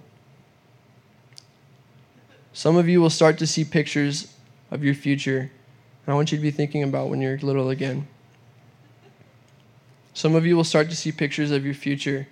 Some 2.52 2.76
of 2.76 2.88
you 2.88 3.00
will 3.00 3.10
start 3.10 3.38
to 3.38 3.46
see 3.46 3.64
pictures 3.64 4.32
of 4.70 4.82
your 4.82 4.94
future, 4.94 5.38
and 5.38 6.12
I 6.12 6.14
want 6.14 6.32
you 6.32 6.38
to 6.38 6.42
be 6.42 6.50
thinking 6.50 6.82
about 6.82 7.08
when 7.08 7.20
you're 7.20 7.38
little 7.38 7.70
again. 7.70 8.08
Some 10.14 10.34
of 10.34 10.46
you 10.46 10.56
will 10.56 10.64
start 10.64 10.88
to 10.88 10.96
see 10.96 11.12
pictures 11.12 11.50
of 11.50 11.64
your 11.64 11.74
future. 11.74 12.26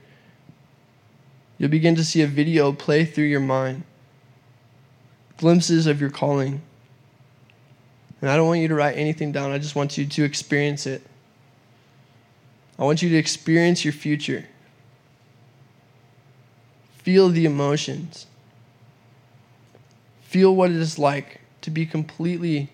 You'll 1.58 1.70
begin 1.70 1.94
to 1.96 2.04
see 2.04 2.22
a 2.22 2.26
video 2.26 2.72
play 2.72 3.04
through 3.04 3.26
your 3.26 3.40
mind, 3.40 3.84
glimpses 5.36 5.86
of 5.86 6.00
your 6.00 6.10
calling. 6.10 6.62
And 8.22 8.30
I 8.30 8.36
don't 8.36 8.46
want 8.46 8.60
you 8.60 8.68
to 8.68 8.74
write 8.74 8.96
anything 8.96 9.32
down, 9.32 9.52
I 9.52 9.58
just 9.58 9.76
want 9.76 9.98
you 9.98 10.06
to 10.06 10.24
experience 10.24 10.86
it. 10.86 11.02
I 12.78 12.84
want 12.84 13.02
you 13.02 13.10
to 13.10 13.16
experience 13.16 13.84
your 13.84 13.92
future. 13.92 14.46
Feel 17.04 17.28
the 17.28 17.44
emotions. 17.44 18.26
Feel 20.22 20.56
what 20.56 20.70
it 20.70 20.76
is 20.76 20.98
like 20.98 21.40
to 21.60 21.70
be 21.70 21.86
completely 21.86 22.70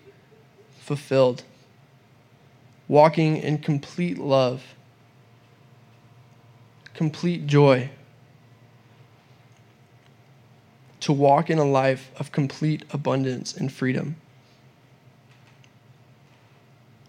fulfilled, 0.79 1.43
walking 2.87 3.37
in 3.37 3.59
complete 3.59 4.17
love 4.17 4.63
complete 7.01 7.47
joy. 7.47 7.89
To 10.99 11.11
walk 11.11 11.49
in 11.49 11.57
a 11.57 11.65
life 11.65 12.11
of 12.19 12.31
complete 12.31 12.83
abundance 12.93 13.55
and 13.55 13.73
freedom. 13.73 14.17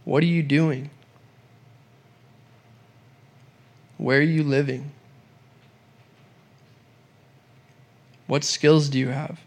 What 0.07 0.23
are 0.23 0.33
you 0.39 0.43
doing? 0.43 0.89
Where 3.99 4.18
are 4.18 4.23
you 4.23 4.43
living? 4.43 4.93
What 8.27 8.45
skills 8.45 8.89
do 8.89 8.99
you 8.99 9.09
have? 9.09 9.41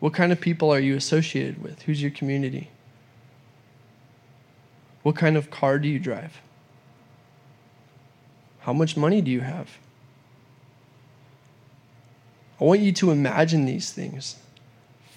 What 0.00 0.12
kind 0.12 0.32
of 0.32 0.40
people 0.40 0.72
are 0.72 0.80
you 0.80 0.96
associated 0.96 1.62
with? 1.62 1.82
Who's 1.82 2.02
your 2.02 2.10
community? 2.10 2.70
What 5.02 5.16
kind 5.16 5.36
of 5.36 5.50
car 5.50 5.78
do 5.78 5.88
you 5.88 5.98
drive? 5.98 6.40
How 8.60 8.72
much 8.72 8.96
money 8.96 9.20
do 9.20 9.30
you 9.30 9.40
have? 9.40 9.78
I 12.60 12.64
want 12.64 12.80
you 12.80 12.92
to 12.92 13.10
imagine 13.10 13.66
these 13.66 13.92
things, 13.92 14.36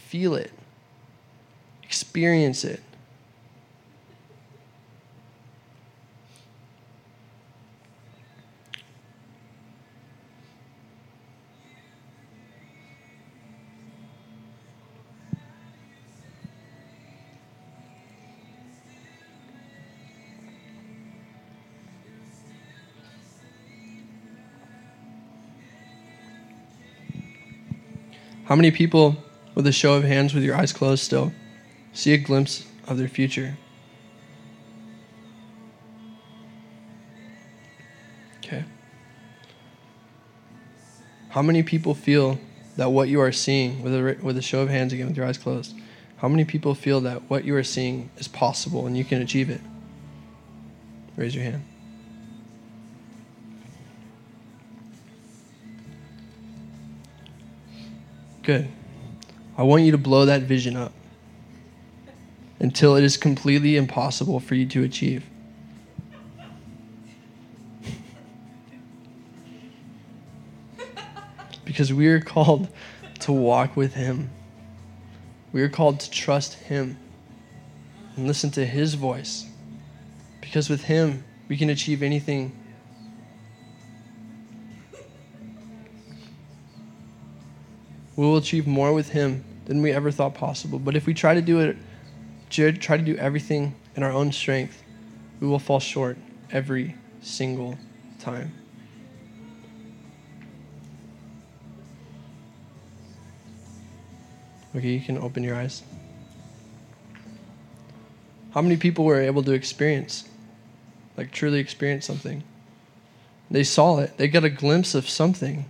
feel 0.08 0.36
it, 0.36 0.52
experience 1.84 2.64
it. 2.64 2.82
How 28.50 28.56
many 28.56 28.72
people, 28.72 29.16
with 29.54 29.68
a 29.68 29.72
show 29.72 29.94
of 29.94 30.04
hands 30.04 30.34
with 30.34 30.44
your 30.44 30.56
eyes 30.56 30.74
closed 30.74 31.04
still, 31.04 31.32
see 31.94 32.14
a 32.14 32.18
glimpse 32.18 32.66
of 32.88 32.98
their 32.98 33.08
future? 33.08 33.56
Okay. 38.40 38.64
How 41.30 41.44
many 41.44 41.62
people 41.62 41.94
feel 41.94 42.40
that 42.76 42.92
what 42.92 43.08
you 43.08 43.22
are 43.22 43.32
seeing, 43.32 43.84
with 43.84 43.94
a, 43.94 44.18
with 44.24 44.36
a 44.36 44.42
show 44.42 44.62
of 44.62 44.70
hands 44.70 44.94
again 44.94 45.10
with 45.10 45.18
your 45.18 45.28
eyes 45.28 45.38
closed, 45.38 45.76
how 46.18 46.28
many 46.28 46.44
people 46.44 46.74
feel 46.74 47.02
that 47.02 47.30
what 47.30 47.46
you 47.46 47.56
are 47.56 47.64
seeing 47.64 48.10
is 48.18 48.28
possible 48.28 48.88
and 48.88 48.98
you 48.98 49.06
can 49.06 49.22
achieve 49.22 49.52
it? 49.52 49.62
Raise 51.16 51.36
your 51.36 51.44
hand. 51.44 51.64
Good. 58.50 58.68
I 59.60 59.62
want 59.62 59.84
you 59.84 59.92
to 59.92 60.00
blow 60.00 60.26
that 60.26 60.42
vision 60.42 60.76
up 60.76 60.92
until 62.60 62.96
it 62.96 63.04
is 63.04 63.16
completely 63.16 63.78
impossible 63.78 64.40
for 64.40 64.56
you 64.56 64.66
to 64.66 64.84
achieve. 64.84 65.24
because 71.64 71.94
we 71.94 72.08
are 72.08 72.20
called 72.20 72.70
to 73.20 73.32
walk 73.32 73.78
with 73.78 73.94
Him. 73.94 74.32
We 75.52 75.62
are 75.62 75.70
called 75.70 76.00
to 76.00 76.10
trust 76.10 76.56
Him 76.56 76.98
and 78.16 78.26
listen 78.26 78.50
to 78.50 78.66
His 78.66 78.96
voice. 78.96 79.46
Because 80.42 80.72
with 80.72 80.86
Him, 80.86 81.24
we 81.48 81.56
can 81.56 81.70
achieve 81.70 82.02
anything 82.02 82.59
we 88.20 88.26
will 88.26 88.36
achieve 88.36 88.68
more 88.68 88.92
with 88.92 89.12
Him 89.12 89.46
than 89.64 89.82
we 89.82 89.94
ever 89.94 90.12
thought 90.12 90.34
possible. 90.34 90.78
But 90.78 90.98
if 90.98 91.06
we 91.06 91.14
try 91.14 91.34
to 91.34 91.42
do 91.42 91.62
it, 91.62 91.78
try 92.50 92.98
to 92.98 93.04
do 93.04 93.16
everything 93.16 93.74
in 93.96 94.04
our 94.04 94.12
own 94.12 94.34
strength, 94.34 94.84
we 95.40 95.48
will 95.48 95.58
fall 95.58 95.80
short 95.80 96.18
every 96.52 96.96
single 97.22 97.78
time. 98.20 98.52
Okay, 104.76 104.90
you 104.90 105.00
can 105.00 105.18
open 105.18 105.42
your 105.42 105.56
eyes. 105.56 105.82
How 108.52 108.62
many 108.62 108.76
people 108.76 109.06
were 109.06 109.22
able 109.22 109.44
to 109.44 109.54
experience, 109.54 110.28
like 111.16 111.32
truly 111.32 111.60
experience 111.60 112.06
something? 112.06 112.44
They 113.50 113.64
saw 113.64 114.00
it, 114.00 114.18
they 114.18 114.28
got 114.28 114.44
a 114.44 114.50
glimpse 114.50 114.94
of 114.94 115.08
something, 115.08 115.64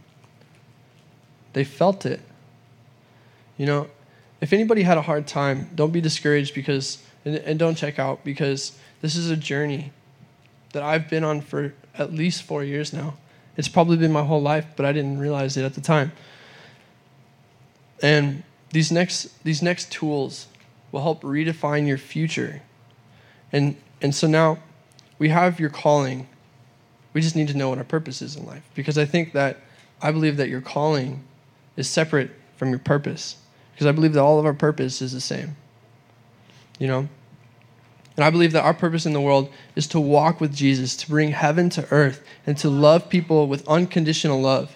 they 1.54 1.64
felt 1.64 2.08
it. 2.08 2.22
You 3.60 3.66
know, 3.66 3.88
if 4.40 4.54
anybody 4.54 4.84
had 4.84 4.98
a 4.98 5.02
hard 5.02 5.28
time, 5.28 5.70
don't 5.76 5.92
be 5.92 6.00
discouraged 6.00 6.56
because, 6.56 7.04
and, 7.26 7.36
and 7.36 7.60
don't 7.60 7.76
check 7.76 8.00
out 8.00 8.24
because 8.24 8.80
this 9.02 9.18
is 9.18 9.30
a 9.30 9.36
journey 9.36 9.92
that 10.72 10.82
I've 10.82 11.10
been 11.10 11.26
on 11.26 11.42
for 11.42 11.74
at 11.98 12.14
least 12.14 12.44
four 12.44 12.64
years 12.64 12.94
now. 12.94 13.18
It's 13.58 13.68
probably 13.68 13.98
been 13.98 14.14
my 14.14 14.24
whole 14.24 14.42
life, 14.42 14.66
but 14.78 14.86
I 14.86 14.94
didn't 14.94 15.20
realize 15.20 15.58
it 15.58 15.66
at 15.66 15.74
the 15.74 15.82
time. 15.82 16.14
And 18.02 18.44
these 18.72 18.94
next 18.94 19.44
these 19.44 19.62
next 19.62 19.92
tools 19.92 20.48
will 20.94 21.02
help 21.02 21.22
redefine 21.22 21.86
your 21.86 21.98
future. 21.98 22.62
And 23.52 23.76
and 24.02 24.16
so 24.16 24.26
now 24.26 24.60
we 25.18 25.28
have 25.30 25.60
your 25.60 25.70
calling. 25.70 26.30
We 27.12 27.20
just 27.20 27.36
need 27.36 27.50
to 27.50 27.58
know 27.58 27.68
what 27.68 27.78
our 27.78 27.84
purpose 27.84 28.22
is 28.22 28.38
in 28.38 28.46
life 28.46 28.64
because 28.74 28.98
I 28.98 29.04
think 29.04 29.34
that 29.34 29.58
I 30.02 30.14
believe 30.14 30.38
that 30.38 30.48
your 30.48 30.62
calling 30.62 31.26
is 31.76 31.90
separate 31.90 32.32
from 32.56 32.70
your 32.70 32.80
purpose 32.80 33.36
because 33.80 33.88
I 33.88 33.94
believe 33.94 34.12
that 34.12 34.22
all 34.22 34.38
of 34.38 34.46
our 34.46 34.54
purpose 34.54 35.02
is 35.02 35.14
the 35.14 35.22
same. 35.22 35.56
You 36.80 36.88
know? 36.88 37.08
And 38.18 38.26
I 38.26 38.30
believe 38.30 38.52
that 38.52 38.66
our 38.66 38.74
purpose 38.74 39.06
in 39.06 39.14
the 39.14 39.22
world 39.22 39.50
is 39.74 39.88
to 39.88 40.02
walk 40.02 40.42
with 40.42 40.54
Jesus, 40.54 40.98
to 40.98 41.08
bring 41.08 41.32
heaven 41.32 41.70
to 41.70 41.88
earth, 41.90 42.22
and 42.46 42.58
to 42.58 42.70
love 42.70 43.08
people 43.08 43.48
with 43.48 43.66
unconditional 43.70 44.42
love. 44.42 44.76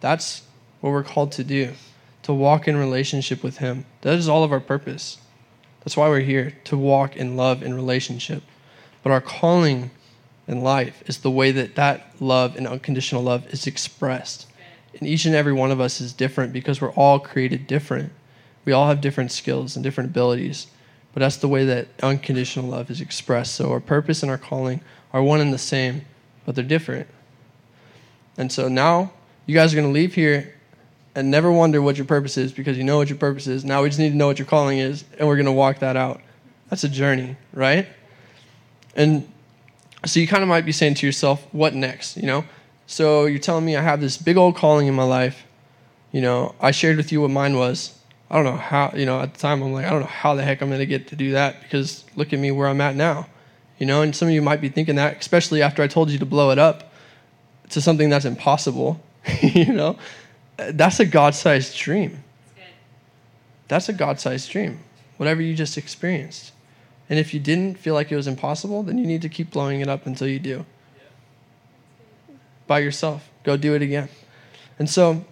That's 0.00 0.44
what 0.80 0.92
we're 0.92 1.02
called 1.02 1.30
to 1.32 1.44
do, 1.44 1.74
to 2.22 2.32
walk 2.32 2.66
in 2.66 2.78
relationship 2.78 3.42
with 3.42 3.58
Him. 3.58 3.84
That 4.00 4.14
is 4.14 4.30
all 4.30 4.44
of 4.44 4.50
our 4.50 4.60
purpose. 4.60 5.18
That's 5.80 5.94
why 5.94 6.08
we're 6.08 6.20
here, 6.20 6.54
to 6.64 6.78
walk 6.78 7.16
in 7.16 7.36
love 7.36 7.60
and 7.60 7.74
relationship. 7.74 8.42
But 9.02 9.12
our 9.12 9.20
calling 9.20 9.90
in 10.48 10.62
life 10.62 11.02
is 11.06 11.18
the 11.18 11.30
way 11.30 11.50
that 11.50 11.74
that 11.74 12.12
love 12.18 12.56
and 12.56 12.66
unconditional 12.66 13.22
love 13.22 13.46
is 13.52 13.66
expressed. 13.66 14.46
And 14.98 15.08
each 15.08 15.26
and 15.26 15.34
every 15.34 15.52
one 15.52 15.70
of 15.70 15.80
us 15.80 16.00
is 16.00 16.12
different 16.12 16.52
because 16.52 16.80
we're 16.80 16.92
all 16.92 17.18
created 17.18 17.66
different. 17.66 18.12
We 18.64 18.72
all 18.72 18.88
have 18.88 19.00
different 19.00 19.30
skills 19.30 19.76
and 19.76 19.82
different 19.82 20.10
abilities. 20.10 20.68
But 21.12 21.20
that's 21.20 21.36
the 21.36 21.48
way 21.48 21.64
that 21.64 21.88
unconditional 22.02 22.66
love 22.66 22.90
is 22.90 23.00
expressed. 23.00 23.54
So 23.54 23.70
our 23.72 23.80
purpose 23.80 24.22
and 24.22 24.30
our 24.30 24.38
calling 24.38 24.80
are 25.12 25.22
one 25.22 25.40
and 25.40 25.52
the 25.52 25.58
same, 25.58 26.02
but 26.44 26.54
they're 26.54 26.64
different. 26.64 27.08
And 28.36 28.50
so 28.52 28.68
now 28.68 29.12
you 29.46 29.54
guys 29.54 29.72
are 29.72 29.76
going 29.76 29.88
to 29.88 29.92
leave 29.92 30.14
here 30.14 30.54
and 31.14 31.30
never 31.30 31.50
wonder 31.50 31.80
what 31.80 31.96
your 31.96 32.04
purpose 32.04 32.36
is 32.36 32.52
because 32.52 32.76
you 32.76 32.84
know 32.84 32.98
what 32.98 33.08
your 33.08 33.18
purpose 33.18 33.46
is. 33.46 33.64
Now 33.64 33.82
we 33.82 33.88
just 33.88 33.98
need 33.98 34.10
to 34.10 34.16
know 34.16 34.26
what 34.26 34.38
your 34.38 34.46
calling 34.46 34.78
is, 34.78 35.04
and 35.18 35.26
we're 35.26 35.36
going 35.36 35.46
to 35.46 35.52
walk 35.52 35.78
that 35.78 35.96
out. 35.96 36.20
That's 36.68 36.84
a 36.84 36.88
journey, 36.88 37.36
right? 37.54 37.86
And 38.94 39.30
so 40.04 40.20
you 40.20 40.26
kind 40.26 40.42
of 40.42 40.48
might 40.48 40.66
be 40.66 40.72
saying 40.72 40.94
to 40.96 41.06
yourself, 41.06 41.46
what 41.52 41.74
next? 41.74 42.16
You 42.16 42.26
know? 42.26 42.44
So 42.86 43.26
you're 43.26 43.38
telling 43.38 43.64
me 43.64 43.76
I 43.76 43.82
have 43.82 44.00
this 44.00 44.16
big 44.16 44.36
old 44.36 44.56
calling 44.56 44.86
in 44.86 44.94
my 44.94 45.04
life. 45.04 45.44
You 46.12 46.20
know, 46.20 46.54
I 46.60 46.70
shared 46.70 46.96
with 46.96 47.12
you 47.12 47.20
what 47.20 47.30
mine 47.30 47.56
was. 47.56 47.98
I 48.30 48.36
don't 48.36 48.44
know 48.44 48.56
how, 48.56 48.92
you 48.94 49.06
know, 49.06 49.20
at 49.20 49.34
the 49.34 49.40
time 49.40 49.62
I'm 49.62 49.72
like, 49.72 49.86
I 49.86 49.90
don't 49.90 50.00
know 50.00 50.06
how 50.06 50.34
the 50.34 50.42
heck 50.42 50.60
I'm 50.60 50.68
going 50.68 50.80
to 50.80 50.86
get 50.86 51.08
to 51.08 51.16
do 51.16 51.32
that 51.32 51.60
because 51.62 52.04
look 52.16 52.32
at 52.32 52.38
me 52.38 52.50
where 52.50 52.68
I'm 52.68 52.80
at 52.80 52.96
now. 52.96 53.26
You 53.78 53.86
know, 53.86 54.02
and 54.02 54.16
some 54.16 54.28
of 54.28 54.34
you 54.34 54.42
might 54.42 54.60
be 54.60 54.68
thinking 54.68 54.96
that, 54.96 55.18
especially 55.18 55.62
after 55.62 55.82
I 55.82 55.86
told 55.86 56.10
you 56.10 56.18
to 56.18 56.26
blow 56.26 56.50
it 56.50 56.58
up 56.58 56.92
to 57.70 57.80
something 57.80 58.08
that's 58.08 58.24
impossible. 58.24 59.00
you 59.42 59.72
know, 59.72 59.98
that's 60.56 60.98
a 61.00 61.04
God 61.04 61.34
sized 61.34 61.76
dream. 61.76 62.22
That's 63.68 63.88
a 63.88 63.92
God 63.92 64.20
sized 64.20 64.50
dream, 64.50 64.80
whatever 65.16 65.42
you 65.42 65.54
just 65.54 65.76
experienced. 65.76 66.52
And 67.08 67.18
if 67.18 67.34
you 67.34 67.40
didn't 67.40 67.78
feel 67.78 67.94
like 67.94 68.10
it 68.10 68.16
was 68.16 68.26
impossible, 68.26 68.82
then 68.82 68.98
you 68.98 69.06
need 69.06 69.22
to 69.22 69.28
keep 69.28 69.50
blowing 69.50 69.80
it 69.80 69.88
up 69.88 70.06
until 70.06 70.28
you 70.28 70.38
do. 70.38 70.64
By 72.66 72.80
yourself. 72.80 73.28
Go 73.44 73.56
do 73.56 73.74
it 73.74 73.82
again. 73.82 74.08
And 74.78 74.88
so 74.88 75.24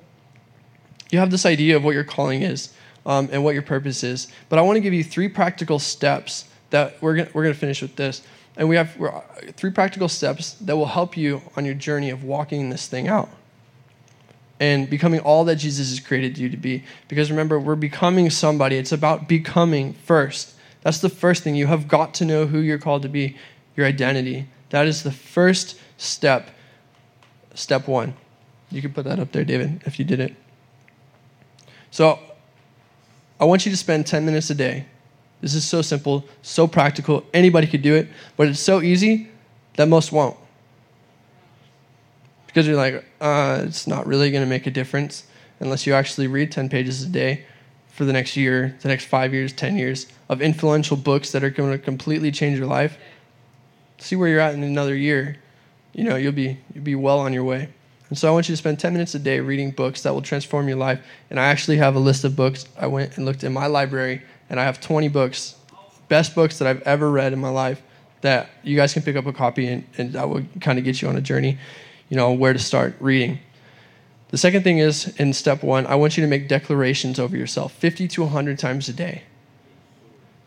you 1.11 1.19
have 1.19 1.31
this 1.31 1.47
idea 1.47 1.77
of 1.77 1.85
what 1.85 1.95
your 1.95 2.05
calling 2.05 2.43
is 2.43 2.73
um, 3.07 3.29
and 3.33 3.45
what 3.45 3.55
your 3.55 3.63
purpose 3.63 4.03
is. 4.03 4.29
But 4.49 4.59
I 4.59 4.63
want 4.63 4.77
to 4.77 4.81
give 4.81 4.95
you 4.95 5.05
three 5.05 5.29
practical 5.29 5.79
steps 5.79 6.47
that 6.71 7.01
we're 7.01 7.17
going 7.17 7.29
we're 7.35 7.43
going 7.43 7.55
to 7.55 7.61
finish 7.61 7.83
with 7.83 7.97
this. 7.97 8.23
And 8.57 8.69
we 8.69 8.77
have 8.77 8.97
three 9.57 9.71
practical 9.71 10.09
steps 10.09 10.53
that 10.55 10.77
will 10.77 10.87
help 10.87 11.17
you 11.17 11.43
on 11.57 11.65
your 11.65 11.75
journey 11.75 12.11
of 12.11 12.23
walking 12.23 12.71
this 12.71 12.87
thing 12.87 13.09
out 13.09 13.29
and 14.61 14.89
becoming 14.89 15.21
all 15.21 15.45
that 15.45 15.57
Jesus 15.57 15.91
has 15.91 16.01
created 16.01 16.39
you 16.39 16.49
to 16.49 16.57
be. 16.57 16.85
Because 17.09 17.31
remember, 17.31 17.59
we're 17.59 17.75
becoming 17.75 18.31
somebody. 18.31 18.77
It's 18.77 18.93
about 18.93 19.29
becoming 19.29 19.93
first. 19.93 20.55
That's 20.83 20.99
the 20.99 21.09
first 21.09 21.43
thing. 21.43 21.55
You 21.55 21.67
have 21.67 21.89
got 21.89 22.15
to 22.15 22.25
know 22.25 22.47
who 22.47 22.61
you're 22.61 22.79
called 22.79 23.03
to 23.03 23.09
be, 23.09 23.37
your 23.77 23.87
identity. 23.87 24.47
That 24.71 24.87
is 24.87 25.03
the 25.03 25.13
first 25.13 25.79
step. 25.97 26.51
Step 27.55 27.89
one. 27.89 28.15
You 28.71 28.83
can 28.83 28.93
put 28.93 29.05
that 29.05 29.19
up 29.19 29.33
there, 29.33 29.45
David, 29.45 29.83
if 29.87 29.99
you 29.99 30.05
did 30.05 30.21
it. 30.21 30.35
So 31.91 32.19
I 33.41 33.45
want 33.45 33.65
you 33.65 33.71
to 33.71 33.77
spend 33.77 34.07
10 34.07 34.27
minutes 34.27 34.51
a 34.51 34.55
day. 34.55 34.87
This 35.41 35.55
is 35.55 35.65
so 35.65 35.83
simple, 35.83 36.25
so 36.43 36.67
practical. 36.67 37.25
Anybody 37.33 37.67
could 37.67 37.83
do 37.83 37.95
it, 37.95 38.09
but 38.37 38.49
it's 38.49 38.61
so 38.61 38.81
easy 38.81 39.29
that 39.77 39.89
most 39.89 40.11
won't 40.11 40.37
because 42.55 42.69
you're 42.69 42.77
like, 42.77 43.05
uh, 43.21 43.63
it's 43.65 43.89
not 43.89 44.07
really 44.07 44.31
going 44.31 44.45
to 44.45 44.49
make 44.49 44.69
a 44.69 44.71
difference 44.71 45.25
unless 45.59 45.89
you 45.89 45.93
actually 45.93 46.29
read 46.29 46.53
10 46.53 46.69
pages 46.69 47.03
a 47.03 47.09
day 47.09 47.45
for 47.89 48.05
the 48.05 48.13
next 48.13 48.37
year, 48.37 48.77
the 48.81 48.87
next 48.87 49.07
five 49.07 49.35
years, 49.35 49.53
10 49.53 49.77
years 49.77 50.07
of 50.29 50.41
influential 50.41 50.97
books 50.97 51.33
that 51.33 51.43
are 51.43 51.51
going 51.51 51.73
to 51.73 51.79
completely 51.79 52.31
change 52.31 52.57
your 52.57 52.69
life. 52.69 52.97
See 53.99 54.15
where 54.15 54.29
you're 54.29 54.39
at 54.39 54.55
in 54.55 54.63
another 54.63 54.95
year. 54.95 55.37
You 55.95 56.05
know, 56.05 56.17
you'll 56.17 56.33
be, 56.33 56.59
you'll 56.75 56.85
be 56.85 56.95
well 56.95 57.19
on 57.19 57.33
your 57.33 57.45
way. 57.45 57.69
And 58.11 58.19
so 58.19 58.29
I 58.29 58.33
want 58.33 58.49
you 58.49 58.53
to 58.53 58.57
spend 58.57 58.79
10 58.79 58.93
minutes 58.93 59.15
a 59.15 59.19
day 59.19 59.41
reading 59.41 59.71
books 59.71 60.03
that 60.03 60.13
will 60.13 60.23
transform 60.23 60.69
your 60.69 60.77
life. 60.77 61.01
And 61.31 61.41
I 61.41 61.47
actually 61.47 61.79
have 61.79 61.97
a 61.97 61.99
list 61.99 62.25
of 62.25 62.37
books. 62.37 62.67
I 62.79 62.87
went 62.87 63.17
and 63.17 63.25
looked 63.25 63.45
in 63.45 63.53
my 63.53 63.67
library, 63.67 64.23
and 64.51 64.61
I 64.61 64.65
have 64.65 64.81
20 64.81 65.09
books, 65.09 65.57
best 66.09 66.35
books 66.35 66.59
that 66.59 66.69
I've 66.69 66.83
ever 66.83 67.11
read 67.11 67.33
in 67.33 67.41
my 67.41 67.49
life, 67.49 67.81
that 68.21 68.51
you 68.63 68.77
guys 68.77 68.93
can 68.93 69.03
pick 69.03 69.17
up 69.17 69.27
a 69.27 69.33
copy, 69.33 69.67
and, 69.69 69.85
and 69.97 70.13
that 70.13 70.29
will 70.29 70.45
kind 70.61 70.79
of 70.79 70.85
get 70.85 71.01
you 71.01 71.09
on 71.09 71.17
a 71.17 71.23
journey 71.23 71.59
you 72.09 72.17
know, 72.17 72.33
where 72.33 72.53
to 72.53 72.59
start 72.59 72.95
reading. 73.01 73.39
The 74.29 74.39
second 74.39 74.63
thing 74.63 74.79
is 74.79 75.09
in 75.17 75.33
step 75.33 75.63
one, 75.63 75.87
I 75.87 75.95
want 75.95 76.17
you 76.17 76.23
to 76.23 76.29
make 76.29 76.49
declarations 76.49 77.19
over 77.19 77.37
yourself 77.37 77.73
50 77.73 78.09
to 78.09 78.23
100 78.23 78.59
times 78.59 78.89
a 78.89 78.93
day. 78.93 79.23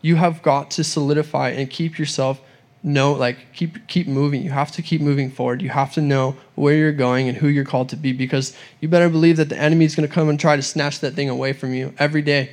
You 0.00 0.16
have 0.16 0.42
got 0.42 0.70
to 0.72 0.84
solidify 0.84 1.50
and 1.50 1.68
keep 1.68 1.98
yourself 1.98 2.40
know 2.82 3.12
like 3.12 3.52
keep 3.52 3.86
keep 3.88 4.06
moving 4.06 4.42
you 4.42 4.50
have 4.50 4.70
to 4.70 4.82
keep 4.82 5.00
moving 5.00 5.30
forward 5.30 5.60
you 5.60 5.68
have 5.68 5.92
to 5.92 6.00
know 6.00 6.36
where 6.54 6.74
you're 6.74 6.92
going 6.92 7.28
and 7.28 7.36
who 7.38 7.48
you're 7.48 7.64
called 7.64 7.88
to 7.88 7.96
be 7.96 8.12
because 8.12 8.56
you 8.80 8.88
better 8.88 9.08
believe 9.08 9.36
that 9.36 9.48
the 9.48 9.58
enemy 9.58 9.84
is 9.84 9.96
going 9.96 10.08
to 10.08 10.14
come 10.14 10.28
and 10.28 10.38
try 10.38 10.54
to 10.54 10.62
snatch 10.62 11.00
that 11.00 11.14
thing 11.14 11.28
away 11.28 11.52
from 11.52 11.74
you 11.74 11.92
every 11.98 12.22
day 12.22 12.50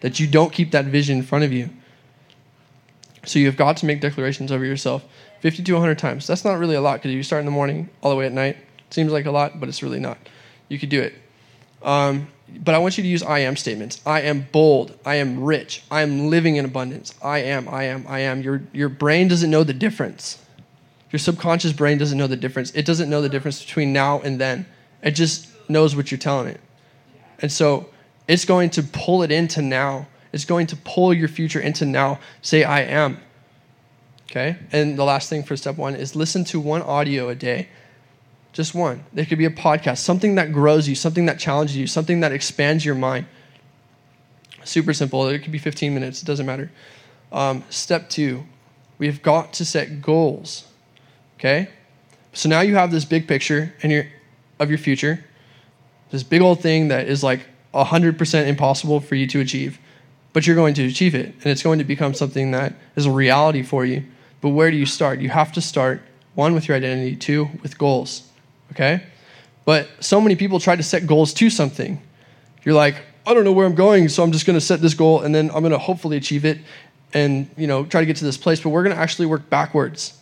that 0.00 0.18
you 0.18 0.26
don't 0.26 0.52
keep 0.52 0.70
that 0.70 0.86
vision 0.86 1.18
in 1.18 1.22
front 1.22 1.44
of 1.44 1.52
you 1.52 1.68
so 3.26 3.38
you've 3.38 3.56
got 3.56 3.76
to 3.76 3.86
make 3.86 4.00
declarations 4.00 4.50
over 4.50 4.64
yourself 4.64 5.04
50 5.40 5.62
to 5.62 5.72
100 5.74 5.98
times. 5.98 6.26
That's 6.26 6.44
not 6.44 6.58
really 6.58 6.74
a 6.74 6.80
lot 6.80 6.94
because 6.94 7.12
you 7.12 7.22
start 7.22 7.40
in 7.40 7.46
the 7.46 7.52
morning 7.52 7.88
all 8.02 8.10
the 8.10 8.16
way 8.16 8.26
at 8.26 8.32
night. 8.32 8.56
Seems 8.90 9.12
like 9.12 9.26
a 9.26 9.30
lot, 9.30 9.60
but 9.60 9.68
it's 9.68 9.82
really 9.82 10.00
not. 10.00 10.18
You 10.68 10.78
could 10.78 10.88
do 10.88 11.00
it. 11.00 11.14
Um, 11.82 12.28
but 12.56 12.74
I 12.74 12.78
want 12.78 12.98
you 12.98 13.02
to 13.02 13.08
use 13.08 13.22
I 13.22 13.40
am 13.40 13.56
statements. 13.56 14.00
I 14.04 14.22
am 14.22 14.48
bold. 14.52 14.98
I 15.04 15.16
am 15.16 15.44
rich. 15.44 15.82
I 15.90 16.02
am 16.02 16.28
living 16.28 16.56
in 16.56 16.64
abundance. 16.64 17.14
I 17.22 17.38
am, 17.38 17.68
I 17.68 17.84
am, 17.84 18.06
I 18.08 18.20
am. 18.20 18.42
Your, 18.42 18.62
your 18.72 18.88
brain 18.88 19.28
doesn't 19.28 19.50
know 19.50 19.64
the 19.64 19.74
difference. 19.74 20.38
Your 21.10 21.18
subconscious 21.18 21.72
brain 21.72 21.98
doesn't 21.98 22.18
know 22.18 22.26
the 22.26 22.36
difference. 22.36 22.70
It 22.72 22.84
doesn't 22.84 23.08
know 23.08 23.22
the 23.22 23.28
difference 23.28 23.64
between 23.64 23.92
now 23.92 24.20
and 24.20 24.40
then. 24.40 24.66
It 25.02 25.12
just 25.12 25.48
knows 25.68 25.96
what 25.96 26.10
you're 26.10 26.18
telling 26.18 26.48
it. 26.48 26.60
And 27.40 27.50
so 27.50 27.88
it's 28.26 28.44
going 28.44 28.70
to 28.70 28.82
pull 28.82 29.22
it 29.22 29.30
into 29.30 29.62
now. 29.62 30.06
It's 30.32 30.44
going 30.44 30.66
to 30.68 30.76
pull 30.76 31.14
your 31.14 31.28
future 31.28 31.60
into 31.60 31.86
now. 31.86 32.18
Say, 32.42 32.64
I 32.64 32.82
am. 32.82 33.18
Okay? 34.30 34.56
And 34.72 34.98
the 34.98 35.04
last 35.04 35.30
thing 35.30 35.42
for 35.42 35.56
step 35.56 35.76
one 35.76 35.94
is 35.94 36.14
listen 36.14 36.44
to 36.44 36.60
one 36.60 36.82
audio 36.82 37.28
a 37.28 37.34
day. 37.34 37.68
Just 38.58 38.74
one. 38.74 39.04
There 39.12 39.24
could 39.24 39.38
be 39.38 39.44
a 39.44 39.50
podcast, 39.50 39.98
something 39.98 40.34
that 40.34 40.52
grows 40.52 40.88
you, 40.88 40.96
something 40.96 41.26
that 41.26 41.38
challenges 41.38 41.76
you, 41.76 41.86
something 41.86 42.18
that 42.22 42.32
expands 42.32 42.84
your 42.84 42.96
mind. 42.96 43.26
Super 44.64 44.92
simple. 44.92 45.28
It 45.28 45.44
could 45.44 45.52
be 45.52 45.58
15 45.58 45.94
minutes, 45.94 46.22
it 46.22 46.24
doesn't 46.24 46.44
matter. 46.44 46.68
Um, 47.30 47.62
step 47.70 48.10
two, 48.10 48.42
we 48.98 49.06
have 49.06 49.22
got 49.22 49.52
to 49.52 49.64
set 49.64 50.02
goals. 50.02 50.66
Okay? 51.36 51.68
So 52.32 52.48
now 52.48 52.62
you 52.62 52.74
have 52.74 52.90
this 52.90 53.04
big 53.04 53.28
picture 53.28 53.72
and 53.84 53.92
your, 53.92 54.06
of 54.58 54.70
your 54.70 54.78
future, 54.78 55.24
this 56.10 56.24
big 56.24 56.42
old 56.42 56.60
thing 56.60 56.88
that 56.88 57.06
is 57.06 57.22
like 57.22 57.46
100% 57.74 58.46
impossible 58.48 58.98
for 58.98 59.14
you 59.14 59.28
to 59.28 59.38
achieve, 59.38 59.78
but 60.32 60.48
you're 60.48 60.56
going 60.56 60.74
to 60.74 60.84
achieve 60.84 61.14
it, 61.14 61.26
and 61.26 61.46
it's 61.46 61.62
going 61.62 61.78
to 61.78 61.84
become 61.84 62.12
something 62.12 62.50
that 62.50 62.74
is 62.96 63.06
a 63.06 63.12
reality 63.12 63.62
for 63.62 63.84
you. 63.84 64.02
But 64.40 64.48
where 64.48 64.72
do 64.72 64.76
you 64.76 64.86
start? 64.86 65.20
You 65.20 65.28
have 65.28 65.52
to 65.52 65.60
start, 65.60 66.02
one, 66.34 66.54
with 66.54 66.66
your 66.66 66.76
identity, 66.76 67.14
two, 67.14 67.50
with 67.62 67.78
goals. 67.78 68.27
Okay? 68.72 69.02
But 69.64 69.88
so 70.00 70.20
many 70.20 70.36
people 70.36 70.60
try 70.60 70.76
to 70.76 70.82
set 70.82 71.06
goals 71.06 71.34
to 71.34 71.50
something. 71.50 72.00
You're 72.64 72.74
like, 72.74 73.02
I 73.26 73.34
don't 73.34 73.44
know 73.44 73.52
where 73.52 73.66
I'm 73.66 73.74
going, 73.74 74.08
so 74.08 74.22
I'm 74.22 74.32
just 74.32 74.46
going 74.46 74.58
to 74.58 74.64
set 74.64 74.80
this 74.80 74.94
goal 74.94 75.20
and 75.20 75.34
then 75.34 75.50
I'm 75.50 75.60
going 75.60 75.72
to 75.72 75.78
hopefully 75.78 76.16
achieve 76.16 76.44
it 76.44 76.58
and, 77.12 77.50
you 77.56 77.66
know, 77.66 77.84
try 77.84 78.00
to 78.00 78.06
get 78.06 78.16
to 78.16 78.24
this 78.24 78.36
place, 78.36 78.60
but 78.60 78.70
we're 78.70 78.82
going 78.82 78.94
to 78.94 79.00
actually 79.00 79.26
work 79.26 79.50
backwards 79.50 80.18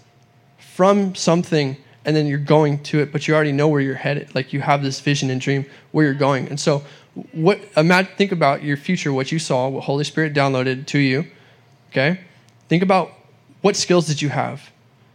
from 0.59 1.14
something 1.14 1.76
and 2.05 2.14
then 2.14 2.26
you're 2.26 2.38
going 2.38 2.82
to 2.84 3.01
it, 3.01 3.11
but 3.12 3.26
you 3.26 3.34
already 3.34 3.53
know 3.53 3.66
where 3.68 3.80
you're 3.80 3.97
headed. 3.97 4.34
Like 4.34 4.53
you 4.53 4.61
have 4.61 4.82
this 4.82 5.01
vision 5.01 5.30
and 5.30 5.40
dream 5.40 5.66
where 5.90 6.05
you're 6.05 6.14
going. 6.14 6.49
And 6.49 6.59
so 6.59 6.84
what 7.32 7.61
imagine 7.76 8.12
think 8.16 8.30
about 8.30 8.62
your 8.62 8.76
future, 8.76 9.12
what 9.12 9.32
you 9.32 9.38
saw, 9.38 9.68
what 9.68 9.84
Holy 9.84 10.05
Spirit 10.05 10.34
downloaded 10.34 10.86
to 10.86 10.99
you. 10.99 11.26
Okay? 11.90 12.20
Think 12.68 12.82
about 12.82 13.12
what 13.62 13.74
skills 13.74 14.07
did 14.07 14.22
you 14.22 14.28
have? 14.28 14.70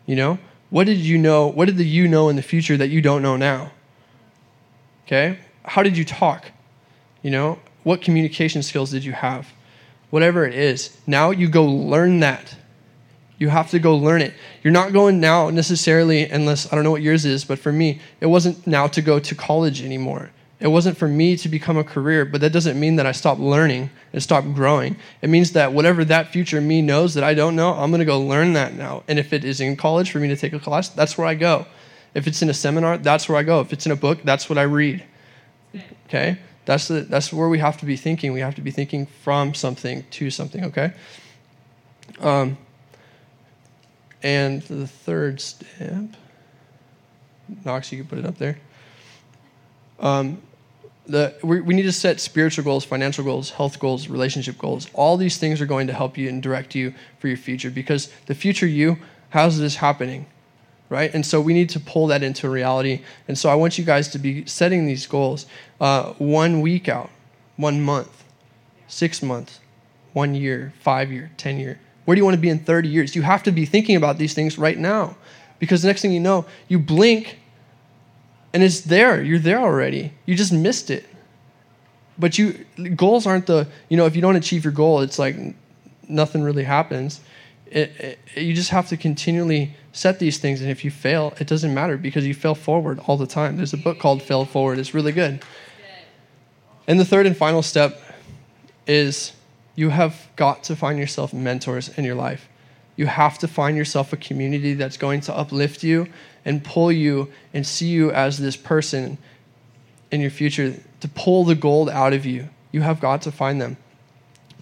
You 0.05 0.15
know? 0.15 0.39
What 0.71 0.87
did 0.87 0.97
you 0.97 1.17
know? 1.17 1.47
What 1.47 1.65
did 1.65 1.77
the 1.77 1.85
you 1.85 2.07
know 2.07 2.29
in 2.29 2.37
the 2.37 2.41
future 2.41 2.77
that 2.77 2.87
you 2.87 3.01
don't 3.01 3.21
know 3.21 3.35
now? 3.35 3.71
Okay? 5.05 5.37
How 5.63 5.83
did 5.83 5.97
you 5.97 6.05
talk? 6.05 6.51
You 7.21 7.29
know? 7.29 7.59
What 7.83 8.01
communication 8.01 8.63
skills 8.63 8.89
did 8.89 9.03
you 9.03 9.11
have? 9.11 9.51
Whatever 10.09 10.45
it 10.45 10.55
is. 10.55 10.97
Now 11.05 11.31
you 11.31 11.49
go 11.49 11.65
learn 11.65 12.21
that. 12.21 12.55
You 13.37 13.49
have 13.49 13.69
to 13.71 13.79
go 13.79 13.95
learn 13.95 14.21
it. 14.21 14.33
You're 14.63 14.71
not 14.71 14.93
going 14.93 15.19
now 15.19 15.49
necessarily, 15.49 16.29
unless 16.29 16.71
I 16.71 16.75
don't 16.75 16.85
know 16.85 16.91
what 16.91 17.01
yours 17.01 17.25
is, 17.25 17.43
but 17.43 17.59
for 17.59 17.73
me, 17.73 17.99
it 18.21 18.27
wasn't 18.27 18.65
now 18.65 18.87
to 18.87 19.01
go 19.01 19.19
to 19.19 19.35
college 19.35 19.83
anymore. 19.83 20.31
It 20.59 20.67
wasn't 20.67 20.95
for 20.95 21.07
me 21.07 21.35
to 21.37 21.49
become 21.49 21.75
a 21.75 21.83
career, 21.83 22.23
but 22.23 22.39
that 22.41 22.53
doesn't 22.53 22.79
mean 22.79 22.95
that 22.95 23.05
I 23.05 23.11
stopped 23.11 23.41
learning 23.41 23.89
and 24.13 24.21
stop 24.21 24.43
growing. 24.53 24.97
It 25.21 25.29
means 25.29 25.53
that 25.53 25.73
whatever 25.73 26.03
that 26.05 26.27
future 26.27 26.59
me 26.59 26.81
knows 26.81 27.13
that 27.13 27.23
I 27.23 27.33
don't 27.33 27.55
know, 27.55 27.73
I'm 27.73 27.91
going 27.91 27.99
to 27.99 28.05
go 28.05 28.19
learn 28.19 28.53
that 28.53 28.73
now. 28.73 29.03
And 29.07 29.17
if 29.17 29.33
it 29.33 29.45
is 29.45 29.61
in 29.61 29.75
college 29.75 30.11
for 30.11 30.19
me 30.19 30.27
to 30.27 30.35
take 30.35 30.53
a 30.53 30.59
class, 30.59 30.89
that's 30.89 31.17
where 31.17 31.27
I 31.27 31.35
go. 31.35 31.65
If 32.13 32.27
it's 32.27 32.41
in 32.41 32.49
a 32.49 32.53
seminar, 32.53 32.97
that's 32.97 33.29
where 33.29 33.37
I 33.37 33.43
go. 33.43 33.61
If 33.61 33.71
it's 33.71 33.85
in 33.85 33.91
a 33.91 33.95
book, 33.95 34.19
that's 34.23 34.49
what 34.49 34.57
I 34.57 34.63
read. 34.63 35.03
Okay? 36.07 36.37
That's, 36.65 36.89
the, 36.89 37.01
that's 37.01 37.31
where 37.31 37.47
we 37.47 37.59
have 37.59 37.77
to 37.77 37.85
be 37.85 37.95
thinking. 37.95 38.33
We 38.33 38.41
have 38.41 38.55
to 38.55 38.61
be 38.61 38.71
thinking 38.71 39.05
from 39.05 39.53
something 39.53 40.03
to 40.11 40.29
something, 40.29 40.65
okay? 40.65 40.93
Um, 42.19 42.57
and 44.21 44.61
the 44.63 44.87
third 44.87 45.41
step, 45.41 46.15
Knox, 47.65 47.91
you 47.91 47.99
can 47.99 48.07
put 48.07 48.19
it 48.19 48.25
up 48.25 48.37
there. 48.37 48.59
Um, 49.99 50.41
the, 51.11 51.35
we, 51.43 51.61
we 51.61 51.73
need 51.73 51.83
to 51.83 51.91
set 51.91 52.19
spiritual 52.19 52.63
goals, 52.63 52.85
financial 52.85 53.23
goals, 53.23 53.51
health 53.51 53.79
goals, 53.79 54.07
relationship 54.07 54.57
goals. 54.57 54.89
All 54.93 55.17
these 55.17 55.37
things 55.37 55.61
are 55.61 55.65
going 55.65 55.87
to 55.87 55.93
help 55.93 56.17
you 56.17 56.29
and 56.29 56.41
direct 56.41 56.73
you 56.73 56.93
for 57.19 57.27
your 57.27 57.37
future 57.37 57.69
because 57.69 58.11
the 58.25 58.35
future 58.35 58.65
you, 58.65 58.97
how's 59.29 59.59
this 59.59 59.75
happening? 59.75 60.25
Right? 60.89 61.13
And 61.13 61.25
so 61.25 61.39
we 61.39 61.53
need 61.53 61.69
to 61.69 61.79
pull 61.79 62.07
that 62.07 62.23
into 62.23 62.49
reality. 62.49 63.01
And 63.27 63.37
so 63.37 63.49
I 63.49 63.55
want 63.55 63.77
you 63.77 63.85
guys 63.85 64.07
to 64.09 64.19
be 64.19 64.45
setting 64.45 64.85
these 64.85 65.07
goals 65.07 65.45
uh, 65.79 66.13
one 66.13 66.61
week 66.61 66.89
out, 66.89 67.09
one 67.57 67.81
month, 67.81 68.23
six 68.87 69.21
months, 69.21 69.59
one 70.13 70.33
year, 70.35 70.73
five 70.79 71.11
year, 71.11 71.31
10 71.37 71.59
year. 71.59 71.79
Where 72.05 72.15
do 72.15 72.19
you 72.19 72.25
want 72.25 72.35
to 72.35 72.41
be 72.41 72.49
in 72.49 72.59
30 72.59 72.89
years? 72.89 73.15
You 73.15 73.21
have 73.21 73.43
to 73.43 73.51
be 73.51 73.65
thinking 73.65 73.95
about 73.95 74.17
these 74.17 74.33
things 74.33 74.57
right 74.57 74.77
now 74.77 75.15
because 75.59 75.81
the 75.81 75.87
next 75.87 76.01
thing 76.01 76.11
you 76.11 76.19
know, 76.19 76.45
you 76.67 76.79
blink 76.79 77.39
and 78.53 78.63
it's 78.63 78.81
there. 78.81 79.21
You're 79.21 79.39
there 79.39 79.59
already. 79.59 80.13
You 80.25 80.35
just 80.35 80.53
missed 80.53 80.89
it. 80.89 81.05
But 82.17 82.37
you 82.37 82.65
goals 82.95 83.25
aren't 83.25 83.47
the 83.47 83.67
you 83.89 83.97
know 83.97 84.05
if 84.05 84.15
you 84.15 84.21
don't 84.21 84.35
achieve 84.35 84.63
your 84.63 84.73
goal, 84.73 85.01
it's 85.01 85.17
like 85.17 85.35
nothing 86.07 86.43
really 86.43 86.63
happens. 86.63 87.21
It, 87.65 88.17
it, 88.35 88.41
you 88.41 88.53
just 88.53 88.69
have 88.69 88.89
to 88.89 88.97
continually 88.97 89.75
set 89.93 90.19
these 90.19 90.37
things, 90.37 90.61
and 90.61 90.69
if 90.69 90.83
you 90.83 90.91
fail, 90.91 91.33
it 91.39 91.47
doesn't 91.47 91.73
matter 91.73 91.97
because 91.97 92.27
you 92.27 92.33
fail 92.33 92.53
forward 92.53 92.99
all 93.07 93.17
the 93.17 93.25
time. 93.25 93.55
There's 93.55 93.73
a 93.73 93.77
book 93.77 93.97
called 93.97 94.21
Fail 94.21 94.43
Forward. 94.45 94.77
It's 94.77 94.93
really 94.93 95.13
good. 95.13 95.41
And 96.87 96.99
the 96.99 97.05
third 97.05 97.25
and 97.25 97.35
final 97.35 97.61
step 97.61 98.01
is 98.87 99.31
you 99.75 99.89
have 99.89 100.27
got 100.35 100.63
to 100.65 100.75
find 100.75 100.99
yourself 100.99 101.33
mentors 101.33 101.89
in 101.97 102.03
your 102.03 102.15
life. 102.15 102.49
You 103.01 103.07
have 103.07 103.39
to 103.39 103.47
find 103.47 103.75
yourself 103.75 104.13
a 104.13 104.15
community 104.15 104.75
that's 104.75 104.95
going 104.95 105.21
to 105.21 105.35
uplift 105.35 105.81
you 105.81 106.05
and 106.45 106.63
pull 106.63 106.91
you 106.91 107.31
and 107.51 107.65
see 107.65 107.87
you 107.87 108.11
as 108.11 108.37
this 108.37 108.55
person 108.55 109.17
in 110.11 110.21
your 110.21 110.29
future 110.29 110.75
to 110.99 111.07
pull 111.07 111.43
the 111.43 111.55
gold 111.55 111.89
out 111.89 112.13
of 112.13 112.27
you. 112.27 112.49
You 112.71 112.81
have 112.81 112.99
got 112.99 113.23
to 113.23 113.31
find 113.31 113.59
them. 113.59 113.77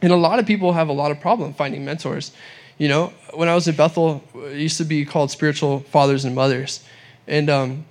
And 0.01 0.13
a 0.13 0.15
lot 0.15 0.39
of 0.39 0.45
people 0.45 0.71
have 0.71 0.87
a 0.87 0.93
lot 0.93 1.11
of 1.11 1.19
problem 1.19 1.53
finding 1.53 1.83
mentors. 1.83 2.31
You 2.77 2.87
know, 2.87 3.11
when 3.33 3.49
I 3.49 3.55
was 3.55 3.67
at 3.67 3.75
Bethel, 3.75 4.23
it 4.33 4.55
used 4.55 4.77
to 4.77 4.85
be 4.85 5.03
called 5.03 5.31
spiritual 5.31 5.81
fathers 5.81 6.23
and 6.23 6.33
mothers. 6.33 6.81
And 7.27 7.49
um, 7.49 7.83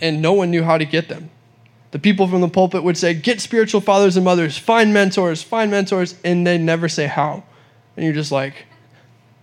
and 0.00 0.20
no 0.20 0.32
one 0.32 0.50
knew 0.50 0.64
how 0.64 0.76
to 0.76 0.84
get 0.84 1.08
them. 1.08 1.30
The 1.92 2.00
people 2.00 2.26
from 2.26 2.40
the 2.40 2.48
pulpit 2.48 2.82
would 2.82 2.96
say, 2.96 3.14
Get 3.14 3.40
spiritual 3.40 3.80
fathers 3.80 4.16
and 4.16 4.24
mothers, 4.24 4.58
find 4.58 4.92
mentors, 4.92 5.44
find 5.44 5.70
mentors, 5.70 6.16
and 6.24 6.44
they 6.44 6.58
never 6.58 6.88
say 6.88 7.06
how. 7.06 7.44
And 7.94 8.04
you're 8.04 8.12
just 8.12 8.32
like 8.32 8.66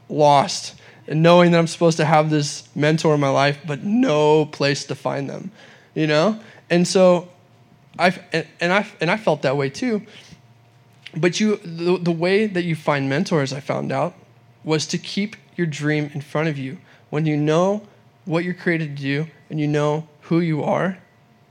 lost 0.09 0.75
and 1.07 1.21
knowing 1.21 1.51
that 1.51 1.59
I'm 1.59 1.67
supposed 1.67 1.97
to 1.97 2.05
have 2.05 2.29
this 2.29 2.67
mentor 2.75 3.13
in 3.13 3.19
my 3.19 3.29
life, 3.29 3.59
but 3.65 3.83
no 3.83 4.45
place 4.45 4.85
to 4.85 4.95
find 4.95 5.29
them, 5.29 5.51
you 5.93 6.07
know? 6.07 6.39
And 6.69 6.87
so 6.87 7.29
I 7.99 8.19
and, 8.31 8.47
and 8.59 8.73
I 8.73 8.87
and 9.01 9.11
I 9.11 9.17
felt 9.17 9.41
that 9.43 9.57
way 9.57 9.69
too. 9.69 10.01
But 11.15 11.39
you 11.39 11.57
the, 11.57 11.97
the 11.97 12.11
way 12.11 12.47
that 12.47 12.63
you 12.63 12.75
find 12.75 13.09
mentors 13.09 13.53
I 13.53 13.59
found 13.59 13.91
out 13.91 14.15
was 14.63 14.87
to 14.87 14.97
keep 14.97 15.35
your 15.55 15.67
dream 15.67 16.09
in 16.13 16.21
front 16.21 16.49
of 16.49 16.57
you. 16.57 16.77
When 17.09 17.25
you 17.25 17.37
know 17.37 17.85
what 18.25 18.43
you're 18.43 18.53
created 18.53 18.97
to 18.97 19.03
do 19.03 19.27
and 19.49 19.59
you 19.59 19.67
know 19.67 20.07
who 20.21 20.39
you 20.39 20.63
are 20.63 20.97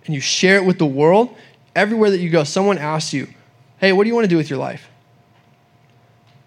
and 0.05 0.15
you 0.15 0.21
share 0.21 0.57
it 0.57 0.65
with 0.65 0.79
the 0.79 0.87
world, 0.87 1.37
everywhere 1.77 2.11
that 2.11 2.19
you 2.19 2.31
go, 2.31 2.43
someone 2.43 2.79
asks 2.79 3.13
you, 3.13 3.29
"Hey, 3.79 3.93
what 3.93 4.05
do 4.05 4.09
you 4.09 4.15
want 4.15 4.25
to 4.25 4.29
do 4.29 4.37
with 4.37 4.51
your 4.51 4.59
life?" 4.59 4.89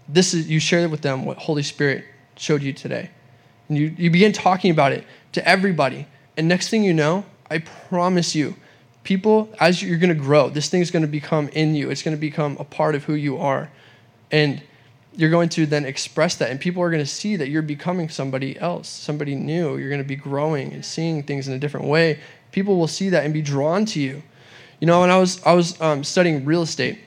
This 0.08 0.34
is 0.34 0.48
you 0.48 0.60
share 0.60 0.88
with 0.90 1.02
them 1.02 1.26
what 1.26 1.38
Holy 1.38 1.64
Spirit 1.64 2.06
showed 2.38 2.62
you 2.62 2.74
today. 2.74 3.10
And 3.70 3.78
you, 3.78 3.96
you 3.98 4.12
begin 4.12 4.32
talking 4.32 4.72
about 4.72 4.92
it 4.92 5.06
to 5.34 5.48
everybody. 5.48 6.08
And 6.38 6.48
next 6.48 6.70
thing 6.70 6.84
you 6.84 6.94
know, 6.94 7.26
I 7.50 7.60
promise 7.60 8.36
you, 8.36 8.56
people, 9.04 9.54
as 9.60 9.82
you're 9.82 9.98
going 9.98 10.16
to 10.16 10.16
grow, 10.16 10.50
this 10.50 10.70
thing 10.70 10.82
is 10.82 10.92
going 10.92 11.02
to 11.02 11.08
become 11.08 11.48
in 11.50 11.76
you. 11.76 11.90
It's 11.90 12.04
going 12.04 12.16
to 12.16 12.22
become 12.22 12.58
a 12.60 12.64
part 12.64 12.96
of 12.96 13.06
who 13.06 13.14
you 13.14 13.38
are. 13.38 13.70
And 14.32 14.62
you're 15.16 15.30
going 15.30 15.50
to 15.50 15.66
then 15.66 15.86
express 15.86 16.36
that. 16.36 16.52
And 16.52 16.60
people 16.60 16.84
are 16.84 16.90
going 16.90 17.04
to 17.04 17.10
see 17.10 17.36
that 17.38 17.50
you're 17.50 17.62
becoming 17.62 18.10
somebody 18.10 18.60
else, 18.60 18.90
somebody 18.90 19.36
new. 19.36 19.78
You're 19.78 19.90
going 19.90 20.02
to 20.02 20.08
be 20.08 20.16
growing 20.16 20.74
and 20.74 20.84
seeing 20.84 21.24
things 21.24 21.48
in 21.48 21.54
a 21.54 21.60
different 21.60 21.88
way. 21.88 22.20
People 22.52 22.78
will 22.78 22.88
see 22.88 23.10
that 23.10 23.24
and 23.24 23.34
be 23.34 23.42
drawn 23.42 23.86
to 23.86 24.00
you. 24.00 24.22
You 24.80 24.88
know, 24.88 25.02
when 25.02 25.10
I 25.10 25.18
was, 25.18 25.42
I 25.44 25.54
was 25.54 25.80
um, 25.80 26.04
studying 26.04 26.44
real 26.44 26.62
estate, 26.62 27.00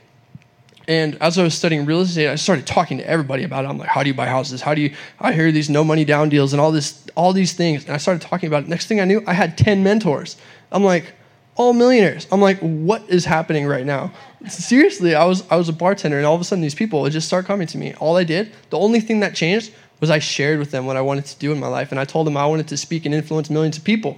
and 0.89 1.17
as 1.21 1.37
I 1.37 1.43
was 1.43 1.55
studying 1.55 1.85
real 1.85 2.01
estate, 2.01 2.29
I 2.29 2.37
started 2.37 2.67
talking 2.67 2.97
to 2.97 3.07
everybody 3.07 3.45
about 3.45 3.67
it. 3.67 3.69
I'm 3.69 3.77
like, 3.77 3.91
how 3.91 4.03
do 4.03 4.09
you 4.09 4.15
buy 4.15 4.27
houses? 4.27 4.63
How 4.63 4.75
do 4.75 4.81
you, 4.81 4.95
I 5.21 5.35
hear 5.35 5.53
these 5.53 5.69
no 5.69 5.85
money 5.85 6.07
down 6.07 6.31
deals 6.31 6.55
and 6.55 6.61
all 6.63 6.73
this, 6.73 7.07
all 7.15 7.35
these 7.35 7.53
things. 7.53 7.85
And 7.85 7.93
I 7.93 7.99
started 7.99 8.23
talking 8.23 8.47
about 8.47 8.63
it. 8.63 8.69
Next 8.71 8.87
thing 8.87 8.99
I 8.99 9.05
knew, 9.05 9.23
I 9.27 9.35
had 9.35 9.59
10 9.59 9.85
mentors. 9.85 10.39
I'm 10.73 10.83
like, 10.83 11.13
all 11.57 11.75
millionaires. 11.75 12.27
I'm 12.33 12.41
like, 12.41 12.59
what 12.61 13.03
is 13.07 13.27
happening 13.27 13.67
right 13.67 13.85
now? 13.85 14.15
Seriously, 14.49 15.15
I 15.15 15.27
was, 15.27 15.47
I 15.51 15.57
was 15.57 15.69
a 15.69 15.75
bartender 15.75 16.17
and 16.17 16.25
all 16.25 16.35
of 16.35 16.41
a 16.41 16.45
sudden 16.45 16.63
these 16.63 16.75
people 16.75 17.03
would 17.03 17.13
just 17.13 17.27
start 17.27 17.45
coming 17.45 17.67
to 17.67 17.77
me. 17.77 17.93
All 18.01 18.17
I 18.17 18.25
did, 18.25 18.55
the 18.71 18.79
only 18.79 19.01
thing 19.01 19.21
that 19.21 19.35
changed 19.35 19.73
was 20.01 20.09
I 20.09 20.21
shared 20.21 20.59
with 20.59 20.71
them 20.71 20.87
what 20.87 20.97
I 20.97 21.03
wanted 21.03 21.27
to 21.27 21.39
do 21.39 21.53
in 21.53 21.61
my 21.61 21.69
life. 21.69 21.91
And 21.91 22.01
I 22.01 22.07
told 22.07 22.27
them 22.27 22.37
I 22.39 22.47
wanted 22.47 22.69
to 22.69 22.79
speak 22.79 23.05
and 23.05 23.15
influence 23.15 23.51
millions 23.51 23.77
of 23.77 23.85
people. 23.85 24.17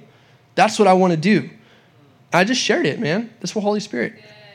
That's 0.54 0.78
what 0.78 0.86
I 0.86 0.92
want 0.92 1.14
to 1.14 1.16
do. 1.16 1.50
I 2.32 2.44
just 2.44 2.60
shared 2.60 2.86
it, 2.86 3.00
man. 3.00 3.30
That's 3.40 3.56
what 3.56 3.62
Holy 3.62 3.80
Spirit 3.80 4.14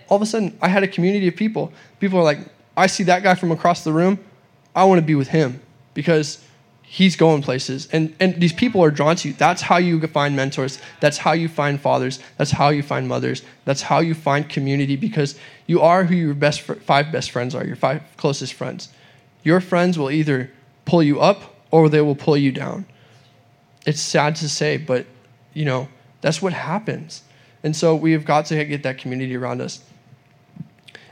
all 0.10 0.18
of 0.18 0.22
a 0.22 0.26
sudden 0.26 0.58
I 0.62 0.68
had 0.68 0.84
a 0.84 0.88
community 0.88 1.28
of 1.28 1.36
people. 1.36 1.72
People 2.00 2.20
are 2.20 2.24
like, 2.24 2.40
I 2.78 2.88
see 2.88 3.04
that 3.04 3.24
guy 3.24 3.36
from 3.36 3.52
across 3.52 3.84
the 3.84 3.94
room. 3.94 4.20
I 4.76 4.84
want 4.84 5.00
to 5.00 5.06
be 5.06 5.16
with 5.16 5.30
him 5.30 5.62
because 5.94 6.44
he's 6.82 7.16
going 7.16 7.42
places. 7.42 7.88
And, 7.92 8.16
and 8.20 8.40
these 8.40 8.54
people 8.54 8.84
are 8.84 8.92
drawn 8.92 9.16
to 9.18 9.30
you. 9.30 9.34
That's 9.34 9.62
how 9.62 9.78
you 9.78 10.00
find 10.08 10.36
mentors. 10.36 10.80
That's 11.00 11.18
how 11.18 11.32
you 11.32 11.48
find 11.48 11.80
fathers. 11.80 12.20
That's 12.38 12.52
how 12.52 12.70
you 12.70 12.84
find 12.84 13.08
mothers. 13.08 13.42
That's 13.66 13.82
how 13.82 14.00
you 14.00 14.14
find 14.14 14.48
community 14.48 14.96
because 14.96 15.38
you 15.68 15.82
are 15.82 16.04
who 16.04 16.16
your 16.16 16.34
best 16.34 16.62
five 16.62 17.12
best 17.12 17.32
friends 17.32 17.56
are, 17.56 17.66
your 17.66 17.76
five 17.76 18.02
closest 18.18 18.54
friends. 18.54 18.90
Your 19.44 19.62
friends 19.62 19.98
will 19.98 20.12
either 20.12 20.52
pull 20.86 21.02
you 21.02 21.20
up 21.20 21.56
or 21.72 21.90
they 21.90 22.02
will 22.02 22.16
pull 22.16 22.38
you 22.38 22.52
down. 22.52 22.86
It's 23.86 24.02
sad 24.02 24.36
to 24.38 24.50
say, 24.50 24.78
but 24.78 25.06
you 25.54 25.66
know, 25.66 25.88
that's 26.22 26.42
what 26.42 26.54
happens. 26.54 27.24
And 27.64 27.76
so 27.76 27.96
we 27.96 28.12
have 28.12 28.26
got 28.26 28.46
to 28.48 28.64
get 28.64 28.84
that 28.84 28.98
community 29.00 29.36
around 29.36 29.62
us. 29.62 29.84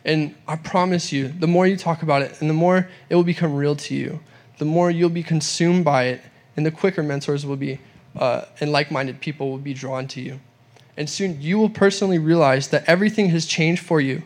And 0.06 0.36
I 0.48 0.58
promise 0.58 1.12
you, 1.12 1.30
the 1.30 1.48
more 1.48 1.66
you 1.66 1.78
talk 1.78 2.04
about 2.04 2.22
it 2.22 2.42
and 2.42 2.50
the 2.50 2.54
more 2.54 2.90
it 3.10 3.16
will 3.16 3.24
become 3.24 3.56
real 3.56 3.76
to 3.78 3.96
you, 3.96 4.20
the 4.58 4.66
more 4.66 4.92
you'll 4.92 5.10
be 5.10 5.24
consumed 5.24 5.86
by 5.86 6.06
it, 6.06 6.22
and 6.56 6.66
the 6.66 6.72
quicker 6.72 7.02
mentors 7.02 7.46
will 7.46 7.56
be, 7.56 7.80
uh, 8.16 8.46
and 8.60 8.72
like 8.72 8.92
minded 8.92 9.20
people 9.20 9.50
will 9.50 9.58
be 9.58 9.74
drawn 9.74 10.08
to 10.10 10.22
you. 10.22 10.40
And 10.98 11.10
soon 11.10 11.42
you 11.42 11.58
will 11.58 11.70
personally 11.70 12.20
realize 12.20 12.68
that 12.68 12.84
everything 12.88 13.30
has 13.30 13.46
changed 13.46 13.82
for 13.82 14.00
you. 14.00 14.24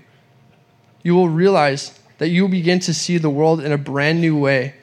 You 1.03 1.15
will 1.15 1.29
realize 1.29 1.97
that 2.17 2.29
you 2.29 2.41
will 2.41 2.49
begin 2.49 2.79
to 2.79 2.93
see 2.93 3.17
the 3.17 3.29
world 3.29 3.61
in 3.61 3.71
a 3.71 3.77
brand 3.77 4.19
new 4.19 4.37
way, 4.37 4.73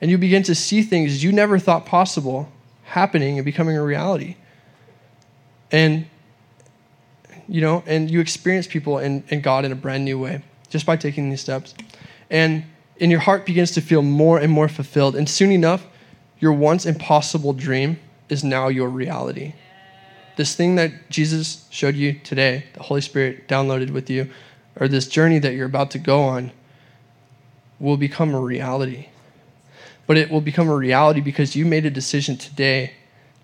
and 0.00 0.10
you 0.10 0.16
begin 0.16 0.42
to 0.44 0.54
see 0.54 0.82
things 0.82 1.22
you 1.22 1.32
never 1.32 1.58
thought 1.58 1.84
possible 1.84 2.50
happening 2.84 3.36
and 3.36 3.44
becoming 3.44 3.76
a 3.76 3.82
reality. 3.82 4.36
And 5.70 6.06
you 7.48 7.60
know, 7.60 7.82
and 7.86 8.10
you 8.10 8.20
experience 8.20 8.66
people 8.66 8.98
and, 8.98 9.22
and 9.30 9.42
God 9.42 9.64
in 9.64 9.72
a 9.72 9.76
brand 9.76 10.04
new 10.04 10.18
way 10.18 10.42
just 10.68 10.86
by 10.86 10.96
taking 10.96 11.30
these 11.30 11.40
steps. 11.40 11.74
And 12.30 12.64
and 13.00 13.10
your 13.10 13.20
heart 13.20 13.44
begins 13.44 13.72
to 13.72 13.80
feel 13.80 14.02
more 14.02 14.38
and 14.38 14.50
more 14.50 14.68
fulfilled. 14.68 15.16
And 15.16 15.28
soon 15.28 15.50
enough, 15.50 15.86
your 16.38 16.52
once 16.52 16.86
impossible 16.86 17.52
dream 17.52 17.98
is 18.28 18.42
now 18.42 18.68
your 18.68 18.88
reality. 18.88 19.54
This 20.36 20.54
thing 20.54 20.76
that 20.76 21.10
Jesus 21.10 21.66
showed 21.70 21.94
you 21.94 22.14
today, 22.14 22.64
the 22.74 22.82
Holy 22.82 23.00
Spirit 23.00 23.48
downloaded 23.48 23.90
with 23.90 24.10
you, 24.10 24.30
or 24.78 24.88
this 24.88 25.08
journey 25.08 25.38
that 25.38 25.54
you're 25.54 25.66
about 25.66 25.90
to 25.92 25.98
go 25.98 26.22
on, 26.22 26.52
will 27.78 27.96
become 27.96 28.34
a 28.34 28.40
reality. 28.40 29.08
But 30.06 30.16
it 30.16 30.30
will 30.30 30.40
become 30.40 30.68
a 30.68 30.76
reality 30.76 31.20
because 31.20 31.56
you 31.56 31.66
made 31.66 31.84
a 31.84 31.90
decision 31.90 32.36
today 32.36 32.92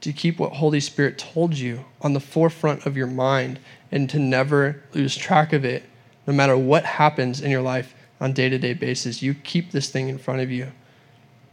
to 0.01 0.13
keep 0.13 0.39
what 0.39 0.55
Holy 0.55 0.81
Spirit 0.81 1.19
told 1.19 1.55
you 1.55 1.85
on 2.01 2.13
the 2.13 2.21
forefront 2.21 2.87
of 2.87 2.97
your 2.97 3.07
mind 3.07 3.59
and 3.93 4.09
to 4.09 4.19
never 4.19 4.83
lose 4.95 5.15
track 5.15 5.53
of 5.53 5.65
it. 5.65 5.85
No 6.27 6.33
matter 6.33 6.57
what 6.57 6.85
happens 6.85 7.41
in 7.41 7.51
your 7.51 7.63
life 7.63 7.95
on 8.21 8.33
day-to-day 8.33 8.75
basis 8.75 9.23
you 9.23 9.35
keep 9.35 9.71
this 9.71 9.91
thing 9.91 10.09
in 10.09 10.19
front 10.19 10.41
of 10.41 10.51
you. 10.51 10.73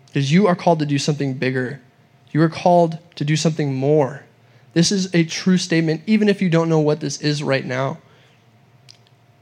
Because 0.08 0.32
you 0.32 0.48
are 0.48 0.56
called 0.56 0.80
to 0.80 0.86
do 0.86 0.98
something 0.98 1.34
bigger. 1.34 1.82
You 2.32 2.42
are 2.42 2.50
called 2.50 2.98
to 3.16 3.26
do 3.26 3.36
something 3.36 3.76
more. 3.76 4.24
This 4.74 4.92
is 4.92 5.14
a 5.14 5.26
true 5.26 5.58
statement 5.58 6.02
even 6.08 6.30
if 6.30 6.42
you 6.42 6.50
don't 6.50 6.70
know 6.70 6.80
what 6.80 7.02
this 7.02 7.22
is 7.22 7.44
right 7.44 7.66
now. 7.66 8.00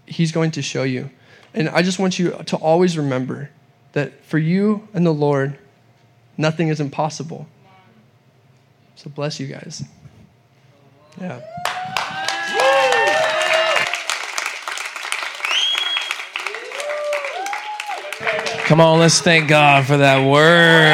He's 0.05 0.31
going 0.31 0.51
to 0.51 0.61
show 0.61 0.83
you. 0.83 1.11
And 1.53 1.69
i 1.69 1.81
just 1.81 1.99
want 1.99 2.19
you 2.19 2.31
to 2.31 2.55
always 2.57 2.97
remember 2.97 3.49
that 3.93 4.23
for 4.25 4.37
you 4.37 4.87
and 4.93 5.05
the 5.05 5.13
lord 5.13 5.57
nothing 6.37 6.69
is 6.69 6.79
impossible. 6.79 7.47
So 8.95 9.09
bless 9.09 9.39
you 9.39 9.47
guys. 9.47 9.83
Yeah 11.21 11.41
Come 18.67 18.81
on, 18.81 18.99
let's 18.99 19.21
thank 19.21 19.47
God 19.47 19.85
for 19.85 19.95
that 19.95 20.29
word. 20.29 20.91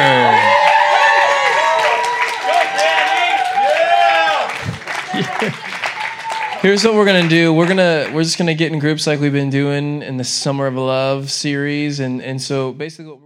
Here's 6.62 6.84
what 6.84 6.94
we're 6.94 7.04
gonna 7.04 7.28
do. 7.28 7.52
We're 7.52 7.66
gonna 7.66 8.12
we're 8.14 8.22
just 8.22 8.38
gonna 8.38 8.54
get 8.54 8.72
in 8.72 8.78
groups 8.78 9.08
like 9.08 9.18
we've 9.18 9.32
been 9.32 9.50
doing 9.50 10.02
in 10.02 10.18
the 10.18 10.24
Summer 10.24 10.68
of 10.68 10.76
Love 10.76 11.32
series, 11.32 11.98
and 11.98 12.22
and 12.22 12.40
so 12.40 12.72
basically 12.72 13.06
what 13.06 13.20
we're 13.20 13.23